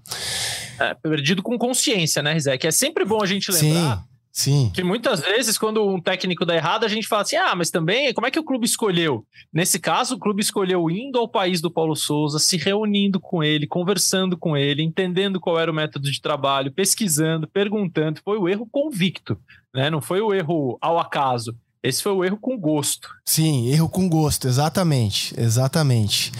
É, 0.80 0.94
perdido 0.94 1.44
com 1.44 1.56
consciência, 1.56 2.22
né, 2.22 2.32
Rizek? 2.32 2.66
É 2.66 2.72
sempre 2.72 3.04
bom 3.04 3.22
a 3.22 3.26
gente 3.26 3.52
lembrar. 3.52 3.98
Sim. 3.98 4.11
Sim. 4.32 4.72
Que 4.74 4.82
muitas 4.82 5.20
vezes, 5.20 5.58
quando 5.58 5.86
um 5.86 6.00
técnico 6.00 6.46
dá 6.46 6.56
errado, 6.56 6.84
a 6.84 6.88
gente 6.88 7.06
fala 7.06 7.20
assim: 7.20 7.36
ah, 7.36 7.54
mas 7.54 7.70
também, 7.70 8.14
como 8.14 8.26
é 8.26 8.30
que 8.30 8.38
o 8.38 8.44
clube 8.44 8.64
escolheu? 8.64 9.26
Nesse 9.52 9.78
caso, 9.78 10.14
o 10.14 10.18
clube 10.18 10.40
escolheu 10.40 10.90
indo 10.90 11.18
ao 11.18 11.28
país 11.28 11.60
do 11.60 11.70
Paulo 11.70 11.94
Souza, 11.94 12.38
se 12.38 12.56
reunindo 12.56 13.20
com 13.20 13.44
ele, 13.44 13.66
conversando 13.66 14.36
com 14.38 14.56
ele, 14.56 14.82
entendendo 14.82 15.38
qual 15.38 15.60
era 15.60 15.70
o 15.70 15.74
método 15.74 16.10
de 16.10 16.20
trabalho, 16.20 16.72
pesquisando, 16.72 17.46
perguntando. 17.46 18.20
Foi 18.24 18.38
o 18.38 18.48
erro 18.48 18.66
convicto, 18.72 19.38
né? 19.74 19.90
Não 19.90 20.00
foi 20.00 20.22
o 20.22 20.32
erro 20.32 20.78
ao 20.80 20.98
acaso. 20.98 21.54
Esse 21.82 22.00
foi 22.00 22.12
o 22.12 22.24
erro 22.24 22.36
com 22.36 22.56
gosto. 22.56 23.08
Sim, 23.24 23.68
erro 23.68 23.88
com 23.88 24.08
gosto, 24.08 24.46
exatamente. 24.46 25.34
Exatamente. 25.36 26.30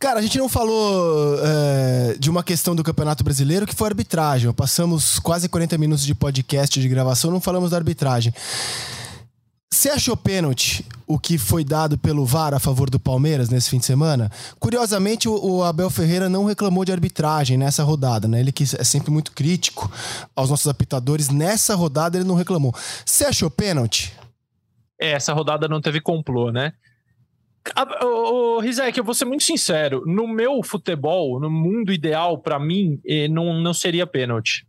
Cara, 0.00 0.18
a 0.18 0.22
gente 0.22 0.36
não 0.36 0.48
falou 0.48 1.38
é, 1.44 2.16
de 2.18 2.28
uma 2.28 2.42
questão 2.42 2.74
do 2.74 2.82
Campeonato 2.82 3.22
Brasileiro 3.22 3.68
que 3.68 3.74
foi 3.74 3.86
a 3.86 3.90
arbitragem. 3.90 4.52
Passamos 4.52 5.20
quase 5.20 5.48
40 5.48 5.78
minutos 5.78 6.04
de 6.04 6.12
podcast 6.12 6.80
de 6.80 6.88
gravação, 6.88 7.30
não 7.30 7.40
falamos 7.40 7.70
da 7.70 7.76
arbitragem. 7.76 8.34
Você 9.72 9.88
achou 9.88 10.16
pênalti 10.16 10.84
o 11.06 11.18
que 11.18 11.38
foi 11.38 11.64
dado 11.64 11.96
pelo 11.96 12.26
VAR 12.26 12.52
a 12.52 12.58
favor 12.58 12.90
do 12.90 12.98
Palmeiras 12.98 13.48
nesse 13.48 13.70
fim 13.70 13.78
de 13.78 13.86
semana? 13.86 14.30
Curiosamente, 14.58 15.28
o, 15.28 15.62
Abel 15.62 15.88
Ferreira 15.88 16.28
não 16.28 16.44
reclamou 16.44 16.84
de 16.84 16.90
arbitragem 16.90 17.56
nessa 17.56 17.84
rodada, 17.84 18.26
né? 18.26 18.40
Ele 18.40 18.50
que 18.50 18.64
é 18.64 18.84
sempre 18.84 19.12
muito 19.12 19.30
crítico 19.30 19.90
aos 20.34 20.50
nossos 20.50 20.66
apitadores. 20.66 21.28
Nessa 21.28 21.76
rodada 21.76 22.18
ele 22.18 22.26
não 22.26 22.34
reclamou. 22.34 22.74
Você 23.06 23.24
achou 23.24 23.48
pênalti? 23.48 24.12
É, 25.00 25.12
essa 25.12 25.32
rodada 25.32 25.66
não 25.66 25.80
teve 25.80 26.00
complô, 26.00 26.50
né? 26.50 26.74
Ô, 28.02 28.58
Rizek, 28.58 28.98
eu 28.98 29.04
vou 29.04 29.14
ser 29.14 29.24
muito 29.24 29.44
sincero. 29.44 30.02
No 30.06 30.26
meu 30.26 30.62
futebol, 30.62 31.38
no 31.40 31.50
mundo 31.50 31.92
ideal, 31.92 32.38
para 32.38 32.58
mim, 32.58 33.00
eh, 33.06 33.28
não, 33.28 33.60
não 33.60 33.74
seria 33.74 34.06
pênalti. 34.06 34.66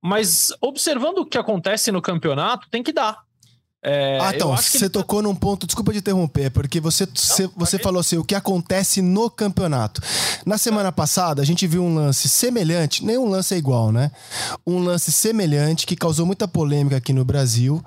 Mas 0.00 0.52
observando 0.60 1.18
o 1.18 1.26
que 1.26 1.36
acontece 1.36 1.90
no 1.90 2.00
campeonato, 2.00 2.68
tem 2.70 2.82
que 2.82 2.92
dar. 2.92 3.27
É, 3.80 4.18
ah, 4.20 4.32
então, 4.34 4.56
você 4.56 4.84
ele... 4.84 4.88
tocou 4.88 5.22
num 5.22 5.34
ponto, 5.34 5.66
desculpa 5.66 5.92
te 5.92 5.98
interromper, 5.98 6.50
porque 6.50 6.80
você, 6.80 7.06
não, 7.06 7.12
você, 7.14 7.50
você 7.56 7.78
falou 7.78 8.00
assim, 8.00 8.16
o 8.16 8.24
que 8.24 8.34
acontece 8.34 9.00
no 9.00 9.30
campeonato. 9.30 10.00
Na 10.44 10.58
semana 10.58 10.90
passada, 10.90 11.40
a 11.40 11.44
gente 11.44 11.66
viu 11.66 11.84
um 11.84 11.94
lance 11.94 12.28
semelhante, 12.28 13.04
nenhum 13.04 13.28
lance 13.28 13.54
é 13.54 13.56
igual, 13.56 13.92
né? 13.92 14.10
Um 14.66 14.80
lance 14.80 15.12
semelhante 15.12 15.86
que 15.86 15.94
causou 15.94 16.26
muita 16.26 16.48
polêmica 16.48 16.96
aqui 16.96 17.12
no 17.12 17.24
Brasil, 17.24 17.82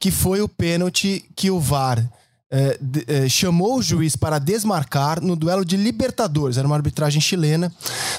que 0.00 0.10
foi 0.10 0.42
o 0.42 0.48
pênalti 0.48 1.24
que 1.36 1.50
o 1.50 1.60
VAR 1.60 2.10
é, 2.50 2.78
é, 3.06 3.28
chamou 3.28 3.78
o 3.78 3.82
juiz 3.82 4.16
para 4.16 4.38
desmarcar 4.38 5.20
no 5.20 5.36
duelo 5.36 5.64
de 5.64 5.76
Libertadores, 5.76 6.56
era 6.56 6.66
uma 6.66 6.76
arbitragem 6.76 7.20
chilena, 7.20 7.72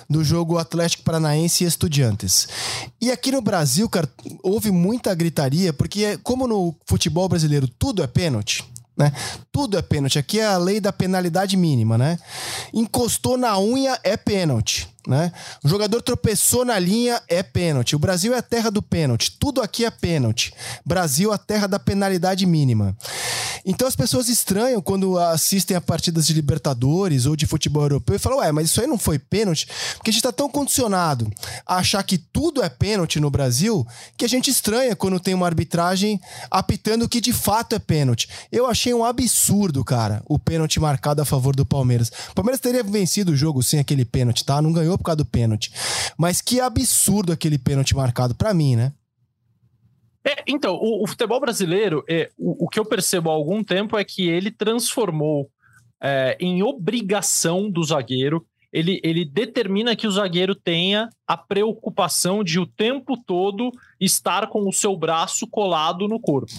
do 0.10 0.24
jogo 0.24 0.58
Atlético 0.58 1.04
Paranaense 1.04 1.64
e 1.64 1.68
Estudiantes. 1.68 2.48
E 3.02 3.12
aqui 3.12 3.32
no 3.32 3.42
Brasil, 3.42 3.90
cara, 3.90 4.10
houve 4.42 4.72
muita 4.72 5.14
gritaria, 5.14 5.74
porque 5.74 6.18
como 6.24 6.48
no 6.48 6.76
futebol 6.86 7.28
brasileiro 7.28 7.68
tudo 7.68 8.02
é 8.02 8.08
pênalti, 8.08 8.64
né? 8.96 9.12
Tudo 9.52 9.78
é 9.78 9.82
pênalti. 9.82 10.20
Aqui 10.20 10.40
é 10.40 10.46
a 10.46 10.58
lei 10.58 10.80
da 10.80 10.94
penalidade 10.94 11.58
mínima, 11.58 11.98
né? 11.98 12.18
Encostou 12.74 13.38
na 13.38 13.58
unha 13.60 14.00
é 14.04 14.16
pênalti 14.16 14.91
né? 15.08 15.32
O 15.64 15.68
jogador 15.68 16.02
tropeçou 16.02 16.64
na 16.64 16.78
linha, 16.78 17.22
é 17.28 17.42
pênalti. 17.42 17.96
O 17.96 18.00
Brasil 18.00 18.34
é 18.34 18.38
a 18.38 18.42
terra 18.42 18.70
do 18.70 18.82
pênalti. 18.82 19.32
Tudo 19.40 19.62
aqui 19.62 19.86
é 19.86 19.92
pênalti. 19.92 20.54
Brasil, 20.86 21.32
a 21.32 21.38
terra 21.38 21.68
da 21.68 21.80
penalidade 21.80 22.46
mínima. 22.46 22.96
Então 23.66 23.88
as 23.88 23.96
pessoas 23.96 24.28
estranham 24.28 24.82
quando 24.82 25.18
assistem 25.18 25.78
a 25.78 25.82
partidas 25.82 26.26
de 26.26 26.34
Libertadores 26.34 27.26
ou 27.26 27.36
de 27.36 27.46
futebol 27.46 27.84
europeu 27.84 28.16
e 28.16 28.20
falam, 28.20 28.40
ué, 28.40 28.52
mas 28.52 28.70
isso 28.70 28.82
aí 28.82 28.88
não 28.88 28.98
foi 28.98 29.20
pênalti? 29.20 29.68
Porque 29.96 30.10
a 30.10 30.14
gente 30.14 30.20
está 30.20 30.32
tão 30.32 30.50
condicionado 30.50 31.32
a 31.66 31.78
achar 31.78 32.04
que 32.04 32.18
tudo 32.18 32.64
é 32.64 32.70
pênalti 32.70 33.20
no 33.20 33.30
Brasil 33.30 33.86
que 34.18 34.26
a 34.26 34.30
gente 34.30 34.50
estranha 34.50 34.96
quando 34.96 35.20
tem 35.20 35.34
uma 35.34 35.46
arbitragem 35.46 36.20
apitando 36.50 37.08
que 37.08 37.22
de 37.22 37.34
fato 37.34 37.76
é 37.76 37.80
pênalti. 37.80 38.28
Eu 38.52 38.66
achei 38.66 38.94
um 38.94 39.06
absurdo, 39.06 39.84
cara, 39.84 40.24
o 40.28 40.40
pênalti 40.40 40.80
marcado 40.80 41.22
a 41.22 41.26
favor 41.26 41.56
do 41.56 41.66
Palmeiras. 41.66 42.12
O 42.32 42.36
Palmeiras 42.36 42.60
teria 42.60 42.84
vencido 42.84 43.32
o 43.32 43.36
jogo 43.36 43.62
sem 43.62 43.80
aquele 43.80 44.06
pênalti, 44.06 44.44
tá? 44.44 44.62
Não 44.62 44.74
ganhou 44.74 44.91
ganhou 44.92 44.98
por 44.98 45.04
causa 45.04 45.18
do 45.18 45.26
pênalti. 45.26 45.72
Mas 46.18 46.42
que 46.42 46.60
absurdo 46.60 47.32
aquele 47.32 47.58
pênalti 47.58 47.96
marcado 47.96 48.36
para 48.36 48.54
mim, 48.54 48.76
né? 48.76 48.94
É, 50.24 50.44
então, 50.48 50.76
o, 50.76 51.04
o, 51.04 51.08
futebol 51.08 51.40
brasileiro, 51.40 52.04
é, 52.08 52.30
o, 52.38 52.66
o, 52.66 52.70
que 52.70 52.80
eu 52.80 52.86
percebo 52.86 53.30
há 53.30 53.34
algum 53.34 53.64
tempo 53.64 53.98
é 53.98 54.04
que 54.04 54.30
ele 54.30 54.52
transformou 54.52 55.50
é, 56.02 56.38
em 56.40 56.62
obrigação 56.62 57.70
do 57.70 57.84
zagueiro, 57.84 58.46
ele, 58.72 59.02
ele 59.04 59.26
determina 59.26 59.96
que 59.96 60.08
o 60.08 60.12
zagueiro 60.12 60.56
tenha 60.56 61.10
a 61.28 61.36
preocupação 61.36 62.44
de 62.44 62.60
o 62.60 62.66
tempo 62.66 63.18
todo 63.18 63.72
estar 64.00 64.48
com 64.48 64.68
o 64.68 64.72
seu 64.72 64.96
braço 64.96 65.48
colado 65.48 66.08
no 66.08 66.20
corpo. 66.20 66.54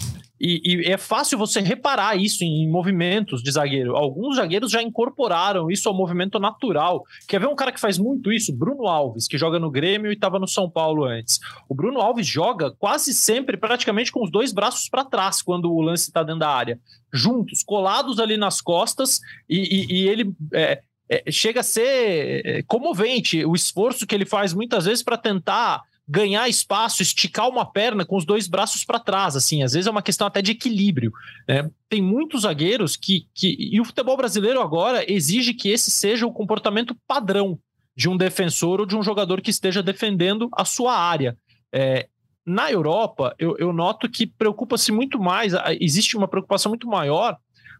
E, 0.45 0.61
e, 0.65 0.91
é 0.91 0.97
fácil 0.97 1.37
você 1.37 1.61
reparar 1.61 2.17
isso 2.17 2.43
em 2.43 2.69
movimentos 2.69 3.41
de 3.41 3.49
zagueiro. 3.49 3.95
Alguns 3.95 4.35
zagueiros 4.35 4.69
já 4.69 4.83
incorporaram 4.83 5.71
isso 5.71 5.87
ao 5.87 5.95
movimento 5.95 6.37
natural. 6.37 7.01
Quer 7.29 7.39
ver 7.39 7.47
um 7.47 7.55
cara 7.55 7.71
que 7.71 7.79
faz 7.79 7.97
muito 7.97 8.29
isso? 8.29 8.53
Bruno 8.53 8.85
Alves, 8.85 9.25
que 9.25 9.37
joga 9.37 9.57
no 9.57 9.71
Grêmio 9.71 10.11
e 10.11 10.15
estava 10.15 10.37
no 10.39 10.47
São 10.47 10.69
Paulo 10.69 11.05
antes. 11.05 11.39
O 11.69 11.73
Bruno 11.73 12.01
Alves 12.01 12.27
joga 12.27 12.71
quase 12.71 13.13
sempre, 13.13 13.55
praticamente, 13.55 14.11
com 14.11 14.21
os 14.21 14.29
dois 14.29 14.51
braços 14.51 14.89
para 14.89 15.05
trás 15.05 15.41
quando 15.41 15.71
o 15.71 15.81
lance 15.81 16.09
está 16.09 16.21
dentro 16.23 16.41
da 16.41 16.49
área. 16.49 16.77
Juntos, 17.13 17.63
colados 17.63 18.19
ali 18.19 18.35
nas 18.35 18.59
costas, 18.59 19.21
e, 19.47 19.59
e, 19.59 19.93
e 19.93 20.09
ele. 20.09 20.33
É, 20.53 20.81
é, 21.09 21.31
chega 21.31 21.59
a 21.59 21.63
ser 21.63 22.41
é, 22.45 22.63
comovente 22.63 23.45
o 23.45 23.55
esforço 23.55 24.07
que 24.07 24.15
ele 24.15 24.25
faz 24.25 24.53
muitas 24.53 24.85
vezes 24.85 25.03
para 25.03 25.17
tentar 25.17 25.81
ganhar 26.13 26.47
espaço, 26.47 27.01
esticar 27.01 27.49
uma 27.49 27.65
perna 27.65 28.05
com 28.05 28.15
os 28.15 28.23
dois 28.23 28.47
braços 28.47 28.85
para 28.85 28.99
trás, 28.99 29.35
assim, 29.35 29.63
às 29.63 29.73
vezes 29.73 29.87
é 29.87 29.91
uma 29.91 30.01
questão 30.03 30.27
até 30.27 30.43
de 30.43 30.51
equilíbrio. 30.51 31.11
Né? 31.47 31.67
Tem 31.89 32.03
muitos 32.03 32.43
zagueiros 32.43 32.95
que, 32.95 33.25
que. 33.33 33.57
E 33.59 33.81
o 33.81 33.85
futebol 33.85 34.15
brasileiro 34.15 34.61
agora 34.61 35.11
exige 35.11 35.55
que 35.55 35.69
esse 35.69 35.89
seja 35.89 36.27
o 36.27 36.31
comportamento 36.31 36.95
padrão 37.07 37.57
de 37.97 38.07
um 38.07 38.15
defensor 38.15 38.79
ou 38.79 38.85
de 38.85 38.95
um 38.95 39.01
jogador 39.01 39.41
que 39.41 39.49
esteja 39.49 39.81
defendendo 39.81 40.49
a 40.53 40.63
sua 40.63 40.95
área. 40.95 41.35
É, 41.73 42.07
na 42.45 42.71
Europa, 42.71 43.33
eu, 43.39 43.57
eu 43.57 43.73
noto 43.73 44.07
que 44.07 44.27
preocupa-se 44.27 44.91
muito 44.91 45.19
mais, 45.19 45.53
existe 45.79 46.15
uma 46.15 46.27
preocupação 46.27 46.69
muito 46.69 46.87
maior 46.87 47.37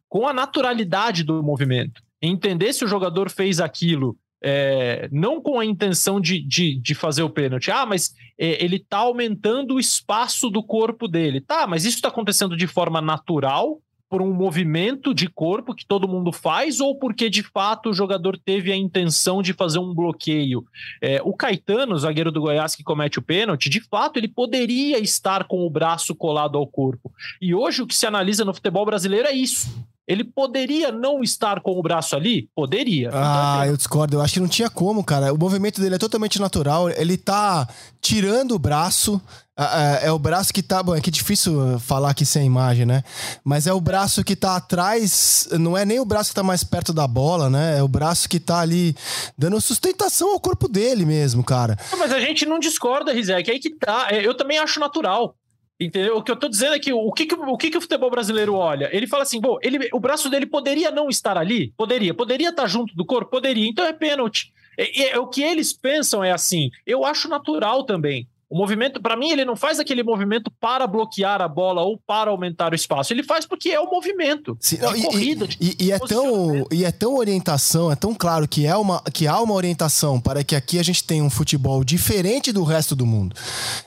com 0.09 0.27
a 0.27 0.33
naturalidade 0.33 1.23
do 1.23 1.43
movimento. 1.43 2.01
Entender 2.19 2.73
se 2.73 2.83
o 2.83 2.87
jogador 2.87 3.29
fez 3.29 3.59
aquilo 3.59 4.17
é, 4.43 5.07
não 5.11 5.41
com 5.41 5.59
a 5.59 5.65
intenção 5.65 6.19
de, 6.19 6.39
de, 6.39 6.75
de 6.75 6.93
fazer 6.93 7.23
o 7.23 7.29
pênalti. 7.29 7.71
Ah, 7.71 7.85
mas 7.85 8.13
é, 8.37 8.63
ele 8.63 8.75
está 8.75 8.97
aumentando 8.97 9.75
o 9.75 9.79
espaço 9.79 10.49
do 10.49 10.61
corpo 10.61 11.07
dele. 11.07 11.39
Tá, 11.39 11.65
mas 11.65 11.85
isso 11.85 11.95
está 11.95 12.09
acontecendo 12.09 12.57
de 12.57 12.67
forma 12.67 13.01
natural, 13.01 13.79
por 14.13 14.21
um 14.21 14.31
movimento 14.31 15.11
de 15.11 15.27
corpo 15.27 15.73
que 15.73 15.87
todo 15.87 16.07
mundo 16.07 16.31
faz, 16.31 16.79
ou 16.79 16.99
porque 16.99 17.31
de 17.31 17.41
fato 17.41 17.89
o 17.89 17.93
jogador 17.95 18.37
teve 18.37 18.71
a 18.71 18.75
intenção 18.75 19.41
de 19.41 19.53
fazer 19.53 19.79
um 19.79 19.91
bloqueio? 19.91 20.63
É, 21.01 21.19
o 21.23 21.33
Caetano, 21.33 21.97
zagueiro 21.97 22.31
do 22.31 22.41
Goiás 22.41 22.75
que 22.75 22.83
comete 22.83 23.17
o 23.17 23.23
pênalti, 23.23 23.71
de 23.71 23.79
fato 23.79 24.17
ele 24.17 24.27
poderia 24.27 24.99
estar 24.99 25.45
com 25.45 25.65
o 25.65 25.69
braço 25.69 26.13
colado 26.13 26.59
ao 26.59 26.67
corpo. 26.67 27.11
E 27.41 27.55
hoje 27.55 27.81
o 27.81 27.87
que 27.87 27.95
se 27.95 28.05
analisa 28.05 28.45
no 28.45 28.53
futebol 28.53 28.85
brasileiro 28.85 29.27
é 29.27 29.33
isso 29.33 29.67
Ele 30.07 30.23
poderia 30.23 30.91
não 30.91 31.23
estar 31.23 31.61
com 31.61 31.71
o 31.71 31.81
braço 31.81 32.15
ali? 32.15 32.49
Poderia. 32.53 33.09
Ah, 33.13 33.59
então, 33.59 33.65
eu 33.67 33.77
discordo. 33.77 34.17
Eu 34.17 34.21
acho 34.21 34.33
que 34.33 34.39
não 34.39 34.49
tinha 34.49 34.69
como, 34.69 35.03
cara. 35.03 35.33
O 35.33 35.37
movimento 35.37 35.79
dele 35.79 35.95
é 35.95 35.97
totalmente 35.97 36.39
natural. 36.41 36.89
Ele 36.89 37.15
tá 37.15 37.67
tirando 38.01 38.51
o 38.51 38.59
braço. 38.59 39.21
É, 39.57 40.07
é 40.07 40.11
o 40.11 40.19
braço 40.19 40.53
que 40.53 40.61
tá. 40.61 40.83
Bom, 40.83 40.93
é 40.93 40.99
que 40.99 41.09
é 41.09 41.13
difícil 41.13 41.79
falar 41.79 42.09
aqui 42.09 42.25
sem 42.25 42.45
imagem, 42.45 42.85
né? 42.85 43.01
Mas 43.45 43.65
é 43.65 43.71
o 43.71 43.79
braço 43.79 44.25
que 44.25 44.35
tá 44.35 44.57
atrás. 44.57 45.47
Não 45.53 45.77
é 45.77 45.85
nem 45.85 46.01
o 46.01 46.05
braço 46.05 46.31
que 46.31 46.35
tá 46.35 46.43
mais 46.43 46.65
perto 46.65 46.91
da 46.91 47.07
bola, 47.07 47.49
né? 47.49 47.77
É 47.79 47.83
o 47.83 47.87
braço 47.87 48.27
que 48.27 48.41
tá 48.41 48.59
ali 48.59 48.93
dando 49.37 49.61
sustentação 49.61 50.33
ao 50.33 50.39
corpo 50.39 50.67
dele 50.67 51.05
mesmo, 51.05 51.45
cara. 51.45 51.77
Mas 51.97 52.11
a 52.11 52.19
gente 52.19 52.45
não 52.45 52.59
discorda, 52.59 53.13
Rizek. 53.13 53.49
É 53.49 53.53
aí 53.53 53.59
que 53.59 53.73
tá. 53.73 54.07
É, 54.11 54.25
eu 54.25 54.35
também 54.35 54.57
acho 54.57 54.81
natural. 54.81 55.37
Entendeu? 55.85 56.17
O 56.17 56.23
que 56.23 56.31
eu 56.31 56.35
tô 56.35 56.47
dizendo 56.47 56.75
é 56.75 56.79
que 56.79 56.93
o 56.93 57.11
que, 57.11 57.25
que, 57.25 57.35
o, 57.35 57.57
que, 57.57 57.69
que 57.69 57.77
o 57.77 57.81
futebol 57.81 58.09
brasileiro 58.09 58.55
olha? 58.55 58.89
Ele 58.91 59.07
fala 59.07 59.23
assim: 59.23 59.39
bom, 59.39 59.57
ele, 59.61 59.89
o 59.91 59.99
braço 59.99 60.29
dele 60.29 60.45
poderia 60.45 60.91
não 60.91 61.09
estar 61.09 61.37
ali? 61.37 61.73
Poderia. 61.77 62.13
Poderia 62.13 62.49
estar 62.49 62.67
junto 62.67 62.95
do 62.95 63.05
corpo? 63.05 63.31
Poderia. 63.31 63.67
Então 63.67 63.85
é 63.85 63.93
pênalti. 63.93 64.53
É, 64.77 65.11
é, 65.11 65.19
o 65.19 65.27
que 65.27 65.43
eles 65.43 65.73
pensam 65.73 66.23
é 66.23 66.31
assim. 66.31 66.69
Eu 66.85 67.05
acho 67.05 67.27
natural 67.27 67.83
também. 67.83 68.27
O 68.53 68.55
movimento, 68.55 69.01
para 69.01 69.17
mim, 69.17 69.31
ele 69.31 69.43
não 69.43 69.55
faz 69.55 69.79
aquele 69.79 70.03
movimento 70.03 70.51
para 70.59 70.85
bloquear 70.85 71.41
a 71.41 71.47
bola 71.47 71.81
ou 71.81 71.97
para 71.97 72.29
aumentar 72.29 72.71
o 72.71 72.75
espaço. 72.75 73.11
Ele 73.11 73.23
faz 73.23 73.47
porque 73.47 73.71
é 73.71 73.79
o 73.79 73.89
movimento. 73.89 74.55
Sim, 74.59 74.77
não, 74.77 74.95
e, 74.95 75.01
corrida. 75.01 75.47
E, 75.59 75.75
e, 75.85 75.91
é 75.91 75.97
tão, 75.97 76.67
e 76.71 76.85
é 76.85 76.91
tão 76.91 77.15
orientação, 77.15 77.91
é 77.91 77.95
tão 77.95 78.13
claro 78.13 78.47
que, 78.47 78.67
é 78.67 78.77
uma, 78.77 79.01
que 79.11 79.25
há 79.25 79.41
uma 79.41 79.55
orientação 79.55 80.21
para 80.21 80.43
que 80.43 80.55
aqui 80.55 80.77
a 80.77 80.83
gente 80.83 81.03
tenha 81.03 81.23
um 81.23 81.31
futebol 81.31 81.83
diferente 81.83 82.51
do 82.51 82.63
resto 82.63 82.95
do 82.95 83.07
mundo. 83.07 83.35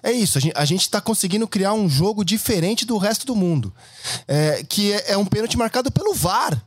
É 0.02 0.10
isso, 0.10 0.36
a 0.52 0.64
gente 0.64 0.80
está 0.80 1.00
conseguindo 1.00 1.46
criar 1.46 1.72
um 1.72 1.88
jogo 1.88 2.24
diferente 2.24 2.84
do 2.84 2.98
resto 2.98 3.24
do 3.24 3.36
mundo. 3.36 3.72
É, 4.26 4.64
que 4.68 4.92
é, 4.92 5.12
é 5.12 5.16
um 5.16 5.24
pênalti 5.24 5.56
marcado 5.56 5.92
pelo 5.92 6.12
VAR. 6.12 6.60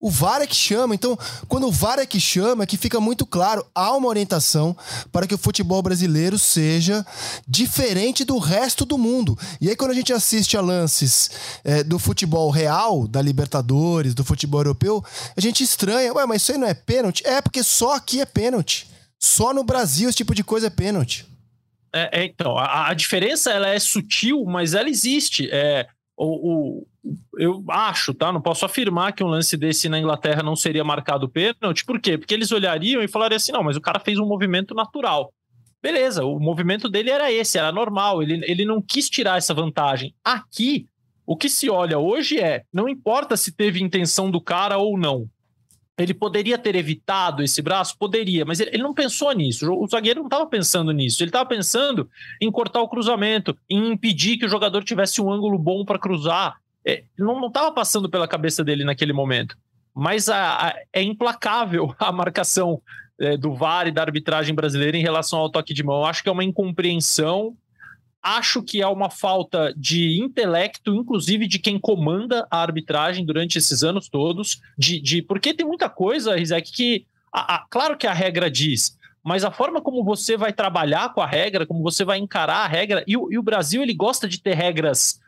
O 0.00 0.10
VAR 0.10 0.40
é 0.40 0.46
que 0.46 0.56
chama. 0.56 0.94
Então, 0.94 1.18
quando 1.46 1.66
o 1.66 1.70
VAR 1.70 1.98
é 1.98 2.06
que 2.06 2.18
chama, 2.18 2.64
é 2.64 2.66
que 2.66 2.78
fica 2.78 2.98
muito 2.98 3.26
claro, 3.26 3.66
há 3.74 3.94
uma 3.94 4.08
orientação 4.08 4.74
para 5.12 5.26
que 5.26 5.34
o 5.34 5.38
futebol 5.38 5.82
brasileiro 5.82 6.38
seja 6.38 7.04
diferente 7.46 8.24
do 8.24 8.38
resto 8.38 8.86
do 8.86 8.96
mundo. 8.96 9.38
E 9.60 9.68
aí, 9.68 9.76
quando 9.76 9.90
a 9.90 9.94
gente 9.94 10.10
assiste 10.10 10.56
a 10.56 10.62
lances 10.62 11.30
é, 11.62 11.84
do 11.84 11.98
futebol 11.98 12.48
real, 12.50 13.06
da 13.06 13.20
Libertadores, 13.20 14.14
do 14.14 14.24
futebol 14.24 14.60
europeu, 14.60 15.04
a 15.36 15.40
gente 15.40 15.62
estranha. 15.62 16.14
Ué, 16.14 16.24
mas 16.24 16.42
isso 16.42 16.52
aí 16.52 16.58
não 16.58 16.66
é 16.66 16.72
pênalti? 16.74 17.22
É, 17.26 17.42
porque 17.42 17.62
só 17.62 17.94
aqui 17.94 18.22
é 18.22 18.26
pênalti. 18.26 18.88
Só 19.18 19.52
no 19.52 19.62
Brasil 19.62 20.08
esse 20.08 20.16
tipo 20.16 20.34
de 20.34 20.42
coisa 20.42 20.68
é 20.68 20.70
pênalti. 20.70 21.26
É, 21.92 22.20
é, 22.22 22.24
então, 22.24 22.56
a, 22.56 22.88
a, 22.88 22.94
diferença 22.94 23.50
ela 23.50 23.68
é 23.68 23.78
sutil, 23.78 24.44
mas 24.46 24.72
ela 24.72 24.88
existe. 24.88 25.48
É, 25.52 25.86
o, 26.16 26.78
o, 26.80 26.86
eu 27.38 27.64
acho, 27.68 28.12
tá? 28.12 28.32
Não 28.32 28.40
posso 28.40 28.64
afirmar 28.64 29.12
que 29.12 29.24
um 29.24 29.28
lance 29.28 29.56
desse 29.56 29.88
na 29.88 29.98
Inglaterra 29.98 30.42
não 30.42 30.54
seria 30.54 30.84
marcado 30.84 31.28
pênalti. 31.28 31.84
Por 31.84 32.00
quê? 32.00 32.18
Porque 32.18 32.34
eles 32.34 32.52
olhariam 32.52 33.02
e 33.02 33.08
falariam 33.08 33.36
assim: 33.36 33.52
não, 33.52 33.62
mas 33.62 33.76
o 33.76 33.80
cara 33.80 33.98
fez 34.00 34.18
um 34.18 34.26
movimento 34.26 34.74
natural. 34.74 35.32
Beleza, 35.82 36.24
o 36.24 36.38
movimento 36.38 36.88
dele 36.88 37.10
era 37.10 37.32
esse, 37.32 37.58
era 37.58 37.72
normal, 37.72 38.22
ele, 38.22 38.44
ele 38.46 38.66
não 38.66 38.82
quis 38.82 39.08
tirar 39.08 39.38
essa 39.38 39.54
vantagem. 39.54 40.14
Aqui, 40.22 40.86
o 41.24 41.36
que 41.36 41.48
se 41.48 41.70
olha 41.70 41.98
hoje 41.98 42.38
é: 42.38 42.64
não 42.72 42.88
importa 42.88 43.36
se 43.36 43.52
teve 43.52 43.82
intenção 43.82 44.30
do 44.30 44.40
cara 44.40 44.76
ou 44.76 44.98
não. 44.98 45.26
Ele 45.98 46.14
poderia 46.14 46.56
ter 46.56 46.76
evitado 46.76 47.42
esse 47.42 47.60
braço? 47.60 47.96
Poderia, 47.98 48.44
mas 48.44 48.58
ele, 48.58 48.70
ele 48.72 48.82
não 48.82 48.94
pensou 48.94 49.32
nisso. 49.32 49.70
O 49.70 49.86
zagueiro 49.86 50.20
não 50.20 50.28
estava 50.28 50.46
pensando 50.46 50.92
nisso. 50.92 51.22
Ele 51.22 51.28
estava 51.28 51.46
pensando 51.46 52.08
em 52.40 52.50
cortar 52.50 52.80
o 52.80 52.88
cruzamento, 52.88 53.56
em 53.68 53.92
impedir 53.92 54.38
que 54.38 54.46
o 54.46 54.48
jogador 54.48 54.82
tivesse 54.82 55.20
um 55.20 55.30
ângulo 55.30 55.58
bom 55.58 55.84
para 55.84 55.98
cruzar. 55.98 56.56
É, 56.86 57.04
não 57.18 57.46
estava 57.46 57.72
passando 57.72 58.08
pela 58.08 58.28
cabeça 58.28 58.64
dele 58.64 58.84
naquele 58.84 59.12
momento. 59.12 59.56
Mas 59.94 60.28
a, 60.28 60.68
a, 60.68 60.74
é 60.92 61.02
implacável 61.02 61.94
a 61.98 62.10
marcação 62.12 62.80
é, 63.18 63.36
do 63.36 63.54
VAR 63.54 63.86
e 63.86 63.92
da 63.92 64.02
arbitragem 64.02 64.54
brasileira 64.54 64.96
em 64.96 65.02
relação 65.02 65.38
ao 65.38 65.50
toque 65.50 65.74
de 65.74 65.82
mão. 65.82 66.04
Acho 66.04 66.22
que 66.22 66.28
é 66.28 66.32
uma 66.32 66.44
incompreensão 66.44 67.56
Acho 68.22 68.62
que 68.62 68.82
é 68.82 68.86
uma 68.86 69.08
falta 69.08 69.72
de 69.74 70.20
intelecto, 70.22 70.94
inclusive 70.94 71.46
de 71.46 71.58
quem 71.58 71.78
comanda 71.78 72.46
a 72.50 72.60
arbitragem 72.60 73.24
durante 73.24 73.56
esses 73.56 73.82
anos 73.82 74.10
todos, 74.10 74.60
de, 74.76 75.00
de 75.00 75.22
porque 75.22 75.54
tem 75.54 75.66
muita 75.66 75.88
coisa, 75.88 76.36
Rizek, 76.36 76.70
que 76.70 77.06
a, 77.32 77.64
claro 77.70 77.96
que 77.96 78.06
a 78.06 78.12
regra 78.12 78.50
diz, 78.50 78.98
mas 79.24 79.42
a 79.42 79.50
forma 79.50 79.80
como 79.80 80.04
você 80.04 80.36
vai 80.36 80.52
trabalhar 80.52 81.14
com 81.14 81.22
a 81.22 81.26
regra, 81.26 81.66
como 81.66 81.82
você 81.82 82.04
vai 82.04 82.18
encarar 82.18 82.64
a 82.64 82.66
regra, 82.66 83.02
e, 83.06 83.12
e 83.12 83.38
o 83.38 83.42
Brasil 83.42 83.82
ele 83.82 83.94
gosta 83.94 84.28
de 84.28 84.38
ter 84.38 84.54
regras 84.54 85.18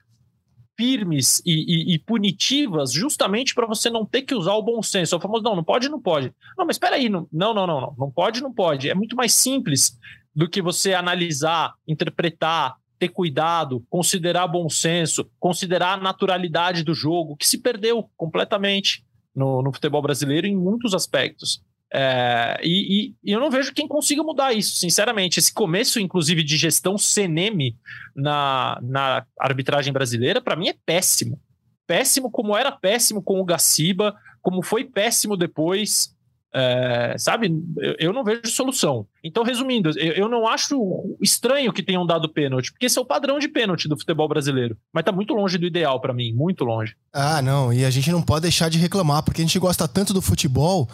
firmes 0.77 1.43
e, 1.45 1.93
e, 1.93 1.95
e 1.95 1.99
punitivas 1.99 2.93
justamente 2.93 3.55
para 3.55 3.67
você 3.67 3.91
não 3.91 4.05
ter 4.05 4.23
que 4.23 4.35
usar 4.35 4.55
o 4.55 4.63
bom 4.63 4.83
senso. 4.83 5.15
É 5.15 5.19
o 5.19 5.21
famoso, 5.21 5.43
não, 5.43 5.57
não 5.57 5.65
pode, 5.65 5.89
não 5.89 6.01
pode. 6.01 6.33
Não, 6.57 6.67
mas 6.67 6.77
espera 6.77 6.97
aí, 6.97 7.09
não, 7.09 7.29
não, 7.33 7.55
não, 7.55 7.67
não, 7.67 7.95
não 7.99 8.11
pode, 8.11 8.43
não 8.43 8.53
pode. 8.53 8.89
É 8.89 8.95
muito 8.95 9.17
mais 9.17 9.35
simples 9.35 9.99
do 10.35 10.49
que 10.49 10.63
você 10.63 10.95
analisar, 10.95 11.75
interpretar, 11.87 12.77
ter 12.99 13.09
cuidado, 13.09 13.85
considerar 13.91 14.47
bom 14.47 14.69
senso, 14.69 15.29
considerar 15.39 15.95
a 15.95 16.03
naturalidade 16.03 16.85
do 16.85 16.95
jogo, 16.95 17.37
que 17.37 17.47
se 17.47 17.59
perdeu 17.59 18.09
completamente 18.17 19.05
no, 19.35 19.63
no 19.63 19.73
futebol 19.73 20.01
brasileiro 20.01 20.47
em 20.47 20.57
muitos 20.57 20.95
aspectos. 20.95 21.63
É, 21.95 22.59
e, 22.63 23.15
e, 23.23 23.33
eu 23.33 23.39
não 23.39 23.51
vejo 23.51 23.75
quem 23.75 23.87
consiga 23.87 24.23
mudar 24.23 24.53
isso, 24.55 24.77
sinceramente. 24.77 25.39
Esse 25.39 25.53
começo, 25.53 26.01
inclusive, 26.01 26.43
de 26.43 26.57
gestão 26.57 26.97
CNM 26.97 27.77
na, 28.17 28.79
na 28.83 29.27
arbitragem 29.39 29.93
brasileira, 29.93 30.41
para 30.41 30.57
mim 30.57 30.69
é 30.69 30.75
péssimo. 30.87 31.39
Péssimo 31.87 32.31
como 32.31 32.57
era 32.57 32.73
péssimo 32.73 33.23
com 33.23 33.41
o 33.41 33.45
Gaciba, 33.45 34.17
como 34.41 34.63
foi 34.63 34.85
péssimo 34.85 35.37
depois. 35.37 36.17
É, 36.55 37.15
sabe, 37.19 37.51
eu, 37.79 37.97
eu, 37.99 38.13
não 38.13 38.23
vejo 38.23 38.43
solução. 38.47 39.07
Então, 39.25 39.43
resumindo, 39.43 39.89
eu, 39.99 40.13
eu, 40.13 40.29
não 40.29 40.47
acho 40.47 41.17
estranho 41.19 41.73
que 41.73 41.83
tenham 41.83 42.05
dado 42.05 42.29
pênalti, 42.29 42.71
porque 42.71 42.87
esse 42.87 42.99
é 42.99 43.01
o 43.01 43.07
padrão 43.07 43.39
de 43.39 43.49
pênalti 43.49 43.89
do 43.89 43.97
futebol 43.97 44.29
brasileiro. 44.29 44.77
Mas 44.93 45.05
tá 45.05 45.11
muito 45.11 45.33
longe 45.33 45.57
do 45.57 45.67
ideal 45.67 45.99
para 45.99 46.13
mim, 46.13 46.35
muito 46.35 46.63
longe. 46.63 46.95
Ah, 47.11 47.41
não, 47.41 47.73
e 47.73 47.87
a 47.87 47.91
gente 47.91 48.13
não 48.13 48.21
pode 48.21 48.43
deixar 48.43 48.69
de 48.69 48.79
reclamar, 48.79 49.23
porque 49.23 49.41
a 49.41 49.45
gente 49.45 49.59
gosta 49.59 49.89
tanto 49.89 50.13
do 50.13 50.21
futebol. 50.21 50.87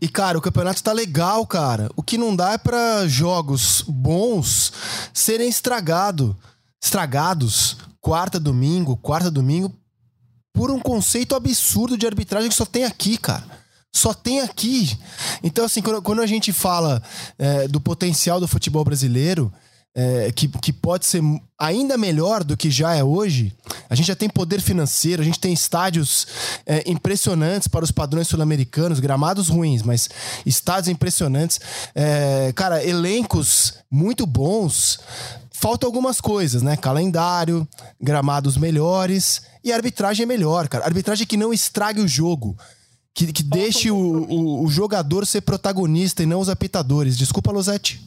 E, 0.00 0.08
cara, 0.08 0.38
o 0.38 0.42
campeonato 0.42 0.82
tá 0.82 0.92
legal, 0.92 1.46
cara. 1.46 1.90
O 1.96 2.02
que 2.02 2.16
não 2.16 2.34
dá 2.34 2.52
é 2.52 2.58
para 2.58 3.06
jogos 3.06 3.84
bons 3.86 4.72
serem 5.12 5.50
estragado, 5.50 6.34
estragados 6.82 7.76
quarta, 8.00 8.40
domingo, 8.40 8.96
quarta, 8.96 9.30
domingo, 9.30 9.70
por 10.52 10.70
um 10.70 10.80
conceito 10.80 11.34
absurdo 11.34 11.98
de 11.98 12.06
arbitragem 12.06 12.48
que 12.48 12.54
só 12.54 12.64
tem 12.64 12.84
aqui, 12.84 13.18
cara 13.18 13.63
só 13.94 14.12
tem 14.12 14.40
aqui. 14.40 14.98
Então, 15.42 15.64
assim, 15.64 15.80
quando, 15.80 16.02
quando 16.02 16.20
a 16.20 16.26
gente 16.26 16.52
fala 16.52 17.00
é, 17.38 17.68
do 17.68 17.80
potencial 17.80 18.40
do 18.40 18.48
futebol 18.48 18.84
brasileiro, 18.84 19.52
é, 19.94 20.32
que, 20.32 20.48
que 20.48 20.72
pode 20.72 21.06
ser 21.06 21.22
ainda 21.56 21.96
melhor 21.96 22.42
do 22.42 22.56
que 22.56 22.68
já 22.68 22.96
é 22.96 23.04
hoje, 23.04 23.54
a 23.88 23.94
gente 23.94 24.06
já 24.06 24.16
tem 24.16 24.28
poder 24.28 24.60
financeiro, 24.60 25.22
a 25.22 25.24
gente 25.24 25.38
tem 25.38 25.52
estádios 25.52 26.26
é, 26.66 26.82
impressionantes 26.90 27.68
para 27.68 27.84
os 27.84 27.92
padrões 27.92 28.26
sul-americanos, 28.26 28.98
gramados 28.98 29.48
ruins, 29.48 29.82
mas 29.82 30.10
estádios 30.44 30.88
impressionantes. 30.88 31.60
É, 31.94 32.52
cara, 32.56 32.84
elencos 32.84 33.74
muito 33.88 34.26
bons. 34.26 34.98
Faltam 35.52 35.86
algumas 35.86 36.20
coisas, 36.20 36.62
né? 36.62 36.76
Calendário, 36.76 37.66
gramados 38.00 38.56
melhores 38.56 39.42
e 39.62 39.72
arbitragem 39.72 40.26
melhor, 40.26 40.66
cara. 40.66 40.84
Arbitragem 40.84 41.24
que 41.24 41.36
não 41.36 41.54
estrague 41.54 42.00
o 42.00 42.08
jogo 42.08 42.56
que, 43.14 43.32
que 43.32 43.42
deixe 43.42 43.90
o, 43.90 43.96
o, 43.96 44.64
o, 44.64 44.68
jogador 44.68 45.24
ser 45.24 45.42
protagonista 45.42 46.22
e 46.22 46.26
não 46.26 46.40
os 46.40 46.48
apitadores. 46.48 47.16
Desculpa, 47.16 47.52
Losetti. 47.52 48.00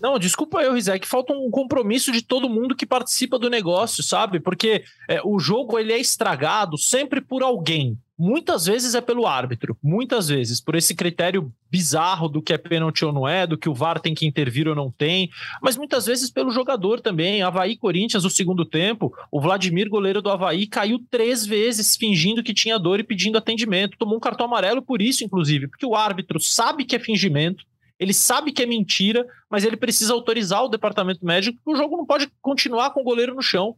Não, 0.00 0.18
desculpa 0.18 0.62
eu, 0.62 0.74
Rizek, 0.74 1.08
falta 1.08 1.32
um 1.32 1.50
compromisso 1.50 2.12
de 2.12 2.22
todo 2.22 2.48
mundo 2.48 2.76
que 2.76 2.86
participa 2.86 3.38
do 3.38 3.50
negócio, 3.50 4.02
sabe? 4.02 4.38
Porque 4.38 4.84
é, 5.08 5.20
o 5.24 5.40
jogo 5.40 5.78
ele 5.78 5.92
é 5.92 5.98
estragado 5.98 6.78
sempre 6.78 7.20
por 7.20 7.42
alguém. 7.42 7.98
Muitas 8.24 8.66
vezes 8.66 8.94
é 8.94 9.00
pelo 9.00 9.26
árbitro, 9.26 9.76
muitas 9.82 10.28
vezes, 10.28 10.60
por 10.60 10.76
esse 10.76 10.94
critério 10.94 11.52
bizarro 11.68 12.28
do 12.28 12.40
que 12.40 12.52
é 12.52 12.56
pênalti 12.56 13.04
ou 13.04 13.12
não 13.12 13.26
é, 13.26 13.48
do 13.48 13.58
que 13.58 13.68
o 13.68 13.74
VAR 13.74 13.98
tem 13.98 14.14
que 14.14 14.24
intervir 14.24 14.68
ou 14.68 14.76
não 14.76 14.92
tem, 14.92 15.28
mas 15.60 15.76
muitas 15.76 16.06
vezes 16.06 16.30
pelo 16.30 16.52
jogador 16.52 17.00
também. 17.00 17.42
Havaí 17.42 17.76
Corinthians, 17.76 18.22
no 18.22 18.30
segundo 18.30 18.64
tempo, 18.64 19.12
o 19.28 19.40
Vladimir, 19.40 19.88
goleiro 19.88 20.22
do 20.22 20.30
Havaí, 20.30 20.68
caiu 20.68 21.00
três 21.10 21.44
vezes 21.44 21.96
fingindo 21.96 22.44
que 22.44 22.54
tinha 22.54 22.78
dor 22.78 23.00
e 23.00 23.02
pedindo 23.02 23.38
atendimento. 23.38 23.98
Tomou 23.98 24.18
um 24.18 24.20
cartão 24.20 24.46
amarelo 24.46 24.82
por 24.82 25.02
isso, 25.02 25.24
inclusive, 25.24 25.66
porque 25.66 25.84
o 25.84 25.96
árbitro 25.96 26.38
sabe 26.38 26.84
que 26.84 26.94
é 26.94 27.00
fingimento, 27.00 27.64
ele 27.98 28.14
sabe 28.14 28.52
que 28.52 28.62
é 28.62 28.66
mentira, 28.66 29.26
mas 29.50 29.64
ele 29.64 29.76
precisa 29.76 30.12
autorizar 30.12 30.62
o 30.62 30.68
departamento 30.68 31.26
médico, 31.26 31.58
porque 31.58 31.76
o 31.76 31.82
jogo 31.82 31.96
não 31.96 32.06
pode 32.06 32.30
continuar 32.40 32.90
com 32.90 33.00
o 33.00 33.04
goleiro 33.04 33.34
no 33.34 33.42
chão. 33.42 33.74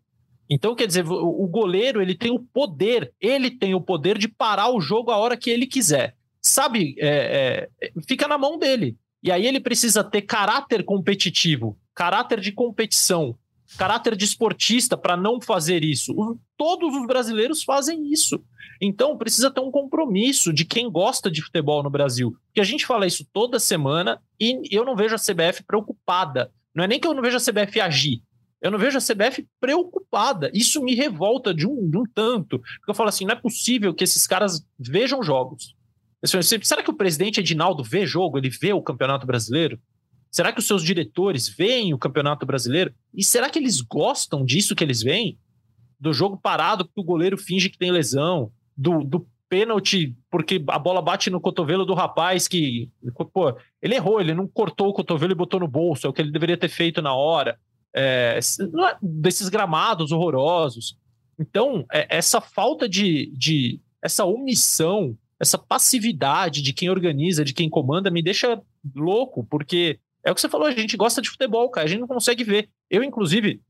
Então, 0.49 0.75
quer 0.75 0.87
dizer, 0.87 1.07
o 1.07 1.47
goleiro 1.47 2.03
ele 2.03 2.15
tem 2.15 2.31
o 2.31 2.39
poder, 2.39 3.13
ele 3.21 3.51
tem 3.51 3.75
o 3.75 3.81
poder 3.81 4.19
de 4.19 4.29
parar 4.29 4.71
o 4.71 4.81
jogo 4.81 5.11
a 5.11 5.17
hora 5.17 5.37
que 5.37 5.51
ele 5.51 5.67
quiser. 5.67 6.15
Sabe, 6.41 6.95
é, 6.99 7.69
é, 7.81 7.93
fica 8.07 8.29
na 8.29 8.37
mão 8.37 8.59
dele. 8.59 8.97
E 9.23 9.33
aí 9.33 9.47
ele 9.47 9.59
precisa 9.59 10.05
ter 10.05 10.23
caráter 10.23 10.85
competitivo, 10.85 11.79
caráter 11.95 12.41
de 12.41 12.53
competição. 12.53 13.35
caráter 13.79 14.15
de 14.15 14.25
esportista 14.25 14.97
para 14.97 15.17
não 15.17 15.41
fazer 15.41 15.83
isso. 15.83 16.15
Todos 16.57 16.95
os 16.95 17.07
brasileiros 17.07 17.65
fazem 17.65 18.13
isso. 18.13 18.39
Então 18.81 19.17
precisa 19.17 19.51
ter 19.51 19.61
um 19.61 19.71
compromisso 19.71 20.53
de 20.53 20.65
quem 20.65 20.91
gosta 20.91 21.31
de 21.31 21.43
futebol 21.43 21.83
no 21.83 21.91
Brasil. 21.91 22.37
Porque 22.47 22.61
a 22.61 22.65
gente 22.65 22.85
fala 22.85 23.07
isso 23.07 23.27
toda 23.33 23.59
semana 23.59 24.21
e 24.39 24.61
eu 24.71 24.85
não 24.85 24.95
vejo 24.95 25.15
a 25.15 25.19
CBF 25.19 25.63
preocupada. 25.65 26.53
Não 26.75 26.85
é 26.85 26.87
nem 26.87 27.01
que 27.01 27.09
eu 27.09 27.15
não 27.15 27.23
vejo 27.23 27.37
a 27.37 27.41
CBF 27.41 27.81
agir. 27.81 28.23
Eu 28.65 28.71
não 28.71 28.79
vejo 28.79 28.97
a 28.97 29.01
CBF 29.01 29.47
preocupada. 29.61 30.51
Isso 30.55 30.83
me 30.83 30.95
revolta 30.95 31.53
de 31.53 31.67
um, 31.67 31.91
de 31.91 31.99
um 31.99 32.05
tanto. 32.05 32.59
Porque 32.59 32.91
eu 32.91 32.95
falo 32.95 33.11
assim: 33.11 33.27
não 33.27 33.35
é 33.35 33.39
possível 33.39 33.93
que 33.93 34.03
esses 34.03 34.27
caras 34.27 34.67
vejam 34.79 35.23
jogos. 35.23 35.77
Será 36.63 36.83
que 36.83 36.91
o 36.91 36.97
presidente 36.97 37.41
Edinaldo 37.41 37.85
vê 37.85 38.07
jogo? 38.07 38.39
Ele 38.39 38.49
vê 38.49 38.73
o 38.73 38.81
Campeonato 38.81 39.27
Brasileiro? 39.27 39.79
Será 40.31 40.51
que 40.51 40.61
os 40.61 40.67
seus 40.67 40.83
diretores 40.83 41.47
veem 41.47 41.93
o 41.93 41.99
Campeonato 41.99 42.47
Brasileiro? 42.47 42.95
E 43.13 43.23
será 43.23 43.51
que 43.51 43.59
eles 43.59 43.83
gostam 43.83 44.43
disso 44.43 44.75
que 44.75 44.83
eles 44.83 45.03
veem? 45.03 45.39
Do 46.01 46.15
jogo 46.15 46.39
parado 46.39 46.87
porque 46.87 47.01
o 47.03 47.05
goleiro 47.05 47.37
finge 47.37 47.69
que 47.69 47.77
tem 47.77 47.93
lesão, 47.93 48.51
do, 48.75 49.05
do 49.05 49.29
pênalti 49.47 50.17
porque 50.31 50.65
a 50.69 50.79
bola 50.79 51.03
bate 51.03 51.29
no 51.29 51.41
cotovelo 51.41 51.85
do 51.85 51.93
rapaz 51.93 52.49
que, 52.49 52.91
pô, 53.31 53.55
ele 53.83 53.95
errou, 53.95 54.23
ele 54.23 54.33
não 54.33 54.49
cortou 54.49 54.89
o 54.89 54.95
cotovelo 54.95 55.33
e 55.33 55.37
botou 55.37 55.61
no 55.61 55.69
bolso, 55.69 56.07
é 56.07 56.11
o 56.11 56.13
que 56.15 56.23
ele 56.23 56.33
deveria 56.33 56.57
ter 56.57 56.71
feito 56.71 57.03
na 57.03 57.15
hora. 57.15 57.59
É, 57.95 58.39
é 58.39 58.97
desses 59.01 59.49
gramados 59.49 60.13
horrorosos. 60.13 60.97
Então, 61.39 61.85
é, 61.93 62.07
essa 62.17 62.41
falta 62.41 62.89
de, 62.89 63.33
de. 63.37 63.81
essa 64.03 64.25
omissão, 64.25 65.17
essa 65.39 65.59
passividade 65.59 66.63
de 66.63 66.73
quem 66.73 66.91
organiza, 66.91 67.45
de 67.45 67.55
quem 67.55 67.69
comanda, 67.69 68.11
me 68.11 68.23
deixa 68.23 68.61
louco, 68.95 69.45
porque 69.45 69.99
é 70.25 70.31
o 70.31 70.35
que 70.35 70.41
você 70.41 70.49
falou, 70.49 70.67
a 70.67 70.73
gente 70.73 70.97
gosta 70.97 71.21
de 71.21 71.29
futebol, 71.29 71.69
cara, 71.71 71.87
a 71.87 71.91
gente 71.91 72.01
não 72.01 72.09
consegue 72.09 72.43
ver. 72.43 72.69
Eu, 72.91 73.05
inclusive, 73.05 73.61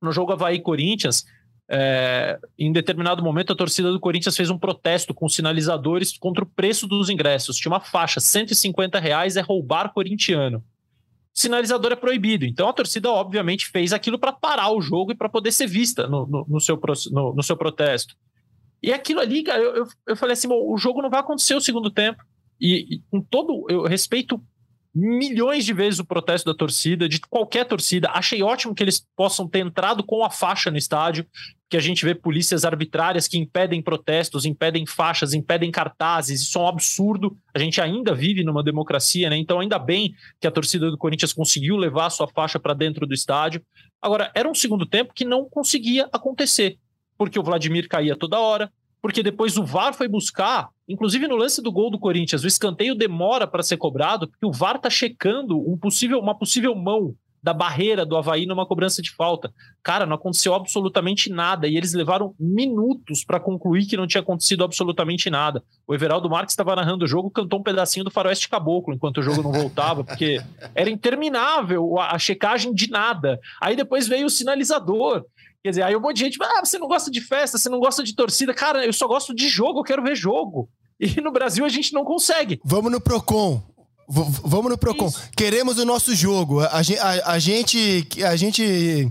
no 0.00 0.10
jogo 0.12 0.32
Havaí-Corinthians, 0.32 1.24
é, 1.70 2.38
em 2.58 2.72
determinado 2.72 3.22
momento 3.22 3.52
a 3.52 3.56
torcida 3.56 3.90
do 3.92 4.00
Corinthians 4.00 4.36
fez 4.36 4.50
um 4.50 4.58
protesto 4.58 5.14
com 5.14 5.28
sinalizadores 5.28 6.18
contra 6.18 6.44
o 6.44 6.46
preço 6.46 6.86
dos 6.86 7.08
ingressos. 7.08 7.56
Tinha 7.56 7.72
uma 7.72 7.80
faixa, 7.80 8.20
150 8.20 8.98
reais 8.98 9.36
é 9.36 9.40
roubar 9.40 9.92
corintiano. 9.92 10.62
Sinalizador 11.34 11.92
é 11.92 11.96
proibido. 11.96 12.44
Então 12.44 12.68
a 12.68 12.72
torcida, 12.72 13.10
obviamente, 13.10 13.68
fez 13.68 13.92
aquilo 13.92 14.18
para 14.18 14.32
parar 14.32 14.70
o 14.70 14.80
jogo 14.80 15.12
e 15.12 15.14
para 15.14 15.28
poder 15.28 15.52
ser 15.52 15.66
vista 15.66 16.06
no, 16.06 16.26
no, 16.26 16.46
no 16.48 16.60
seu, 16.60 16.78
no, 17.10 17.34
no, 17.34 17.42
seu 17.42 17.56
protesto. 17.56 18.16
E 18.82 18.92
aquilo 18.92 19.20
ali, 19.20 19.44
eu, 19.46 19.76
eu, 19.76 19.88
eu 20.08 20.16
falei 20.16 20.34
assim: 20.34 20.48
o 20.50 20.76
jogo 20.76 21.00
não 21.00 21.10
vai 21.10 21.20
acontecer 21.20 21.54
o 21.54 21.60
segundo 21.60 21.90
tempo. 21.90 22.22
E, 22.60 22.96
e 22.96 23.02
com 23.10 23.20
todo. 23.20 23.64
Eu 23.68 23.84
respeito 23.84 24.42
milhões 24.94 25.64
de 25.64 25.72
vezes 25.72 25.98
o 25.98 26.04
protesto 26.04 26.50
da 26.50 26.56
torcida, 26.56 27.08
de 27.08 27.20
qualquer 27.20 27.64
torcida. 27.64 28.10
Achei 28.10 28.42
ótimo 28.42 28.74
que 28.74 28.82
eles 28.82 29.06
possam 29.16 29.48
ter 29.48 29.60
entrado 29.60 30.04
com 30.04 30.24
a 30.24 30.30
faixa 30.30 30.70
no 30.70 30.76
estádio, 30.76 31.26
que 31.70 31.76
a 31.76 31.80
gente 31.80 32.04
vê 32.04 32.14
polícias 32.14 32.66
arbitrárias 32.66 33.26
que 33.26 33.38
impedem 33.38 33.80
protestos, 33.80 34.44
impedem 34.44 34.84
faixas, 34.86 35.32
impedem 35.32 35.70
cartazes. 35.70 36.42
Isso 36.42 36.58
é 36.58 36.62
um 36.62 36.66
absurdo. 36.66 37.34
A 37.54 37.58
gente 37.58 37.80
ainda 37.80 38.14
vive 38.14 38.44
numa 38.44 38.62
democracia, 38.62 39.30
né? 39.30 39.38
Então, 39.38 39.60
ainda 39.60 39.78
bem 39.78 40.14
que 40.38 40.46
a 40.46 40.50
torcida 40.50 40.90
do 40.90 40.98
Corinthians 40.98 41.32
conseguiu 41.32 41.76
levar 41.76 42.06
a 42.06 42.10
sua 42.10 42.28
faixa 42.28 42.60
para 42.60 42.74
dentro 42.74 43.06
do 43.06 43.14
estádio. 43.14 43.62
Agora, 44.02 44.30
era 44.34 44.48
um 44.48 44.54
segundo 44.54 44.84
tempo 44.84 45.14
que 45.14 45.24
não 45.24 45.48
conseguia 45.48 46.06
acontecer, 46.12 46.76
porque 47.16 47.38
o 47.38 47.42
Vladimir 47.42 47.88
caía 47.88 48.16
toda 48.16 48.38
hora, 48.38 48.70
porque 49.02 49.22
depois 49.22 49.58
o 49.58 49.64
VAR 49.64 49.92
foi 49.92 50.06
buscar, 50.06 50.68
inclusive 50.88 51.26
no 51.26 51.36
lance 51.36 51.60
do 51.60 51.72
gol 51.72 51.90
do 51.90 51.98
Corinthians, 51.98 52.44
o 52.44 52.46
escanteio 52.46 52.94
demora 52.94 53.48
para 53.48 53.62
ser 53.62 53.76
cobrado, 53.76 54.28
porque 54.28 54.46
o 54.46 54.52
VAR 54.52 54.76
está 54.76 54.88
checando 54.88 55.58
um 55.58 55.76
possível, 55.76 56.20
uma 56.20 56.38
possível 56.38 56.72
mão 56.76 57.14
da 57.42 57.52
barreira 57.52 58.06
do 58.06 58.16
Havaí 58.16 58.46
numa 58.46 58.64
cobrança 58.64 59.02
de 59.02 59.10
falta. 59.10 59.52
Cara, 59.82 60.06
não 60.06 60.14
aconteceu 60.14 60.54
absolutamente 60.54 61.28
nada 61.28 61.66
e 61.66 61.76
eles 61.76 61.92
levaram 61.92 62.34
minutos 62.38 63.24
para 63.24 63.40
concluir 63.40 63.84
que 63.86 63.96
não 63.96 64.06
tinha 64.06 64.20
acontecido 64.20 64.62
absolutamente 64.62 65.28
nada. 65.28 65.62
O 65.86 65.92
Everaldo 65.92 66.30
Marques 66.30 66.52
estava 66.52 66.76
narrando 66.76 67.04
o 67.04 67.08
jogo, 67.08 67.30
cantou 67.30 67.58
um 67.58 67.62
pedacinho 67.62 68.04
do 68.04 68.12
Faroeste 68.12 68.48
Caboclo 68.48 68.94
enquanto 68.94 69.18
o 69.18 69.22
jogo 69.22 69.42
não 69.42 69.50
voltava, 69.50 70.04
porque 70.04 70.40
era 70.72 70.88
interminável 70.88 71.98
a, 71.98 72.14
a 72.14 72.18
checagem 72.18 72.72
de 72.72 72.88
nada. 72.88 73.40
Aí 73.60 73.74
depois 73.74 74.06
veio 74.06 74.26
o 74.26 74.30
sinalizador. 74.30 75.24
Quer 75.62 75.70
dizer, 75.70 75.82
aí 75.82 75.94
um 75.94 76.00
monte 76.00 76.16
de 76.16 76.24
gente, 76.24 76.38
ah, 76.42 76.64
você 76.64 76.78
não 76.78 76.88
gosta 76.88 77.10
de 77.10 77.20
festa, 77.20 77.56
você 77.56 77.68
não 77.68 77.78
gosta 77.78 78.02
de 78.02 78.14
torcida. 78.14 78.52
Cara, 78.52 78.84
eu 78.84 78.92
só 78.92 79.06
gosto 79.06 79.34
de 79.34 79.48
jogo, 79.48 79.80
eu 79.80 79.84
quero 79.84 80.02
ver 80.02 80.16
jogo. 80.16 80.68
E 80.98 81.20
no 81.20 81.32
Brasil 81.32 81.64
a 81.64 81.68
gente 81.68 81.92
não 81.92 82.04
consegue. 82.04 82.60
Vamos 82.64 82.90
no 82.92 83.00
Procon. 83.00 83.60
V 84.08 84.24
vamos 84.44 84.70
no 84.70 84.78
Procon. 84.78 85.06
Isso. 85.06 85.30
Queremos 85.36 85.78
o 85.78 85.84
nosso 85.84 86.14
jogo. 86.14 86.60
A, 86.60 86.68
a, 87.00 87.32
a, 87.32 87.38
gente, 87.38 88.06
a 88.24 88.36
gente 88.36 89.10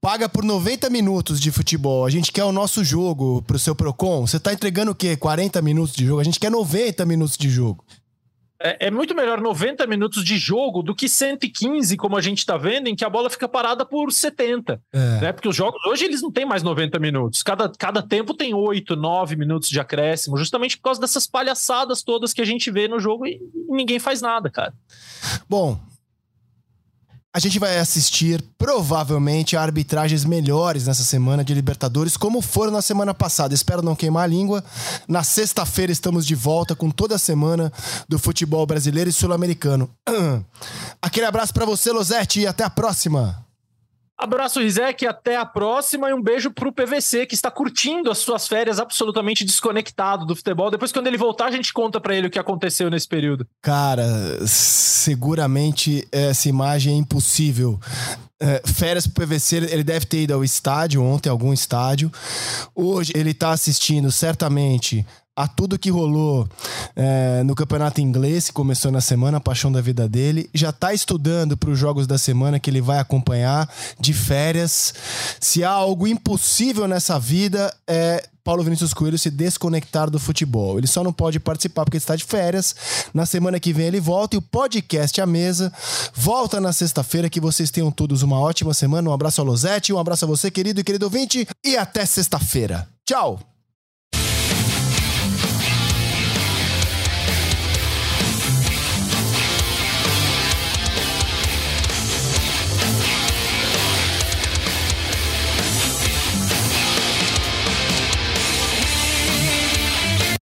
paga 0.00 0.28
por 0.28 0.44
90 0.44 0.90
minutos 0.90 1.40
de 1.40 1.50
futebol. 1.50 2.04
A 2.04 2.10
gente 2.10 2.32
quer 2.32 2.44
o 2.44 2.52
nosso 2.52 2.82
jogo 2.82 3.42
pro 3.42 3.58
seu 3.58 3.74
Procon. 3.74 4.26
Você 4.26 4.40
tá 4.40 4.52
entregando 4.52 4.92
o 4.92 4.94
quê? 4.94 5.16
40 5.16 5.62
minutos 5.62 5.94
de 5.94 6.04
jogo? 6.04 6.20
A 6.20 6.24
gente 6.24 6.40
quer 6.40 6.50
90 6.50 7.06
minutos 7.06 7.36
de 7.36 7.48
jogo. 7.48 7.84
É, 8.62 8.88
é, 8.88 8.90
muito 8.90 9.14
melhor 9.14 9.40
90 9.40 9.86
minutos 9.86 10.22
de 10.22 10.36
jogo 10.36 10.82
do 10.82 10.94
que 10.94 11.08
115, 11.08 11.96
como 11.96 12.16
a 12.16 12.20
gente 12.20 12.38
está 12.38 12.58
vendo, 12.58 12.88
em 12.88 12.94
que 12.94 13.04
a 13.04 13.08
bola 13.08 13.30
fica 13.30 13.48
parada 13.48 13.86
por 13.86 14.12
70. 14.12 14.80
É. 14.92 14.98
Né? 15.20 15.32
Porque 15.32 15.48
os 15.48 15.56
jogos 15.56 15.82
hoje 15.86 16.04
eles 16.04 16.20
não 16.20 16.30
têm 16.30 16.44
mais 16.44 16.62
90 16.62 16.98
minutos. 16.98 17.42
Cada, 17.42 17.70
cada 17.70 18.02
tempo 18.02 18.34
tem 18.34 18.52
8, 18.52 18.94
9 18.94 19.34
minutos 19.36 19.70
de 19.70 19.80
acréscimo, 19.80 20.36
justamente 20.36 20.76
por 20.76 20.84
causa 20.84 21.00
dessas 21.00 21.26
palhaçadas 21.26 22.02
todas 22.02 22.34
que 22.34 22.42
a 22.42 22.44
gente 22.44 22.70
vê 22.70 22.86
no 22.86 23.00
jogo 23.00 23.26
e, 23.26 23.40
e 23.68 23.74
ninguém 23.74 23.98
faz 23.98 24.20
nada, 24.20 24.50
cara. 24.50 24.74
Bom, 25.48 25.80
a 27.32 27.38
gente 27.38 27.60
vai 27.60 27.78
assistir 27.78 28.42
provavelmente 28.58 29.56
a 29.56 29.62
arbitragens 29.62 30.24
melhores 30.24 30.86
nessa 30.86 31.04
semana 31.04 31.44
de 31.44 31.54
Libertadores, 31.54 32.16
como 32.16 32.42
foram 32.42 32.72
na 32.72 32.82
semana 32.82 33.14
passada. 33.14 33.54
Espero 33.54 33.82
não 33.82 33.94
queimar 33.94 34.24
a 34.24 34.26
língua. 34.26 34.64
Na 35.06 35.22
sexta-feira 35.22 35.92
estamos 35.92 36.26
de 36.26 36.34
volta 36.34 36.74
com 36.74 36.90
toda 36.90 37.14
a 37.14 37.18
semana 37.18 37.72
do 38.08 38.18
futebol 38.18 38.66
brasileiro 38.66 39.08
e 39.08 39.12
sul-americano. 39.12 39.88
Aquele 41.00 41.26
abraço 41.26 41.54
para 41.54 41.64
você, 41.64 41.92
Losetti, 41.92 42.40
e 42.40 42.46
até 42.48 42.64
a 42.64 42.70
próxima. 42.70 43.49
Abraço, 44.20 44.60
Rizek, 44.60 45.06
até 45.06 45.36
a 45.36 45.46
próxima 45.46 46.10
e 46.10 46.12
um 46.12 46.22
beijo 46.22 46.50
pro 46.50 46.70
PVC, 46.70 47.24
que 47.24 47.34
está 47.34 47.50
curtindo 47.50 48.10
as 48.10 48.18
suas 48.18 48.46
férias 48.46 48.78
absolutamente 48.78 49.46
desconectado 49.46 50.26
do 50.26 50.36
futebol. 50.36 50.70
Depois, 50.70 50.92
quando 50.92 51.06
ele 51.06 51.16
voltar, 51.16 51.46
a 51.46 51.50
gente 51.50 51.72
conta 51.72 51.98
para 51.98 52.14
ele 52.14 52.26
o 52.26 52.30
que 52.30 52.38
aconteceu 52.38 52.90
nesse 52.90 53.08
período. 53.08 53.46
Cara, 53.62 54.04
seguramente 54.46 56.06
essa 56.12 56.50
imagem 56.50 56.94
é 56.94 56.96
impossível. 56.98 57.80
É, 58.38 58.62
férias 58.66 59.06
pro 59.06 59.26
PVC, 59.26 59.56
ele 59.56 59.84
deve 59.84 60.04
ter 60.04 60.22
ido 60.22 60.34
ao 60.34 60.44
estádio 60.44 61.02
ontem, 61.02 61.30
algum 61.30 61.52
estádio. 61.52 62.12
Hoje 62.74 63.12
ele 63.14 63.32
tá 63.32 63.52
assistindo 63.52 64.12
certamente 64.12 65.06
a 65.42 65.48
tudo 65.48 65.78
que 65.78 65.90
rolou 65.90 66.46
é, 66.94 67.42
no 67.44 67.54
campeonato 67.54 68.00
inglês, 68.00 68.48
que 68.48 68.52
começou 68.52 68.90
na 68.90 69.00
semana, 69.00 69.38
a 69.38 69.40
paixão 69.40 69.72
da 69.72 69.80
vida 69.80 70.08
dele. 70.08 70.50
Já 70.52 70.68
está 70.68 70.92
estudando 70.92 71.56
para 71.56 71.70
os 71.70 71.78
jogos 71.78 72.06
da 72.06 72.18
semana 72.18 72.60
que 72.60 72.68
ele 72.68 72.80
vai 72.80 72.98
acompanhar 72.98 73.68
de 73.98 74.12
férias. 74.12 74.92
Se 75.40 75.64
há 75.64 75.70
algo 75.70 76.06
impossível 76.06 76.86
nessa 76.86 77.18
vida, 77.18 77.74
é 77.86 78.22
Paulo 78.44 78.62
Vinícius 78.62 78.92
Coelho 78.92 79.18
se 79.18 79.30
desconectar 79.30 80.10
do 80.10 80.18
futebol. 80.18 80.76
Ele 80.76 80.86
só 80.86 81.02
não 81.02 81.12
pode 81.12 81.40
participar 81.40 81.84
porque 81.84 81.96
está 81.96 82.16
de 82.16 82.24
férias. 82.24 82.74
Na 83.14 83.24
semana 83.24 83.60
que 83.60 83.72
vem 83.72 83.86
ele 83.86 84.00
volta 84.00 84.36
e 84.36 84.38
o 84.38 84.42
podcast 84.42 85.20
à 85.20 85.26
mesa 85.26 85.72
volta 86.14 86.60
na 86.60 86.72
sexta-feira. 86.72 87.30
Que 87.30 87.40
vocês 87.40 87.70
tenham 87.70 87.90
todos 87.90 88.22
uma 88.22 88.38
ótima 88.38 88.74
semana. 88.74 89.08
Um 89.08 89.12
abraço 89.12 89.40
ao 89.40 89.46
Losete, 89.46 89.92
um 89.92 89.98
abraço 89.98 90.24
a 90.24 90.28
você, 90.28 90.50
querido 90.50 90.80
e 90.80 90.84
querido 90.84 91.06
ouvinte, 91.06 91.46
e 91.64 91.76
até 91.76 92.04
sexta-feira. 92.04 92.88
Tchau! 93.06 93.49